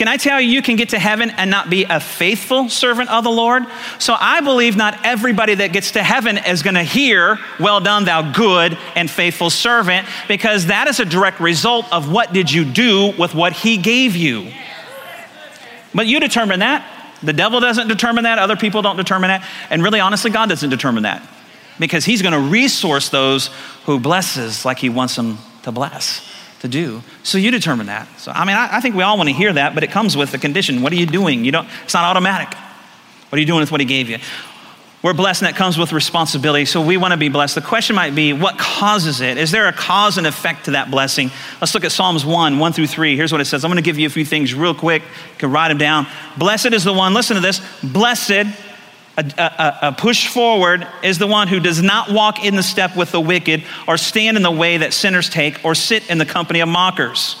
Can 0.00 0.08
I 0.08 0.16
tell 0.16 0.40
you, 0.40 0.50
you 0.50 0.62
can 0.62 0.76
get 0.76 0.88
to 0.88 0.98
heaven 0.98 1.28
and 1.28 1.50
not 1.50 1.68
be 1.68 1.84
a 1.84 2.00
faithful 2.00 2.70
servant 2.70 3.10
of 3.10 3.22
the 3.22 3.30
Lord? 3.30 3.66
So 3.98 4.16
I 4.18 4.40
believe 4.40 4.74
not 4.74 4.98
everybody 5.04 5.56
that 5.56 5.74
gets 5.74 5.90
to 5.90 6.02
heaven 6.02 6.38
is 6.38 6.62
going 6.62 6.76
to 6.76 6.82
hear, 6.82 7.38
Well 7.58 7.80
done, 7.80 8.06
thou 8.06 8.32
good 8.32 8.78
and 8.96 9.10
faithful 9.10 9.50
servant, 9.50 10.08
because 10.26 10.68
that 10.68 10.88
is 10.88 11.00
a 11.00 11.04
direct 11.04 11.38
result 11.38 11.84
of 11.92 12.10
what 12.10 12.32
did 12.32 12.50
you 12.50 12.64
do 12.64 13.12
with 13.18 13.34
what 13.34 13.52
he 13.52 13.76
gave 13.76 14.16
you. 14.16 14.50
But 15.94 16.06
you 16.06 16.18
determine 16.18 16.60
that. 16.60 16.82
The 17.22 17.34
devil 17.34 17.60
doesn't 17.60 17.88
determine 17.88 18.24
that. 18.24 18.38
Other 18.38 18.56
people 18.56 18.80
don't 18.80 18.96
determine 18.96 19.28
that. 19.28 19.46
And 19.68 19.82
really, 19.82 20.00
honestly, 20.00 20.30
God 20.30 20.48
doesn't 20.48 20.70
determine 20.70 21.02
that 21.02 21.28
because 21.78 22.06
he's 22.06 22.22
going 22.22 22.32
to 22.32 22.50
resource 22.50 23.10
those 23.10 23.48
who 23.84 24.00
blesses 24.00 24.64
like 24.64 24.78
he 24.78 24.88
wants 24.88 25.16
them 25.16 25.36
to 25.64 25.70
bless 25.70 26.29
to 26.60 26.68
do. 26.68 27.02
So 27.22 27.38
you 27.38 27.50
determine 27.50 27.86
that. 27.86 28.08
So 28.18 28.32
I 28.32 28.44
mean, 28.44 28.56
I, 28.56 28.76
I 28.76 28.80
think 28.80 28.94
we 28.94 29.02
all 29.02 29.16
want 29.16 29.28
to 29.28 29.34
hear 29.34 29.52
that, 29.52 29.74
but 29.74 29.82
it 29.82 29.90
comes 29.90 30.16
with 30.16 30.32
the 30.32 30.38
condition. 30.38 30.82
What 30.82 30.92
are 30.92 30.96
you 30.96 31.06
doing? 31.06 31.44
You 31.44 31.52
don't. 31.52 31.68
It's 31.84 31.94
not 31.94 32.04
automatic. 32.04 32.56
What 33.28 33.36
are 33.36 33.40
you 33.40 33.46
doing 33.46 33.60
with 33.60 33.70
what 33.70 33.80
He 33.80 33.86
gave 33.86 34.08
you? 34.08 34.18
We're 35.02 35.14
blessed, 35.14 35.40
and 35.40 35.48
that 35.48 35.56
comes 35.56 35.78
with 35.78 35.94
responsibility. 35.94 36.66
So 36.66 36.82
we 36.82 36.98
want 36.98 37.12
to 37.12 37.16
be 37.16 37.30
blessed. 37.30 37.54
The 37.54 37.62
question 37.62 37.96
might 37.96 38.14
be, 38.14 38.34
what 38.34 38.58
causes 38.58 39.22
it? 39.22 39.38
Is 39.38 39.50
there 39.50 39.66
a 39.66 39.72
cause 39.72 40.18
and 40.18 40.26
effect 40.26 40.66
to 40.66 40.72
that 40.72 40.90
blessing? 40.90 41.30
Let's 41.58 41.72
look 41.72 41.84
at 41.84 41.92
Psalms 41.92 42.26
1, 42.26 42.58
1 42.58 42.72
through 42.74 42.86
3. 42.86 43.16
Here's 43.16 43.32
what 43.32 43.40
it 43.40 43.46
says. 43.46 43.64
I'm 43.64 43.70
going 43.70 43.82
to 43.82 43.86
give 43.86 43.98
you 43.98 44.06
a 44.06 44.10
few 44.10 44.26
things 44.26 44.52
real 44.52 44.74
quick. 44.74 45.00
You 45.00 45.38
can 45.38 45.52
write 45.52 45.68
them 45.68 45.78
down. 45.78 46.06
Blessed 46.36 46.74
is 46.74 46.84
the 46.84 46.92
one, 46.92 47.14
listen 47.14 47.36
to 47.36 47.40
this. 47.40 47.62
Blessed 47.82 48.44
a, 49.20 49.42
a, 49.42 49.88
a, 49.88 49.92
push 49.92 50.28
forward 50.28 50.86
is 51.02 51.18
the 51.18 51.26
one 51.26 51.48
who 51.48 51.60
does 51.60 51.82
not 51.82 52.10
walk 52.10 52.44
in 52.44 52.56
the 52.56 52.62
step 52.62 52.96
with 52.96 53.12
the 53.12 53.20
wicked, 53.20 53.64
or 53.88 53.96
stand 53.96 54.36
in 54.36 54.42
the 54.42 54.50
way 54.50 54.78
that 54.78 54.92
sinners 54.92 55.28
take, 55.28 55.64
or 55.64 55.74
sit 55.74 56.08
in 56.10 56.18
the 56.18 56.26
company 56.26 56.60
of 56.60 56.68
mockers, 56.68 57.36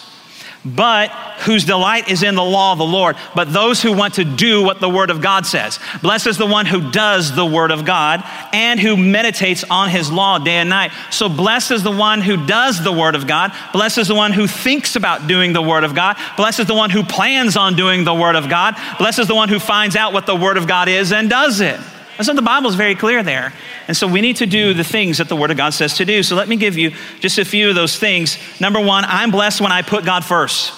but 0.64 1.10
whose 1.40 1.64
delight 1.64 2.10
is 2.10 2.22
in 2.22 2.34
the 2.34 2.44
law 2.44 2.72
of 2.72 2.78
the 2.78 2.84
Lord. 2.84 3.16
But 3.34 3.52
those 3.52 3.82
who 3.82 3.96
want 3.96 4.14
to 4.14 4.24
do 4.24 4.62
what 4.62 4.80
the 4.80 4.88
Word 4.88 5.10
of 5.10 5.22
God 5.22 5.46
says. 5.46 5.78
Blessed 6.02 6.26
is 6.26 6.38
the 6.38 6.46
one 6.46 6.66
who 6.66 6.90
does 6.90 7.34
the 7.34 7.46
Word 7.46 7.70
of 7.70 7.84
God 7.84 8.22
and 8.52 8.78
who 8.78 8.96
meditates 8.96 9.64
on 9.64 9.88
His 9.88 10.12
law 10.12 10.38
day 10.38 10.56
and 10.56 10.68
night. 10.68 10.92
So 11.10 11.28
blessed 11.28 11.70
is 11.70 11.82
the 11.82 11.90
one 11.90 12.20
who 12.20 12.46
does 12.46 12.82
the 12.82 12.92
Word 12.92 13.14
of 13.14 13.26
God. 13.26 13.52
Blessed 13.72 13.98
is 13.98 14.08
the 14.08 14.14
one 14.14 14.32
who 14.32 14.46
thinks 14.46 14.96
about 14.96 15.26
doing 15.26 15.52
the 15.52 15.62
Word 15.62 15.84
of 15.84 15.94
God. 15.94 16.16
Blessed 16.36 16.60
is 16.60 16.66
the 16.66 16.74
one 16.74 16.90
who 16.90 17.02
plans 17.04 17.56
on 17.56 17.74
doing 17.74 18.04
the 18.04 18.14
Word 18.14 18.36
of 18.36 18.48
God. 18.48 18.76
Blessed 18.98 19.20
is 19.20 19.28
the 19.28 19.34
one 19.34 19.48
who 19.48 19.58
finds 19.58 19.96
out 19.96 20.12
what 20.12 20.26
the 20.26 20.36
Word 20.36 20.56
of 20.56 20.66
God 20.66 20.88
is 20.88 21.12
and 21.12 21.30
does 21.30 21.60
it. 21.60 21.80
And 22.20 22.26
so 22.26 22.34
the 22.34 22.42
Bible 22.42 22.68
is 22.68 22.74
very 22.74 22.94
clear 22.94 23.22
there. 23.22 23.54
And 23.88 23.96
so 23.96 24.06
we 24.06 24.20
need 24.20 24.36
to 24.36 24.46
do 24.46 24.74
the 24.74 24.84
things 24.84 25.16
that 25.16 25.30
the 25.30 25.36
Word 25.36 25.50
of 25.50 25.56
God 25.56 25.72
says 25.72 25.94
to 25.94 26.04
do. 26.04 26.22
So 26.22 26.36
let 26.36 26.48
me 26.48 26.56
give 26.56 26.76
you 26.76 26.92
just 27.20 27.38
a 27.38 27.46
few 27.46 27.70
of 27.70 27.74
those 27.74 27.98
things. 27.98 28.36
Number 28.60 28.78
one, 28.78 29.06
I'm 29.06 29.30
blessed 29.30 29.62
when 29.62 29.72
I 29.72 29.80
put 29.80 30.04
God 30.04 30.22
first. 30.22 30.70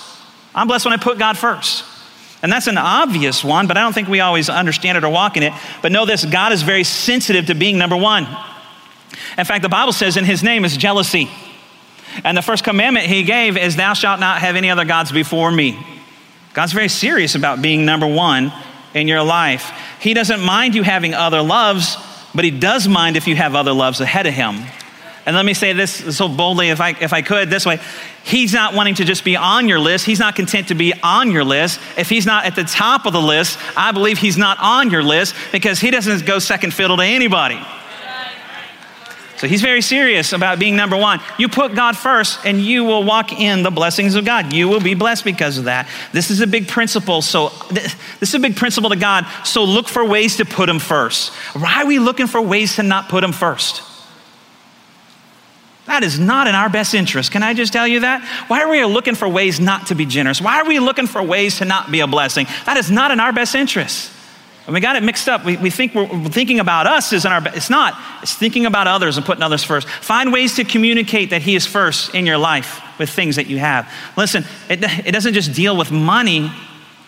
I'm 0.55 0.69
blessed 0.69 0.85
when 0.85 0.95
I 0.95 0.99
put 1.03 1.19
God 1.19 1.37
first. 1.37 1.83
And 2.45 2.53
that's 2.53 2.69
an 2.69 2.79
obvious 2.79 3.43
one, 3.43 3.67
but 3.67 3.77
I 3.77 3.81
don't 3.81 3.93
think 3.93 4.07
we 4.07 4.21
always 4.21 4.49
understand 4.49 4.97
it 4.97 5.03
or 5.03 5.09
walk 5.09 5.37
in 5.37 5.43
it. 5.43 5.53
But 5.83 5.91
know 5.91 6.07
this 6.07 6.25
God 6.25 6.53
is 6.53 6.63
very 6.63 6.85
sensitive 6.85 7.47
to 7.47 7.57
being 7.57 7.77
number 7.77 7.97
one. 7.97 8.29
In 9.37 9.45
fact, 9.45 9.63
the 9.63 9.69
Bible 9.69 9.93
says 9.93 10.17
in 10.17 10.25
His 10.25 10.45
name 10.45 10.65
is 10.65 10.77
jealousy. 10.77 11.29
And 12.23 12.37
the 12.39 12.43
first 12.43 12.63
commandment 12.63 13.07
He 13.07 13.25
gave 13.25 13.57
is, 13.57 13.75
Thou 13.75 13.95
shalt 13.95 14.21
not 14.21 14.39
have 14.39 14.55
any 14.55 14.71
other 14.71 14.85
gods 14.85 15.11
before 15.11 15.51
me. 15.51 15.77
God's 16.55 16.73
very 16.73 16.89
serious 16.89 17.35
about 17.35 17.61
being 17.61 17.85
number 17.85 18.07
one 18.07 18.53
in 18.95 19.09
your 19.09 19.25
life. 19.25 19.73
He 20.03 20.15
doesn't 20.15 20.41
mind 20.41 20.75
you 20.75 20.83
having 20.83 21.15
other 21.15 21.43
loves, 21.43 21.97
but 22.35 22.45
He 22.45 22.51
does 22.51 22.89
mind 22.89 23.17
if 23.17 23.29
you 23.29 23.37
have 23.37 23.55
other 23.55 23.73
loves 23.73 24.01
ahead 24.01 24.27
of 24.27 24.35
Him. 24.35 24.57
And 25.25 25.37
let 25.37 25.47
me 25.47 25.55
say 25.55 25.73
this 25.73 26.17
so 26.17 26.27
boldly, 26.27 26.71
if 26.71 26.81
I, 26.81 26.97
if 27.01 27.13
I 27.13 27.23
could, 27.23 27.49
this 27.49 27.65
way. 27.65 27.79
He's 28.25 28.53
not 28.53 28.75
wanting 28.75 28.97
to 28.97 29.05
just 29.05 29.25
be 29.25 29.37
on 29.37 29.69
your 29.69 29.79
list. 29.79 30.05
He's 30.05 30.19
not 30.19 30.35
content 30.35 30.69
to 30.69 30.75
be 30.75 30.93
on 31.05 31.31
your 31.31 31.45
list. 31.45 31.79
If 31.97 32.09
he's 32.09 32.27
not 32.27 32.45
at 32.45 32.57
the 32.57 32.65
top 32.65 33.07
of 33.07 33.13
the 33.13 33.21
list, 33.21 33.57
I 33.77 33.93
believe 33.93 34.19
he's 34.19 34.37
not 34.37 34.59
on 34.61 34.91
your 34.91 35.05
list 35.05 35.37
because 35.53 35.79
he 35.79 35.93
doesn't 35.93 36.27
go 36.27 36.41
second 36.41 36.75
fiddle 36.75 36.97
to 36.97 37.05
anybody. 37.05 37.61
So 39.43 39.49
he's 39.49 39.61
very 39.61 39.83
serious 39.83 40.33
about 40.33 40.61
being 40.61 40.77
number 40.77 40.97
one. 40.97 41.19
You 41.37 41.49
put 41.49 41.75
God 41.75 41.97
first, 41.97 42.39
and 42.47 42.61
you 42.61 42.85
will 42.85 43.03
walk 43.03 43.33
in 43.33 43.65
the 43.65 43.73
blessings 43.73 44.15
of 44.15 44.25
God. 44.25 44.53
You 44.53 44.69
will 44.69 44.79
be 44.79 44.95
blessed 44.95 45.25
because 45.25 45.59
of 45.59 45.65
that. 45.65 45.89
This 46.13 46.31
is 46.31 46.41
a 46.41 46.47
big 46.47 46.69
principle. 46.69 47.23
So, 47.23 47.49
this 47.73 47.97
is 48.21 48.35
a 48.35 48.39
big 48.39 48.55
principle 48.55 48.91
to 48.91 48.95
God. 48.95 49.27
So, 49.43 49.65
look 49.65 49.89
for 49.89 50.05
ways 50.05 50.37
to 50.37 50.45
put 50.45 50.69
him 50.69 50.79
first. 50.79 51.33
Why 51.57 51.83
are 51.83 51.87
we 51.87 51.99
looking 51.99 52.29
for 52.29 52.41
ways 52.41 52.77
to 52.77 52.85
not 52.85 53.09
put 53.09 53.25
him 53.25 53.33
first? 53.33 53.83
That 55.87 56.05
is 56.05 56.21
not 56.21 56.47
in 56.47 56.55
our 56.55 56.71
best 56.71 56.95
interest. 56.95 57.33
Can 57.33 57.43
I 57.43 57.53
just 57.53 57.73
tell 57.73 57.89
you 57.89 57.99
that? 57.99 58.23
Why 58.47 58.63
are 58.63 58.71
we 58.71 58.85
looking 58.85 59.17
for 59.17 59.29
ways 59.29 59.59
not 59.59 59.89
to 59.89 59.97
be 59.97 60.07
generous? 60.07 60.41
Why 60.41 60.61
are 60.61 60.67
we 60.67 60.79
looking 60.79 61.09
for 61.09 61.21
ways 61.21 61.59
to 61.59 61.65
not 61.65 61.91
be 61.91 61.99
a 61.99 62.07
blessing? 62.07 62.47
That 62.67 62.77
is 62.77 62.93
not 62.93 63.11
in 63.11 63.19
our 63.19 63.33
best 63.33 63.57
interest. 63.57 64.13
And 64.67 64.75
we 64.75 64.81
got 64.81 64.95
it 64.95 65.03
mixed 65.03 65.29
up. 65.29 65.45
We, 65.45 65.57
we 65.57 65.71
think 65.71 65.95
we're 65.95 66.29
thinking 66.29 66.61
about 66.61 66.87
us 66.87 67.13
is 67.13 67.25
in 67.25 67.33
our, 67.33 67.43
it's 67.49 67.69
not. 67.69 67.99
It's 68.23 68.35
thinking 68.35 68.65
about 68.65 68.87
others 68.87 69.17
and 69.17 69.27
putting 69.27 69.43
others 69.43 69.65
first. 69.65 69.89
Find 69.89 70.33
ways 70.33 70.55
to 70.57 70.65
communicate 70.65 71.31
that 71.31 71.43
He 71.43 71.57
is 71.57 71.67
first 71.67 72.15
in 72.15 72.27
your 72.27 72.39
life 72.39 72.81
with 72.99 73.11
things 73.11 73.37
that 73.37 73.49
you 73.49 73.59
have. 73.59 73.93
Listen, 74.17 74.45
it, 74.69 74.81
it 75.05 75.13
doesn't 75.13 75.35
just 75.35 75.53
deal 75.53 75.77
with 75.77 75.91
money, 75.91 76.53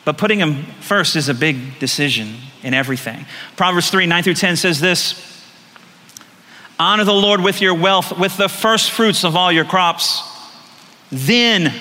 but 0.04 0.18
putting 0.18 0.40
Him 0.40 0.64
first 0.80 1.14
is 1.14 1.28
a 1.28 1.34
big 1.34 1.78
decision 1.78 2.34
in 2.64 2.74
everything. 2.74 3.24
Proverbs 3.56 3.88
3 3.90 4.06
9 4.06 4.22
through 4.24 4.34
10 4.34 4.56
says 4.56 4.80
this 4.80 5.34
Honor 6.78 7.04
the 7.04 7.14
Lord 7.14 7.40
with 7.40 7.60
your 7.60 7.74
wealth, 7.74 8.18
with 8.18 8.36
the 8.36 8.48
first 8.48 8.90
fruits 8.90 9.24
of 9.24 9.36
all 9.36 9.52
your 9.52 9.64
crops. 9.64 10.22
Then, 11.12 11.72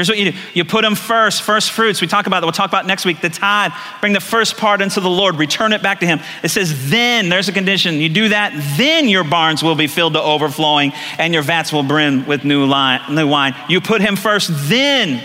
here's 0.00 0.08
what 0.08 0.18
you 0.18 0.32
do 0.32 0.38
you 0.54 0.64
put 0.64 0.82
them 0.82 0.94
first, 0.94 1.42
first 1.42 1.72
fruits. 1.72 2.00
We 2.00 2.06
talk 2.06 2.26
about 2.26 2.40
that. 2.40 2.46
We'll 2.46 2.52
talk 2.52 2.70
about 2.70 2.86
next 2.86 3.04
week. 3.04 3.20
The 3.20 3.28
tithe, 3.28 3.72
bring 4.00 4.12
the 4.12 4.20
first 4.20 4.56
part 4.56 4.80
into 4.80 5.00
the 5.00 5.10
Lord, 5.10 5.36
return 5.36 5.72
it 5.72 5.82
back 5.82 6.00
to 6.00 6.06
Him. 6.06 6.20
It 6.42 6.48
says, 6.48 6.90
then, 6.90 7.28
there's 7.28 7.48
a 7.48 7.52
condition. 7.52 7.96
You 7.96 8.08
do 8.08 8.30
that, 8.30 8.52
then 8.76 9.08
your 9.08 9.24
barns 9.24 9.62
will 9.62 9.74
be 9.74 9.86
filled 9.86 10.14
to 10.14 10.22
overflowing 10.22 10.92
and 11.18 11.34
your 11.34 11.42
vats 11.42 11.72
will 11.72 11.82
brim 11.82 12.26
with 12.26 12.44
new, 12.44 12.64
line, 12.64 13.14
new 13.14 13.28
wine. 13.28 13.54
You 13.68 13.80
put 13.80 14.00
Him 14.00 14.16
first, 14.16 14.50
then 14.68 15.22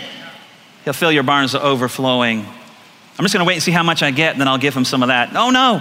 He'll 0.84 0.92
fill 0.92 1.12
your 1.12 1.22
barns 1.22 1.52
to 1.52 1.62
overflowing. 1.62 2.40
I'm 2.40 3.24
just 3.24 3.32
going 3.32 3.44
to 3.44 3.48
wait 3.48 3.54
and 3.54 3.62
see 3.62 3.72
how 3.72 3.82
much 3.82 4.02
I 4.02 4.10
get, 4.10 4.32
and 4.32 4.40
then 4.40 4.46
I'll 4.46 4.58
give 4.58 4.76
Him 4.76 4.84
some 4.84 5.02
of 5.02 5.08
that. 5.08 5.34
Oh, 5.34 5.50
no. 5.50 5.80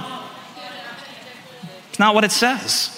It's 1.90 2.00
not 2.00 2.16
what 2.16 2.24
it 2.24 2.32
says. 2.32 2.95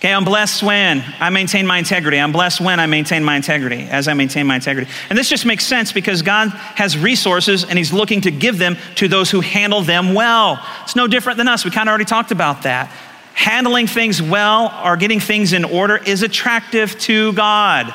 Okay, 0.00 0.14
I'm 0.14 0.24
blessed 0.24 0.62
when 0.62 1.04
I 1.20 1.28
maintain 1.28 1.66
my 1.66 1.76
integrity. 1.76 2.16
I'm 2.16 2.32
blessed 2.32 2.62
when 2.62 2.80
I 2.80 2.86
maintain 2.86 3.22
my 3.22 3.36
integrity, 3.36 3.82
as 3.82 4.08
I 4.08 4.14
maintain 4.14 4.46
my 4.46 4.54
integrity. 4.54 4.90
And 5.10 5.18
this 5.18 5.28
just 5.28 5.44
makes 5.44 5.66
sense 5.66 5.92
because 5.92 6.22
God 6.22 6.48
has 6.48 6.96
resources 6.96 7.64
and 7.64 7.76
He's 7.76 7.92
looking 7.92 8.22
to 8.22 8.30
give 8.30 8.56
them 8.56 8.78
to 8.94 9.08
those 9.08 9.30
who 9.30 9.40
handle 9.42 9.82
them 9.82 10.14
well. 10.14 10.58
It's 10.84 10.96
no 10.96 11.06
different 11.06 11.36
than 11.36 11.48
us. 11.48 11.66
We 11.66 11.70
kind 11.70 11.86
of 11.86 11.90
already 11.90 12.06
talked 12.06 12.30
about 12.30 12.62
that. 12.62 12.86
Handling 13.34 13.86
things 13.86 14.22
well 14.22 14.72
or 14.82 14.96
getting 14.96 15.20
things 15.20 15.52
in 15.52 15.66
order 15.66 15.98
is 15.98 16.22
attractive 16.22 16.98
to 17.00 17.34
God. 17.34 17.92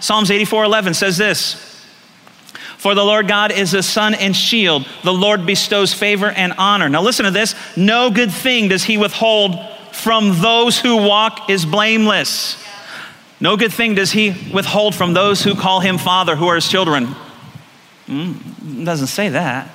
Psalms 0.00 0.30
84 0.30 0.64
11 0.64 0.92
says 0.92 1.16
this 1.16 1.72
for 2.76 2.94
the 2.94 3.02
Lord 3.02 3.28
God 3.28 3.50
is 3.50 3.72
a 3.72 3.82
sun 3.82 4.12
and 4.12 4.36
shield. 4.36 4.86
The 5.02 5.12
Lord 5.12 5.46
bestows 5.46 5.94
favor 5.94 6.30
and 6.30 6.52
honor. 6.58 6.90
Now, 6.90 7.00
listen 7.00 7.24
to 7.24 7.30
this 7.30 7.54
no 7.78 8.10
good 8.10 8.30
thing 8.30 8.68
does 8.68 8.84
he 8.84 8.98
withhold 8.98 9.56
from 9.96 10.40
those 10.40 10.78
who 10.78 10.96
walk 10.96 11.50
is 11.50 11.64
blameless. 11.64 12.62
No 13.40 13.56
good 13.56 13.72
thing 13.72 13.94
does 13.94 14.12
he 14.12 14.34
withhold 14.52 14.94
from 14.94 15.12
those 15.12 15.42
who 15.42 15.54
call 15.54 15.80
him 15.80 15.98
father, 15.98 16.36
who 16.36 16.46
are 16.46 16.54
his 16.54 16.68
children. 16.68 17.08
Mm, 18.06 18.84
doesn't 18.84 19.08
say 19.08 19.30
that. 19.30 19.70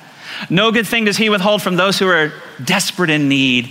No 0.50 0.72
good 0.72 0.86
thing 0.86 1.04
does 1.04 1.16
he 1.16 1.28
withhold 1.28 1.62
from 1.62 1.76
those 1.76 1.98
who 1.98 2.08
are 2.08 2.32
desperate 2.64 3.10
in 3.10 3.28
need. 3.28 3.68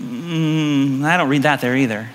Mm, 0.00 1.02
I 1.04 1.16
don't 1.16 1.28
read 1.28 1.42
that 1.42 1.60
there 1.60 1.76
either. 1.76 2.10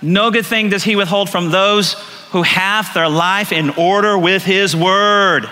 No 0.00 0.30
good 0.30 0.46
thing 0.46 0.70
does 0.70 0.84
he 0.84 0.96
withhold 0.96 1.28
from 1.28 1.50
those 1.50 1.94
who 2.30 2.42
have 2.42 2.92
their 2.94 3.08
life 3.08 3.52
in 3.52 3.70
order 3.70 4.16
with 4.16 4.44
his 4.44 4.74
word. 4.74 5.48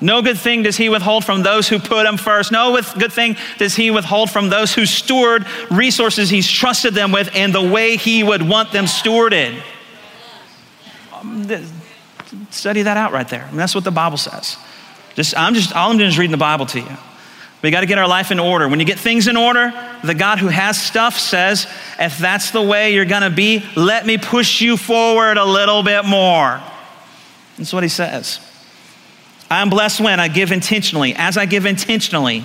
No 0.00 0.20
good 0.20 0.38
thing 0.38 0.62
does 0.62 0.76
he 0.76 0.88
withhold 0.88 1.24
from 1.24 1.42
those 1.42 1.68
who 1.68 1.78
put 1.78 2.06
him 2.06 2.18
first. 2.18 2.52
No 2.52 2.78
good 2.98 3.12
thing 3.12 3.36
does 3.58 3.74
he 3.74 3.90
withhold 3.90 4.30
from 4.30 4.50
those 4.50 4.74
who 4.74 4.84
steward 4.84 5.46
resources 5.70 6.28
he's 6.28 6.50
trusted 6.50 6.92
them 6.94 7.12
with 7.12 7.34
in 7.34 7.52
the 7.52 7.62
way 7.62 7.96
he 7.96 8.22
would 8.22 8.46
want 8.46 8.72
them 8.72 8.84
stewarded. 8.84 9.62
Um, 11.14 11.46
study 12.50 12.82
that 12.82 12.96
out 12.98 13.12
right 13.12 13.28
there. 13.28 13.44
I 13.44 13.48
mean, 13.48 13.56
that's 13.56 13.74
what 13.74 13.84
the 13.84 13.90
Bible 13.90 14.18
says. 14.18 14.58
Just, 15.14 15.36
I'm 15.36 15.54
just, 15.54 15.74
all 15.74 15.90
I'm 15.90 15.96
doing 15.96 16.10
is 16.10 16.18
reading 16.18 16.32
the 16.32 16.36
Bible 16.36 16.66
to 16.66 16.80
you. 16.80 16.96
We 17.62 17.70
got 17.70 17.80
to 17.80 17.86
get 17.86 17.96
our 17.96 18.06
life 18.06 18.30
in 18.30 18.38
order. 18.38 18.68
When 18.68 18.80
you 18.80 18.86
get 18.86 18.98
things 18.98 19.28
in 19.28 19.36
order, 19.36 19.72
the 20.04 20.14
God 20.14 20.38
who 20.38 20.48
has 20.48 20.80
stuff 20.80 21.18
says, 21.18 21.66
if 21.98 22.18
that's 22.18 22.50
the 22.50 22.60
way 22.60 22.92
you're 22.92 23.06
going 23.06 23.22
to 23.22 23.30
be, 23.30 23.64
let 23.74 24.04
me 24.04 24.18
push 24.18 24.60
you 24.60 24.76
forward 24.76 25.38
a 25.38 25.44
little 25.44 25.82
bit 25.82 26.04
more. 26.04 26.60
That's 27.56 27.72
what 27.72 27.82
he 27.82 27.88
says. 27.88 28.40
I'm 29.50 29.70
blessed 29.70 30.00
when 30.00 30.18
I 30.18 30.28
give 30.28 30.52
intentionally. 30.52 31.14
As 31.14 31.36
I 31.36 31.46
give 31.46 31.66
intentionally, 31.66 32.44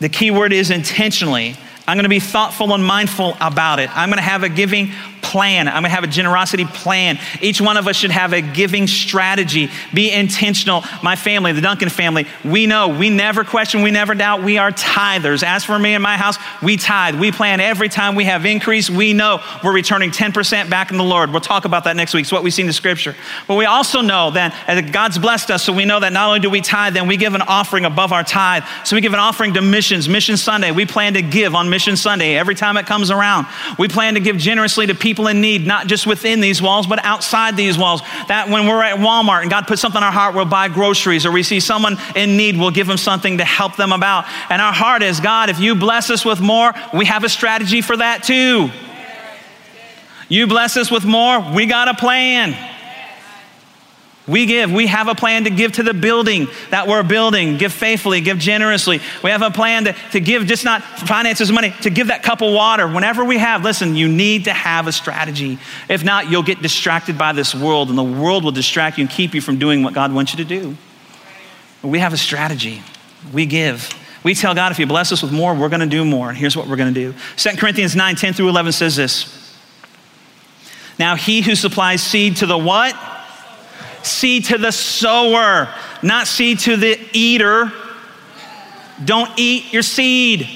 the 0.00 0.08
key 0.08 0.30
word 0.30 0.52
is 0.52 0.70
intentionally. 0.70 1.56
I'm 1.86 1.96
going 1.96 2.04
to 2.04 2.10
be 2.10 2.20
thoughtful 2.20 2.72
and 2.74 2.84
mindful 2.84 3.36
about 3.40 3.80
it. 3.80 3.90
I'm 3.96 4.10
going 4.10 4.18
to 4.18 4.22
have 4.22 4.42
a 4.42 4.48
giving 4.48 4.92
plan. 5.22 5.68
I'm 5.68 5.82
to 5.82 5.88
have 5.88 6.04
a 6.04 6.08
generosity 6.08 6.64
plan. 6.64 7.18
Each 7.40 7.60
one 7.60 7.76
of 7.76 7.86
us 7.86 7.96
should 7.96 8.10
have 8.10 8.32
a 8.32 8.40
giving 8.40 8.86
strategy. 8.86 9.70
Be 9.92 10.10
intentional. 10.10 10.82
My 11.02 11.16
family, 11.16 11.52
the 11.52 11.60
Duncan 11.60 11.88
family, 11.88 12.26
we 12.44 12.66
know, 12.66 12.88
we 12.88 13.10
never 13.10 13.44
question, 13.44 13.82
we 13.82 13.90
never 13.90 14.14
doubt, 14.14 14.42
we 14.42 14.58
are 14.58 14.70
tithers. 14.70 15.42
As 15.42 15.64
for 15.64 15.78
me 15.78 15.94
and 15.94 16.02
my 16.02 16.16
house, 16.16 16.36
we 16.62 16.76
tithe. 16.76 17.18
We 17.18 17.32
plan 17.32 17.60
every 17.60 17.88
time 17.88 18.14
we 18.14 18.24
have 18.24 18.44
increase, 18.44 18.90
we 18.90 19.12
know 19.12 19.42
we're 19.62 19.74
returning 19.74 20.10
10% 20.10 20.70
back 20.70 20.90
in 20.90 20.98
the 20.98 21.04
Lord. 21.04 21.30
We'll 21.30 21.40
talk 21.40 21.64
about 21.64 21.84
that 21.84 21.96
next 21.96 22.14
week. 22.14 22.22
It's 22.22 22.32
what 22.32 22.42
we 22.42 22.50
see 22.50 22.62
in 22.62 22.66
the 22.66 22.72
scripture. 22.72 23.14
But 23.46 23.54
we 23.56 23.66
also 23.66 24.00
know 24.00 24.28
uh, 24.28 24.32
that 24.32 24.92
God's 24.92 25.18
blessed 25.18 25.50
us, 25.50 25.64
so 25.64 25.72
we 25.72 25.84
know 25.84 26.00
that 26.00 26.12
not 26.12 26.28
only 26.28 26.40
do 26.40 26.50
we 26.50 26.60
tithe, 26.60 26.94
then 26.94 27.06
we 27.06 27.16
give 27.16 27.34
an 27.34 27.42
offering 27.42 27.84
above 27.84 28.12
our 28.12 28.24
tithe. 28.24 28.64
So 28.84 28.96
we 28.96 29.02
give 29.02 29.12
an 29.12 29.18
offering 29.18 29.54
to 29.54 29.62
missions, 29.62 30.08
Mission 30.08 30.36
Sunday. 30.36 30.70
We 30.70 30.86
plan 30.86 31.14
to 31.14 31.22
give 31.22 31.54
on 31.54 31.70
Mission 31.70 31.96
Sunday 31.96 32.36
every 32.36 32.54
time 32.54 32.76
it 32.76 32.86
comes 32.86 33.10
around. 33.10 33.46
We 33.78 33.88
plan 33.88 34.14
to 34.14 34.20
give 34.20 34.36
generously 34.36 34.86
to 34.86 34.94
people 34.94 35.09
people 35.10 35.26
in 35.26 35.40
need, 35.40 35.66
not 35.66 35.88
just 35.88 36.06
within 36.06 36.40
these 36.40 36.62
walls, 36.62 36.86
but 36.86 37.04
outside 37.04 37.56
these 37.56 37.76
walls. 37.76 38.00
That 38.28 38.48
when 38.48 38.68
we're 38.68 38.80
at 38.80 38.98
Walmart 38.98 39.42
and 39.42 39.50
God 39.50 39.66
puts 39.66 39.82
something 39.82 39.98
in 39.98 40.04
our 40.04 40.12
heart, 40.12 40.36
we'll 40.36 40.44
buy 40.44 40.68
groceries, 40.68 41.26
or 41.26 41.32
we 41.32 41.42
see 41.42 41.58
someone 41.58 41.96
in 42.14 42.36
need, 42.36 42.56
we'll 42.56 42.70
give 42.70 42.86
them 42.86 42.96
something 42.96 43.38
to 43.38 43.44
help 43.44 43.74
them 43.74 43.90
about. 43.90 44.24
And 44.50 44.62
our 44.62 44.72
heart 44.72 45.02
is 45.02 45.18
God, 45.18 45.50
if 45.50 45.58
you 45.58 45.74
bless 45.74 46.10
us 46.10 46.24
with 46.24 46.40
more, 46.40 46.72
we 46.94 47.06
have 47.06 47.24
a 47.24 47.28
strategy 47.28 47.80
for 47.80 47.96
that 47.96 48.22
too. 48.22 48.70
You 50.28 50.46
bless 50.46 50.76
us 50.76 50.92
with 50.92 51.04
more, 51.04 51.40
we 51.52 51.66
got 51.66 51.88
a 51.88 51.94
plan. 51.94 52.56
We 54.30 54.46
give. 54.46 54.70
We 54.70 54.86
have 54.86 55.08
a 55.08 55.14
plan 55.16 55.44
to 55.44 55.50
give 55.50 55.72
to 55.72 55.82
the 55.82 55.92
building 55.92 56.46
that 56.70 56.86
we're 56.86 57.02
building. 57.02 57.56
Give 57.56 57.72
faithfully, 57.72 58.20
give 58.20 58.38
generously. 58.38 59.00
We 59.24 59.30
have 59.30 59.42
a 59.42 59.50
plan 59.50 59.86
to, 59.86 59.92
to 60.12 60.20
give 60.20 60.46
just 60.46 60.64
not 60.64 60.82
finances, 60.82 61.50
money, 61.50 61.74
to 61.82 61.90
give 61.90 62.06
that 62.06 62.22
cup 62.22 62.40
of 62.40 62.54
water. 62.54 62.86
Whenever 62.86 63.24
we 63.24 63.38
have, 63.38 63.64
listen, 63.64 63.96
you 63.96 64.06
need 64.06 64.44
to 64.44 64.52
have 64.52 64.86
a 64.86 64.92
strategy. 64.92 65.58
If 65.88 66.04
not, 66.04 66.30
you'll 66.30 66.44
get 66.44 66.62
distracted 66.62 67.18
by 67.18 67.32
this 67.32 67.56
world, 67.56 67.88
and 67.88 67.98
the 67.98 68.04
world 68.04 68.44
will 68.44 68.52
distract 68.52 68.98
you 68.98 69.02
and 69.02 69.10
keep 69.10 69.34
you 69.34 69.40
from 69.40 69.58
doing 69.58 69.82
what 69.82 69.94
God 69.94 70.12
wants 70.12 70.32
you 70.32 70.44
to 70.44 70.44
do. 70.44 70.76
We 71.82 71.98
have 71.98 72.12
a 72.12 72.18
strategy. 72.18 72.82
We 73.32 73.46
give. 73.46 73.92
We 74.22 74.34
tell 74.34 74.54
God, 74.54 74.70
if 74.70 74.78
you 74.78 74.86
bless 74.86 75.10
us 75.10 75.22
with 75.22 75.32
more, 75.32 75.54
we're 75.54 75.70
going 75.70 75.80
to 75.80 75.86
do 75.86 76.04
more. 76.04 76.28
And 76.28 76.38
here's 76.38 76.56
what 76.56 76.68
we're 76.68 76.76
going 76.76 76.94
to 76.94 77.12
do. 77.12 77.18
2 77.36 77.56
Corinthians 77.56 77.96
9 77.96 78.14
10 78.14 78.34
through 78.34 78.48
11 78.48 78.72
says 78.72 78.94
this. 78.94 79.56
Now, 81.00 81.16
he 81.16 81.40
who 81.40 81.56
supplies 81.56 82.00
seed 82.00 82.36
to 82.36 82.46
the 82.46 82.58
what? 82.58 82.94
Seed 84.02 84.46
to 84.46 84.58
the 84.58 84.70
sower, 84.72 85.72
not 86.02 86.26
see 86.26 86.54
to 86.56 86.76
the 86.76 86.98
eater. 87.12 87.72
Don't 89.04 89.30
eat 89.38 89.72
your 89.72 89.82
seed. 89.82 90.48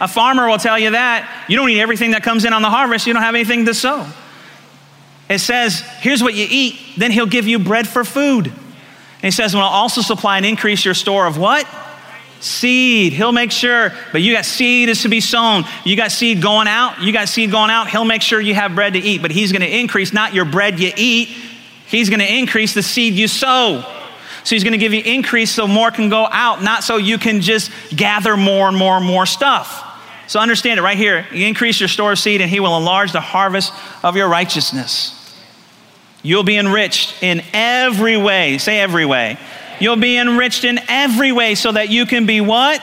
A 0.00 0.08
farmer 0.08 0.48
will 0.48 0.58
tell 0.58 0.78
you 0.78 0.90
that. 0.90 1.46
You 1.48 1.56
don't 1.56 1.70
eat 1.70 1.80
everything 1.80 2.10
that 2.12 2.22
comes 2.22 2.44
in 2.44 2.52
on 2.52 2.62
the 2.62 2.70
harvest, 2.70 3.06
you 3.06 3.12
don't 3.12 3.22
have 3.22 3.34
anything 3.34 3.64
to 3.66 3.74
sow. 3.74 4.06
It 5.28 5.38
says, 5.38 5.80
here's 6.00 6.22
what 6.22 6.34
you 6.34 6.46
eat, 6.48 6.78
then 6.98 7.10
he'll 7.10 7.26
give 7.26 7.46
you 7.46 7.58
bread 7.58 7.88
for 7.88 8.04
food. 8.04 8.46
And 8.46 9.22
he 9.22 9.30
says, 9.30 9.54
well, 9.54 9.64
I'll 9.64 9.70
also 9.70 10.02
supply 10.02 10.36
and 10.36 10.44
increase 10.44 10.84
your 10.84 10.94
store 10.94 11.26
of 11.26 11.38
what? 11.38 11.66
Seed. 12.40 13.14
He'll 13.14 13.32
make 13.32 13.50
sure, 13.50 13.90
but 14.12 14.20
you 14.20 14.34
got 14.34 14.44
seed 14.44 14.90
is 14.90 15.00
to 15.02 15.08
be 15.08 15.22
sown. 15.22 15.64
You 15.82 15.96
got 15.96 16.12
seed 16.12 16.42
going 16.42 16.68
out. 16.68 17.00
You 17.00 17.10
got 17.10 17.30
seed 17.30 17.50
going 17.50 17.70
out. 17.70 17.88
He'll 17.88 18.04
make 18.04 18.20
sure 18.20 18.38
you 18.38 18.54
have 18.54 18.74
bread 18.74 18.92
to 18.92 18.98
eat, 18.98 19.22
but 19.22 19.30
he's 19.30 19.50
going 19.50 19.62
to 19.62 19.78
increase 19.78 20.12
not 20.12 20.34
your 20.34 20.44
bread 20.44 20.78
you 20.78 20.92
eat, 20.94 21.34
He's 21.86 22.08
going 22.08 22.20
to 22.20 22.32
increase 22.32 22.74
the 22.74 22.82
seed 22.82 23.14
you 23.14 23.28
sow. 23.28 23.84
So 24.44 24.54
he's 24.54 24.64
going 24.64 24.72
to 24.72 24.78
give 24.78 24.92
you 24.92 25.02
increase 25.02 25.50
so 25.50 25.66
more 25.66 25.90
can 25.90 26.10
go 26.10 26.28
out, 26.30 26.62
not 26.62 26.84
so 26.84 26.98
you 26.98 27.16
can 27.16 27.40
just 27.40 27.70
gather 27.94 28.36
more 28.36 28.68
and 28.68 28.76
more 28.76 28.96
and 28.96 29.06
more 29.06 29.24
stuff. 29.24 29.82
So 30.26 30.40
understand 30.40 30.78
it 30.78 30.82
right 30.82 30.96
here. 30.96 31.26
You 31.32 31.46
increase 31.46 31.80
your 31.80 31.88
store 31.88 32.12
of 32.12 32.18
seed, 32.18 32.40
and 32.40 32.50
he 32.50 32.60
will 32.60 32.76
enlarge 32.76 33.12
the 33.12 33.20
harvest 33.20 33.72
of 34.02 34.16
your 34.16 34.28
righteousness. 34.28 35.20
You'll 36.22 36.44
be 36.44 36.56
enriched 36.56 37.22
in 37.22 37.42
every 37.52 38.16
way. 38.16 38.58
Say 38.58 38.80
every 38.80 39.04
way. 39.04 39.38
You'll 39.80 39.96
be 39.96 40.16
enriched 40.16 40.64
in 40.64 40.80
every 40.88 41.32
way 41.32 41.54
so 41.54 41.72
that 41.72 41.90
you 41.90 42.06
can 42.06 42.26
be 42.26 42.40
what? 42.40 42.82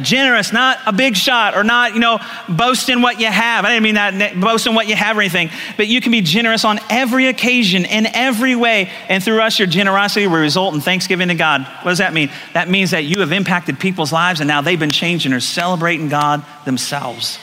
Generous, 0.00 0.52
not 0.52 0.78
a 0.86 0.92
big 0.92 1.16
shot 1.16 1.54
or 1.54 1.64
not, 1.64 1.94
you 1.94 2.00
know, 2.00 2.18
boasting 2.48 3.02
what 3.02 3.20
you 3.20 3.26
have. 3.26 3.64
I 3.64 3.68
didn't 3.68 3.82
mean 3.82 3.94
that, 3.96 4.40
boasting 4.40 4.74
what 4.74 4.88
you 4.88 4.96
have 4.96 5.18
or 5.18 5.20
anything, 5.20 5.50
but 5.76 5.86
you 5.86 6.00
can 6.00 6.12
be 6.12 6.22
generous 6.22 6.64
on 6.64 6.80
every 6.88 7.26
occasion, 7.26 7.84
in 7.84 8.06
every 8.06 8.56
way. 8.56 8.90
And 9.08 9.22
through 9.22 9.42
us, 9.42 9.58
your 9.58 9.68
generosity 9.68 10.26
will 10.26 10.40
result 10.40 10.74
in 10.74 10.80
thanksgiving 10.80 11.28
to 11.28 11.34
God. 11.34 11.66
What 11.82 11.90
does 11.90 11.98
that 11.98 12.14
mean? 12.14 12.30
That 12.54 12.70
means 12.70 12.92
that 12.92 13.04
you 13.04 13.20
have 13.20 13.32
impacted 13.32 13.78
people's 13.78 14.12
lives 14.12 14.40
and 14.40 14.48
now 14.48 14.62
they've 14.62 14.80
been 14.80 14.90
changed 14.90 15.26
and 15.26 15.34
are 15.34 15.40
celebrating 15.40 16.08
God 16.08 16.42
themselves. 16.64 17.38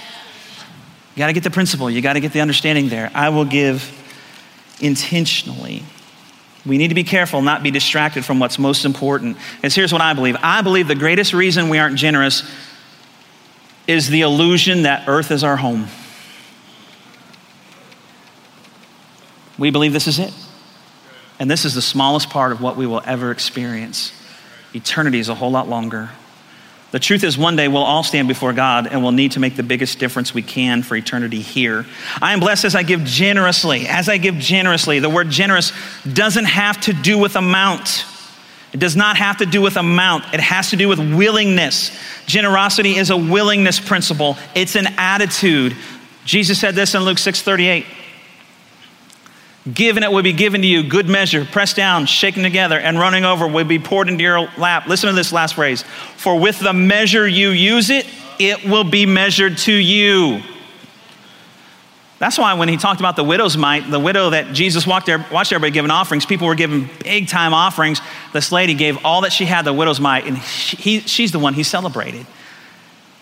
You 1.16 1.22
got 1.22 1.28
to 1.28 1.34
get 1.34 1.44
the 1.44 1.52
principle, 1.52 1.90
you 1.90 2.02
got 2.02 2.14
to 2.14 2.20
get 2.20 2.34
the 2.34 2.42
understanding 2.42 2.90
there. 2.90 3.12
I 3.14 3.30
will 3.30 3.46
give 3.46 3.96
intentionally. 4.80 5.84
We 6.66 6.78
need 6.78 6.90
to 6.90 6.96
be 6.96 7.04
careful, 7.04 7.42
not 7.42 7.64
be 7.64 7.72
distracted 7.72 8.26
from 8.26 8.40
what's 8.40 8.60
most 8.60 8.86
important. 8.86 9.38
Because 9.56 9.76
here's 9.76 9.94
what 9.94 10.02
I 10.02 10.14
believe 10.14 10.36
I 10.42 10.62
believe 10.62 10.88
the 10.88 10.96
greatest 10.96 11.34
reason 11.34 11.70
we 11.70 11.78
aren't 11.78 11.98
generous 11.98 12.44
is 13.88 14.10
the 14.10 14.22
illusion 14.22 14.84
that 14.84 15.08
earth 15.08 15.32
is 15.32 15.44
our 15.44 15.58
home. 15.58 15.88
We 19.58 19.72
believe 19.72 19.94
this 19.94 20.08
is 20.08 20.20
it. 20.20 20.34
And 21.40 21.50
this 21.50 21.66
is 21.66 21.74
the 21.74 21.82
smallest 21.82 22.30
part 22.30 22.52
of 22.52 22.62
what 22.62 22.76
we 22.76 22.86
will 22.86 23.02
ever 23.06 23.32
experience. 23.32 24.12
Eternity 24.76 25.20
is 25.20 25.30
a 25.30 25.36
whole 25.36 25.52
lot 25.52 25.68
longer. 25.68 26.10
The 26.92 27.00
truth 27.00 27.24
is, 27.24 27.38
one 27.38 27.56
day 27.56 27.68
we'll 27.68 27.84
all 27.84 28.04
stand 28.04 28.28
before 28.28 28.52
God 28.52 28.88
and 28.88 29.04
we'll 29.04 29.12
need 29.12 29.34
to 29.34 29.40
make 29.40 29.56
the 29.56 29.64
biggest 29.64 30.00
difference 30.00 30.34
we 30.34 30.42
can 30.42 30.82
for 30.82 30.96
eternity 30.96 31.42
here. 31.42 31.86
I 32.20 32.34
am 32.34 32.40
blessed 32.40 32.66
as 32.66 32.76
I 32.76 32.82
give 32.82 33.04
generously. 33.04 33.88
As 33.88 34.10
I 34.10 34.18
give 34.18 34.36
generously, 34.36 35.00
the 35.00 35.10
word 35.10 35.30
generous 35.30 35.72
doesn't 36.12 36.46
have 36.46 36.82
to 36.82 36.94
do 36.94 37.20
with 37.20 37.36
amount. 37.36 38.06
It 38.74 38.80
does 38.80 38.96
not 38.96 39.18
have 39.18 39.38
to 39.38 39.46
do 39.46 39.62
with 39.62 39.78
amount. 39.78 40.34
It 40.34 40.40
has 40.40 40.72
to 40.72 40.76
do 40.76 40.88
with 40.88 41.00
willingness. 41.00 41.92
Generosity 42.26 42.96
is 42.96 43.12
a 43.12 43.18
willingness 43.18 43.80
principle, 43.80 44.38
it's 44.56 44.76
an 44.76 44.88
attitude. 44.98 45.76
Jesus 46.26 46.60
said 46.60 46.76
this 46.76 46.94
in 46.96 47.04
Luke 47.04 47.18
6 47.18 47.42
38. 47.42 47.86
Given 49.72 50.04
it 50.04 50.12
will 50.12 50.24
be 50.24 50.34
given 50.34 50.62
to 50.62 50.68
you, 50.68 50.84
good 50.84 51.10
measure, 51.10 51.44
pressed 51.44 51.76
down, 51.76 52.06
shaken 52.06 52.44
together, 52.44 52.80
and 52.80 52.98
running 52.98 53.26
over 53.26 53.46
will 53.48 53.66
be 53.66 53.78
poured 53.78 54.08
into 54.08 54.24
your 54.24 54.48
lap. 54.58 54.88
Listen 54.88 55.10
to 55.10 55.16
this 55.16 55.34
last 55.34 55.56
phrase. 55.56 55.84
For 56.16 56.40
with 56.40 56.60
the 56.60 56.74
measure 56.74 57.28
you 57.28 57.50
use 57.50 57.90
it, 57.90 58.08
it 58.40 58.64
will 58.64 58.86
be 58.86 59.06
measured 59.06 59.58
to 59.60 59.74
you. 59.74 60.42
That's 62.20 62.38
why 62.38 62.54
when 62.54 62.68
he 62.68 62.78
talked 62.78 63.00
about 63.00 63.16
the 63.16 63.24
widow's 63.24 63.56
mite, 63.56 63.90
the 63.90 64.00
widow 64.00 64.30
that 64.32 64.54
Jesus 64.54 64.86
walked 64.88 65.06
there, 65.06 65.26
watched 65.32 65.54
everybody 65.54 65.72
giving 65.72 65.92
offerings, 65.92 66.26
people 66.26 66.48
were 66.48 66.56
giving 66.56 66.90
big 67.02 67.28
time 67.28 67.54
offerings. 67.54 68.02
This 68.34 68.52
lady 68.52 68.74
gave 68.74 69.04
all 69.06 69.22
that 69.22 69.32
she 69.32 69.46
had, 69.46 69.64
the 69.64 69.74
widow's 69.74 70.02
mite, 70.02 70.26
and 70.26 70.38
he, 70.38 71.00
she's 71.02 71.32
the 71.32 71.40
one 71.40 71.54
he 71.54 71.64
celebrated. 71.64 72.26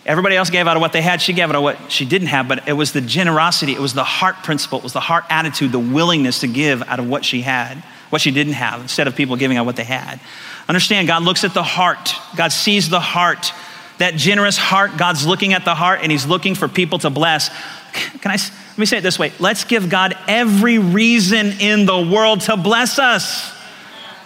Everybody 0.08 0.36
else 0.36 0.48
gave 0.48 0.66
out 0.66 0.74
of 0.74 0.80
what 0.80 0.94
they 0.94 1.02
had. 1.02 1.20
She 1.20 1.34
gave 1.34 1.50
out 1.50 1.54
of 1.54 1.62
what 1.62 1.92
she 1.92 2.06
didn't 2.06 2.28
have, 2.28 2.48
but 2.48 2.66
it 2.66 2.72
was 2.72 2.92
the 2.92 3.02
generosity, 3.02 3.72
it 3.74 3.78
was 3.78 3.92
the 3.92 4.04
heart 4.04 4.36
principle, 4.36 4.78
it 4.78 4.82
was 4.82 4.94
the 4.94 5.00
heart 5.00 5.24
attitude, 5.28 5.70
the 5.70 5.78
willingness 5.78 6.40
to 6.40 6.46
give 6.46 6.82
out 6.88 6.98
of 6.98 7.06
what 7.06 7.26
she 7.26 7.42
had, 7.42 7.76
what 8.08 8.22
she 8.22 8.30
didn't 8.30 8.54
have, 8.54 8.80
instead 8.80 9.06
of 9.06 9.14
people 9.14 9.36
giving 9.36 9.58
out 9.58 9.66
what 9.66 9.76
they 9.76 9.84
had. 9.84 10.18
Understand, 10.66 11.08
God 11.08 11.24
looks 11.24 11.44
at 11.44 11.52
the 11.52 11.62
heart, 11.62 12.14
God 12.36 12.52
sees 12.52 12.88
the 12.88 13.00
heart. 13.00 13.52
That 13.98 14.14
generous 14.14 14.56
heart, 14.56 14.96
God's 14.96 15.26
looking 15.26 15.54
at 15.54 15.64
the 15.64 15.74
heart 15.74 15.98
and 16.04 16.12
He's 16.12 16.24
looking 16.24 16.54
for 16.54 16.68
people 16.68 17.00
to 17.00 17.10
bless. 17.10 17.50
Can 17.92 18.30
I, 18.30 18.34
let 18.34 18.78
me 18.78 18.86
say 18.86 18.98
it 18.98 19.00
this 19.00 19.18
way 19.18 19.32
let's 19.40 19.64
give 19.64 19.90
God 19.90 20.16
every 20.28 20.78
reason 20.78 21.48
in 21.58 21.84
the 21.84 22.00
world 22.00 22.42
to 22.42 22.56
bless 22.56 23.00
us. 23.00 23.52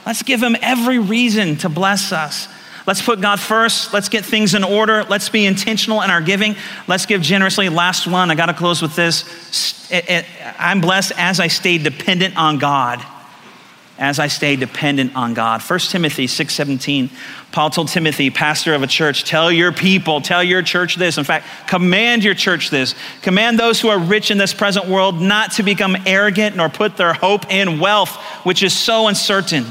Let's 0.05 0.23
give 0.23 0.43
Him 0.43 0.57
every 0.61 0.99
reason 0.99 1.57
to 1.57 1.71
bless 1.71 2.13
us. 2.13 2.49
Let's 2.87 3.01
put 3.01 3.21
God 3.21 3.39
first. 3.39 3.93
Let's 3.93 4.09
get 4.09 4.25
things 4.25 4.55
in 4.55 4.65
order. 4.65 5.05
Let's 5.05 5.29
be 5.29 5.47
intentional 5.47 6.03
in 6.03 6.11
our 6.11 6.21
giving. 6.21 6.57
Let's 6.89 7.07
give 7.07 7.23
generously. 7.23 7.69
Last 7.69 8.07
one, 8.07 8.31
I 8.31 8.35
got 8.35 8.47
to 8.47 8.55
close 8.55 8.83
with 8.83 8.97
this. 8.97 9.89
I'm 10.59 10.81
blessed 10.81 11.13
as 11.17 11.39
I 11.39 11.47
stay 11.47 11.79
dependent 11.79 12.37
on 12.37 12.59
God. 12.59 13.05
As 13.99 14.19
I 14.19 14.27
stay 14.27 14.57
dependent 14.57 15.15
on 15.15 15.33
God. 15.33 15.61
1 15.61 15.79
Timothy 15.91 16.27
6:17. 16.27 17.09
Paul 17.53 17.71
told 17.71 17.89
Timothy, 17.89 18.31
pastor 18.31 18.75
of 18.75 18.83
a 18.83 18.87
church, 18.89 19.23
tell 19.23 19.53
your 19.53 19.71
people, 19.71 20.21
tell 20.21 20.43
your 20.43 20.63
church 20.63 20.97
this. 20.97 21.19
In 21.19 21.25
fact, 21.25 21.47
command 21.69 22.25
your 22.25 22.35
church 22.35 22.71
this. 22.71 22.97
Command 23.21 23.61
those 23.61 23.81
who 23.81 23.91
are 23.91 23.99
rich 23.99 24.33
in 24.33 24.39
this 24.39 24.55
present 24.55 24.87
world 24.87 25.21
not 25.21 25.53
to 25.53 25.63
become 25.63 25.97
arrogant 26.05 26.57
nor 26.57 26.69
put 26.69 26.97
their 26.97 27.13
hope 27.13 27.49
in 27.53 27.79
wealth, 27.79 28.17
which 28.45 28.65
is 28.65 28.73
so 28.73 29.07
uncertain 29.07 29.67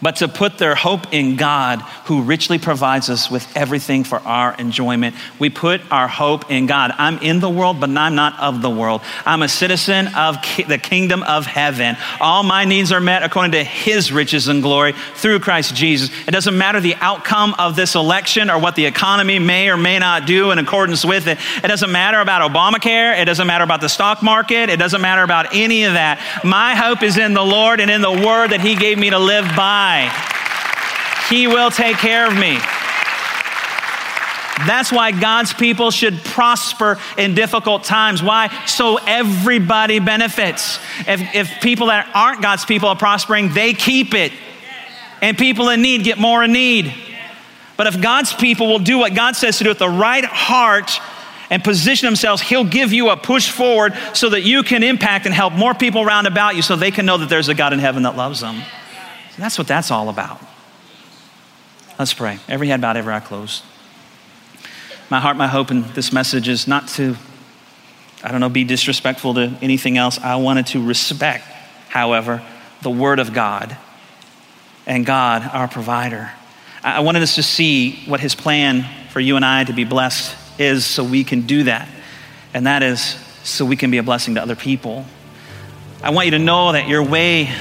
but 0.00 0.16
to 0.16 0.28
put 0.28 0.58
their 0.58 0.74
hope 0.74 1.12
in 1.12 1.36
God, 1.36 1.80
who 2.04 2.22
richly 2.22 2.58
provides 2.58 3.10
us 3.10 3.30
with 3.30 3.46
everything 3.56 4.04
for 4.04 4.18
our 4.20 4.54
enjoyment. 4.54 5.16
We 5.38 5.50
put 5.50 5.80
our 5.90 6.08
hope 6.08 6.50
in 6.50 6.66
God. 6.66 6.92
I'm 6.98 7.18
in 7.18 7.40
the 7.40 7.50
world, 7.50 7.80
but 7.80 7.90
I'm 7.90 8.14
not 8.14 8.38
of 8.38 8.62
the 8.62 8.70
world. 8.70 9.02
I'm 9.26 9.42
a 9.42 9.48
citizen 9.48 10.08
of 10.14 10.40
ki- 10.42 10.64
the 10.64 10.78
kingdom 10.78 11.22
of 11.22 11.46
heaven. 11.46 11.96
All 12.20 12.42
my 12.42 12.64
needs 12.64 12.92
are 12.92 13.00
met 13.00 13.22
according 13.22 13.52
to 13.52 13.64
His 13.64 14.12
riches 14.12 14.48
and 14.48 14.62
glory 14.62 14.94
through 15.14 15.40
Christ 15.40 15.74
Jesus. 15.74 16.10
It 16.26 16.30
doesn't 16.30 16.56
matter 16.56 16.80
the 16.80 16.94
outcome 16.96 17.54
of 17.58 17.76
this 17.76 17.94
election 17.94 18.50
or 18.50 18.58
what 18.58 18.76
the 18.76 18.86
economy 18.86 19.38
may 19.38 19.68
or 19.68 19.76
may 19.76 19.98
not 19.98 20.26
do 20.26 20.50
in 20.50 20.58
accordance 20.58 21.04
with 21.04 21.26
it. 21.26 21.38
It 21.62 21.68
doesn't 21.68 21.90
matter 21.90 22.20
about 22.20 22.50
Obamacare. 22.50 23.18
It 23.18 23.24
doesn't 23.24 23.46
matter 23.46 23.64
about 23.64 23.80
the 23.80 23.88
stock 23.88 24.22
market. 24.22 24.70
It 24.70 24.78
doesn't 24.78 25.00
matter 25.00 25.22
about 25.22 25.54
any 25.54 25.84
of 25.84 25.94
that. 25.94 26.20
My 26.44 26.74
hope 26.74 27.02
is 27.02 27.18
in 27.18 27.34
the 27.34 27.44
Lord 27.44 27.80
and 27.80 27.90
in 27.90 28.00
the 28.00 28.10
word 28.10 28.48
that 28.50 28.60
He 28.60 28.76
gave 28.76 28.98
me 28.98 29.10
to 29.10 29.18
live 29.18 29.44
by. 29.56 29.87
He 31.28 31.46
will 31.46 31.70
take 31.70 31.96
care 31.96 32.26
of 32.26 32.34
me. 32.34 32.58
That's 34.66 34.90
why 34.90 35.12
God's 35.12 35.52
people 35.52 35.90
should 35.90 36.18
prosper 36.24 36.98
in 37.16 37.34
difficult 37.34 37.84
times. 37.84 38.22
Why? 38.22 38.48
So 38.66 38.98
everybody 39.06 40.00
benefits. 40.00 40.78
If, 41.06 41.34
if 41.34 41.60
people 41.60 41.88
that 41.88 42.10
aren't 42.14 42.42
God's 42.42 42.64
people 42.64 42.88
are 42.88 42.96
prospering, 42.96 43.52
they 43.52 43.72
keep 43.72 44.14
it. 44.14 44.32
And 45.22 45.38
people 45.38 45.68
in 45.68 45.82
need 45.82 46.02
get 46.02 46.18
more 46.18 46.42
in 46.42 46.52
need. 46.52 46.92
But 47.76 47.86
if 47.86 48.00
God's 48.00 48.34
people 48.34 48.66
will 48.66 48.80
do 48.80 48.98
what 48.98 49.14
God 49.14 49.36
says 49.36 49.58
to 49.58 49.64
do 49.64 49.70
with 49.70 49.78
the 49.78 49.88
right 49.88 50.24
heart 50.24 51.00
and 51.50 51.62
position 51.62 52.06
themselves, 52.06 52.42
He'll 52.42 52.64
give 52.64 52.92
you 52.92 53.10
a 53.10 53.16
push 53.16 53.50
forward 53.50 53.94
so 54.12 54.30
that 54.30 54.42
you 54.42 54.64
can 54.64 54.82
impact 54.82 55.26
and 55.26 55.34
help 55.34 55.52
more 55.52 55.74
people 55.74 56.02
around 56.02 56.26
about 56.26 56.56
you 56.56 56.62
so 56.62 56.74
they 56.74 56.90
can 56.90 57.06
know 57.06 57.18
that 57.18 57.28
there's 57.28 57.48
a 57.48 57.54
God 57.54 57.72
in 57.72 57.78
heaven 57.78 58.02
that 58.02 58.16
loves 58.16 58.40
them. 58.40 58.62
That's 59.38 59.56
what 59.56 59.68
that's 59.68 59.90
all 59.90 60.08
about. 60.08 60.40
Let's 61.98 62.12
pray. 62.12 62.38
Every 62.48 62.68
head 62.68 62.80
bowed, 62.80 62.96
every 62.96 63.12
eye 63.12 63.20
closed. 63.20 63.64
My 65.10 65.20
heart, 65.20 65.36
my 65.36 65.46
hope 65.46 65.70
in 65.70 65.82
this 65.94 66.12
message 66.12 66.48
is 66.48 66.68
not 66.68 66.88
to, 66.88 67.16
I 68.22 68.30
don't 68.30 68.40
know, 68.40 68.48
be 68.48 68.64
disrespectful 68.64 69.34
to 69.34 69.56
anything 69.62 69.96
else. 69.96 70.18
I 70.18 70.36
wanted 70.36 70.66
to 70.68 70.84
respect, 70.84 71.44
however, 71.88 72.42
the 72.82 72.90
Word 72.90 73.18
of 73.18 73.32
God 73.32 73.76
and 74.86 75.06
God, 75.06 75.48
our 75.52 75.66
provider. 75.66 76.30
I 76.82 77.00
wanted 77.00 77.22
us 77.22 77.36
to 77.36 77.42
see 77.42 78.02
what 78.06 78.20
His 78.20 78.34
plan 78.34 78.84
for 79.10 79.20
you 79.20 79.36
and 79.36 79.44
I 79.44 79.64
to 79.64 79.72
be 79.72 79.84
blessed 79.84 80.36
is 80.60 80.84
so 80.84 81.02
we 81.04 81.24
can 81.24 81.42
do 81.42 81.64
that. 81.64 81.88
And 82.54 82.66
that 82.66 82.82
is 82.82 83.00
so 83.44 83.64
we 83.64 83.76
can 83.76 83.90
be 83.90 83.98
a 83.98 84.02
blessing 84.02 84.34
to 84.34 84.42
other 84.42 84.56
people. 84.56 85.06
I 86.02 86.10
want 86.10 86.26
you 86.26 86.32
to 86.32 86.38
know 86.38 86.72
that 86.72 86.86
your 86.86 87.02
way 87.02 87.52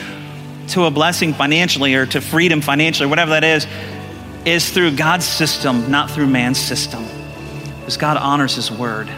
to 0.70 0.86
a 0.86 0.92
blessing 0.92 1.34
financially 1.34 1.96
or 1.96 2.06
to 2.08 2.22
freedom 2.22 2.62
financially, 2.62 3.08
whatever 3.08 3.32
that 3.32 3.44
is, 3.44 3.68
is 4.46 4.70
through 4.70 4.96
God's 4.96 5.26
system, 5.26 5.90
not 5.90 6.12
through 6.12 6.28
man's 6.28 6.60
system. 6.60 7.06
Because 7.80 7.98
God 7.98 8.18
honors 8.18 8.56
His 8.56 8.72
word. 8.72 9.10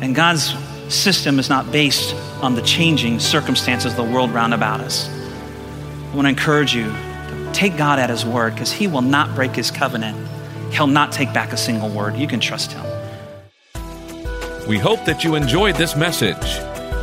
And 0.00 0.14
God's 0.14 0.54
system 0.88 1.38
is 1.38 1.48
not 1.48 1.70
based 1.72 2.14
on 2.42 2.54
the 2.54 2.62
changing 2.62 3.20
circumstances 3.20 3.92
of 3.92 3.96
the 3.96 4.04
world 4.04 4.30
round 4.30 4.54
about 4.54 4.80
us. 4.80 5.08
I 5.08 6.14
want 6.14 6.26
to 6.26 6.30
encourage 6.30 6.74
you 6.74 6.84
to 6.84 7.50
take 7.52 7.76
God 7.76 7.98
at 7.98 8.10
His 8.10 8.24
word 8.24 8.54
because 8.54 8.72
He 8.72 8.86
will 8.86 9.02
not 9.02 9.34
break 9.34 9.52
His 9.52 9.70
covenant. 9.70 10.16
He'll 10.72 10.86
not 10.86 11.12
take 11.12 11.32
back 11.32 11.52
a 11.52 11.56
single 11.56 11.88
word. 11.88 12.16
You 12.16 12.26
can 12.26 12.40
trust 12.40 12.72
Him. 12.72 12.84
We 14.68 14.78
hope 14.78 15.04
that 15.04 15.24
you 15.24 15.34
enjoyed 15.34 15.76
this 15.76 15.94
message. 15.94 16.73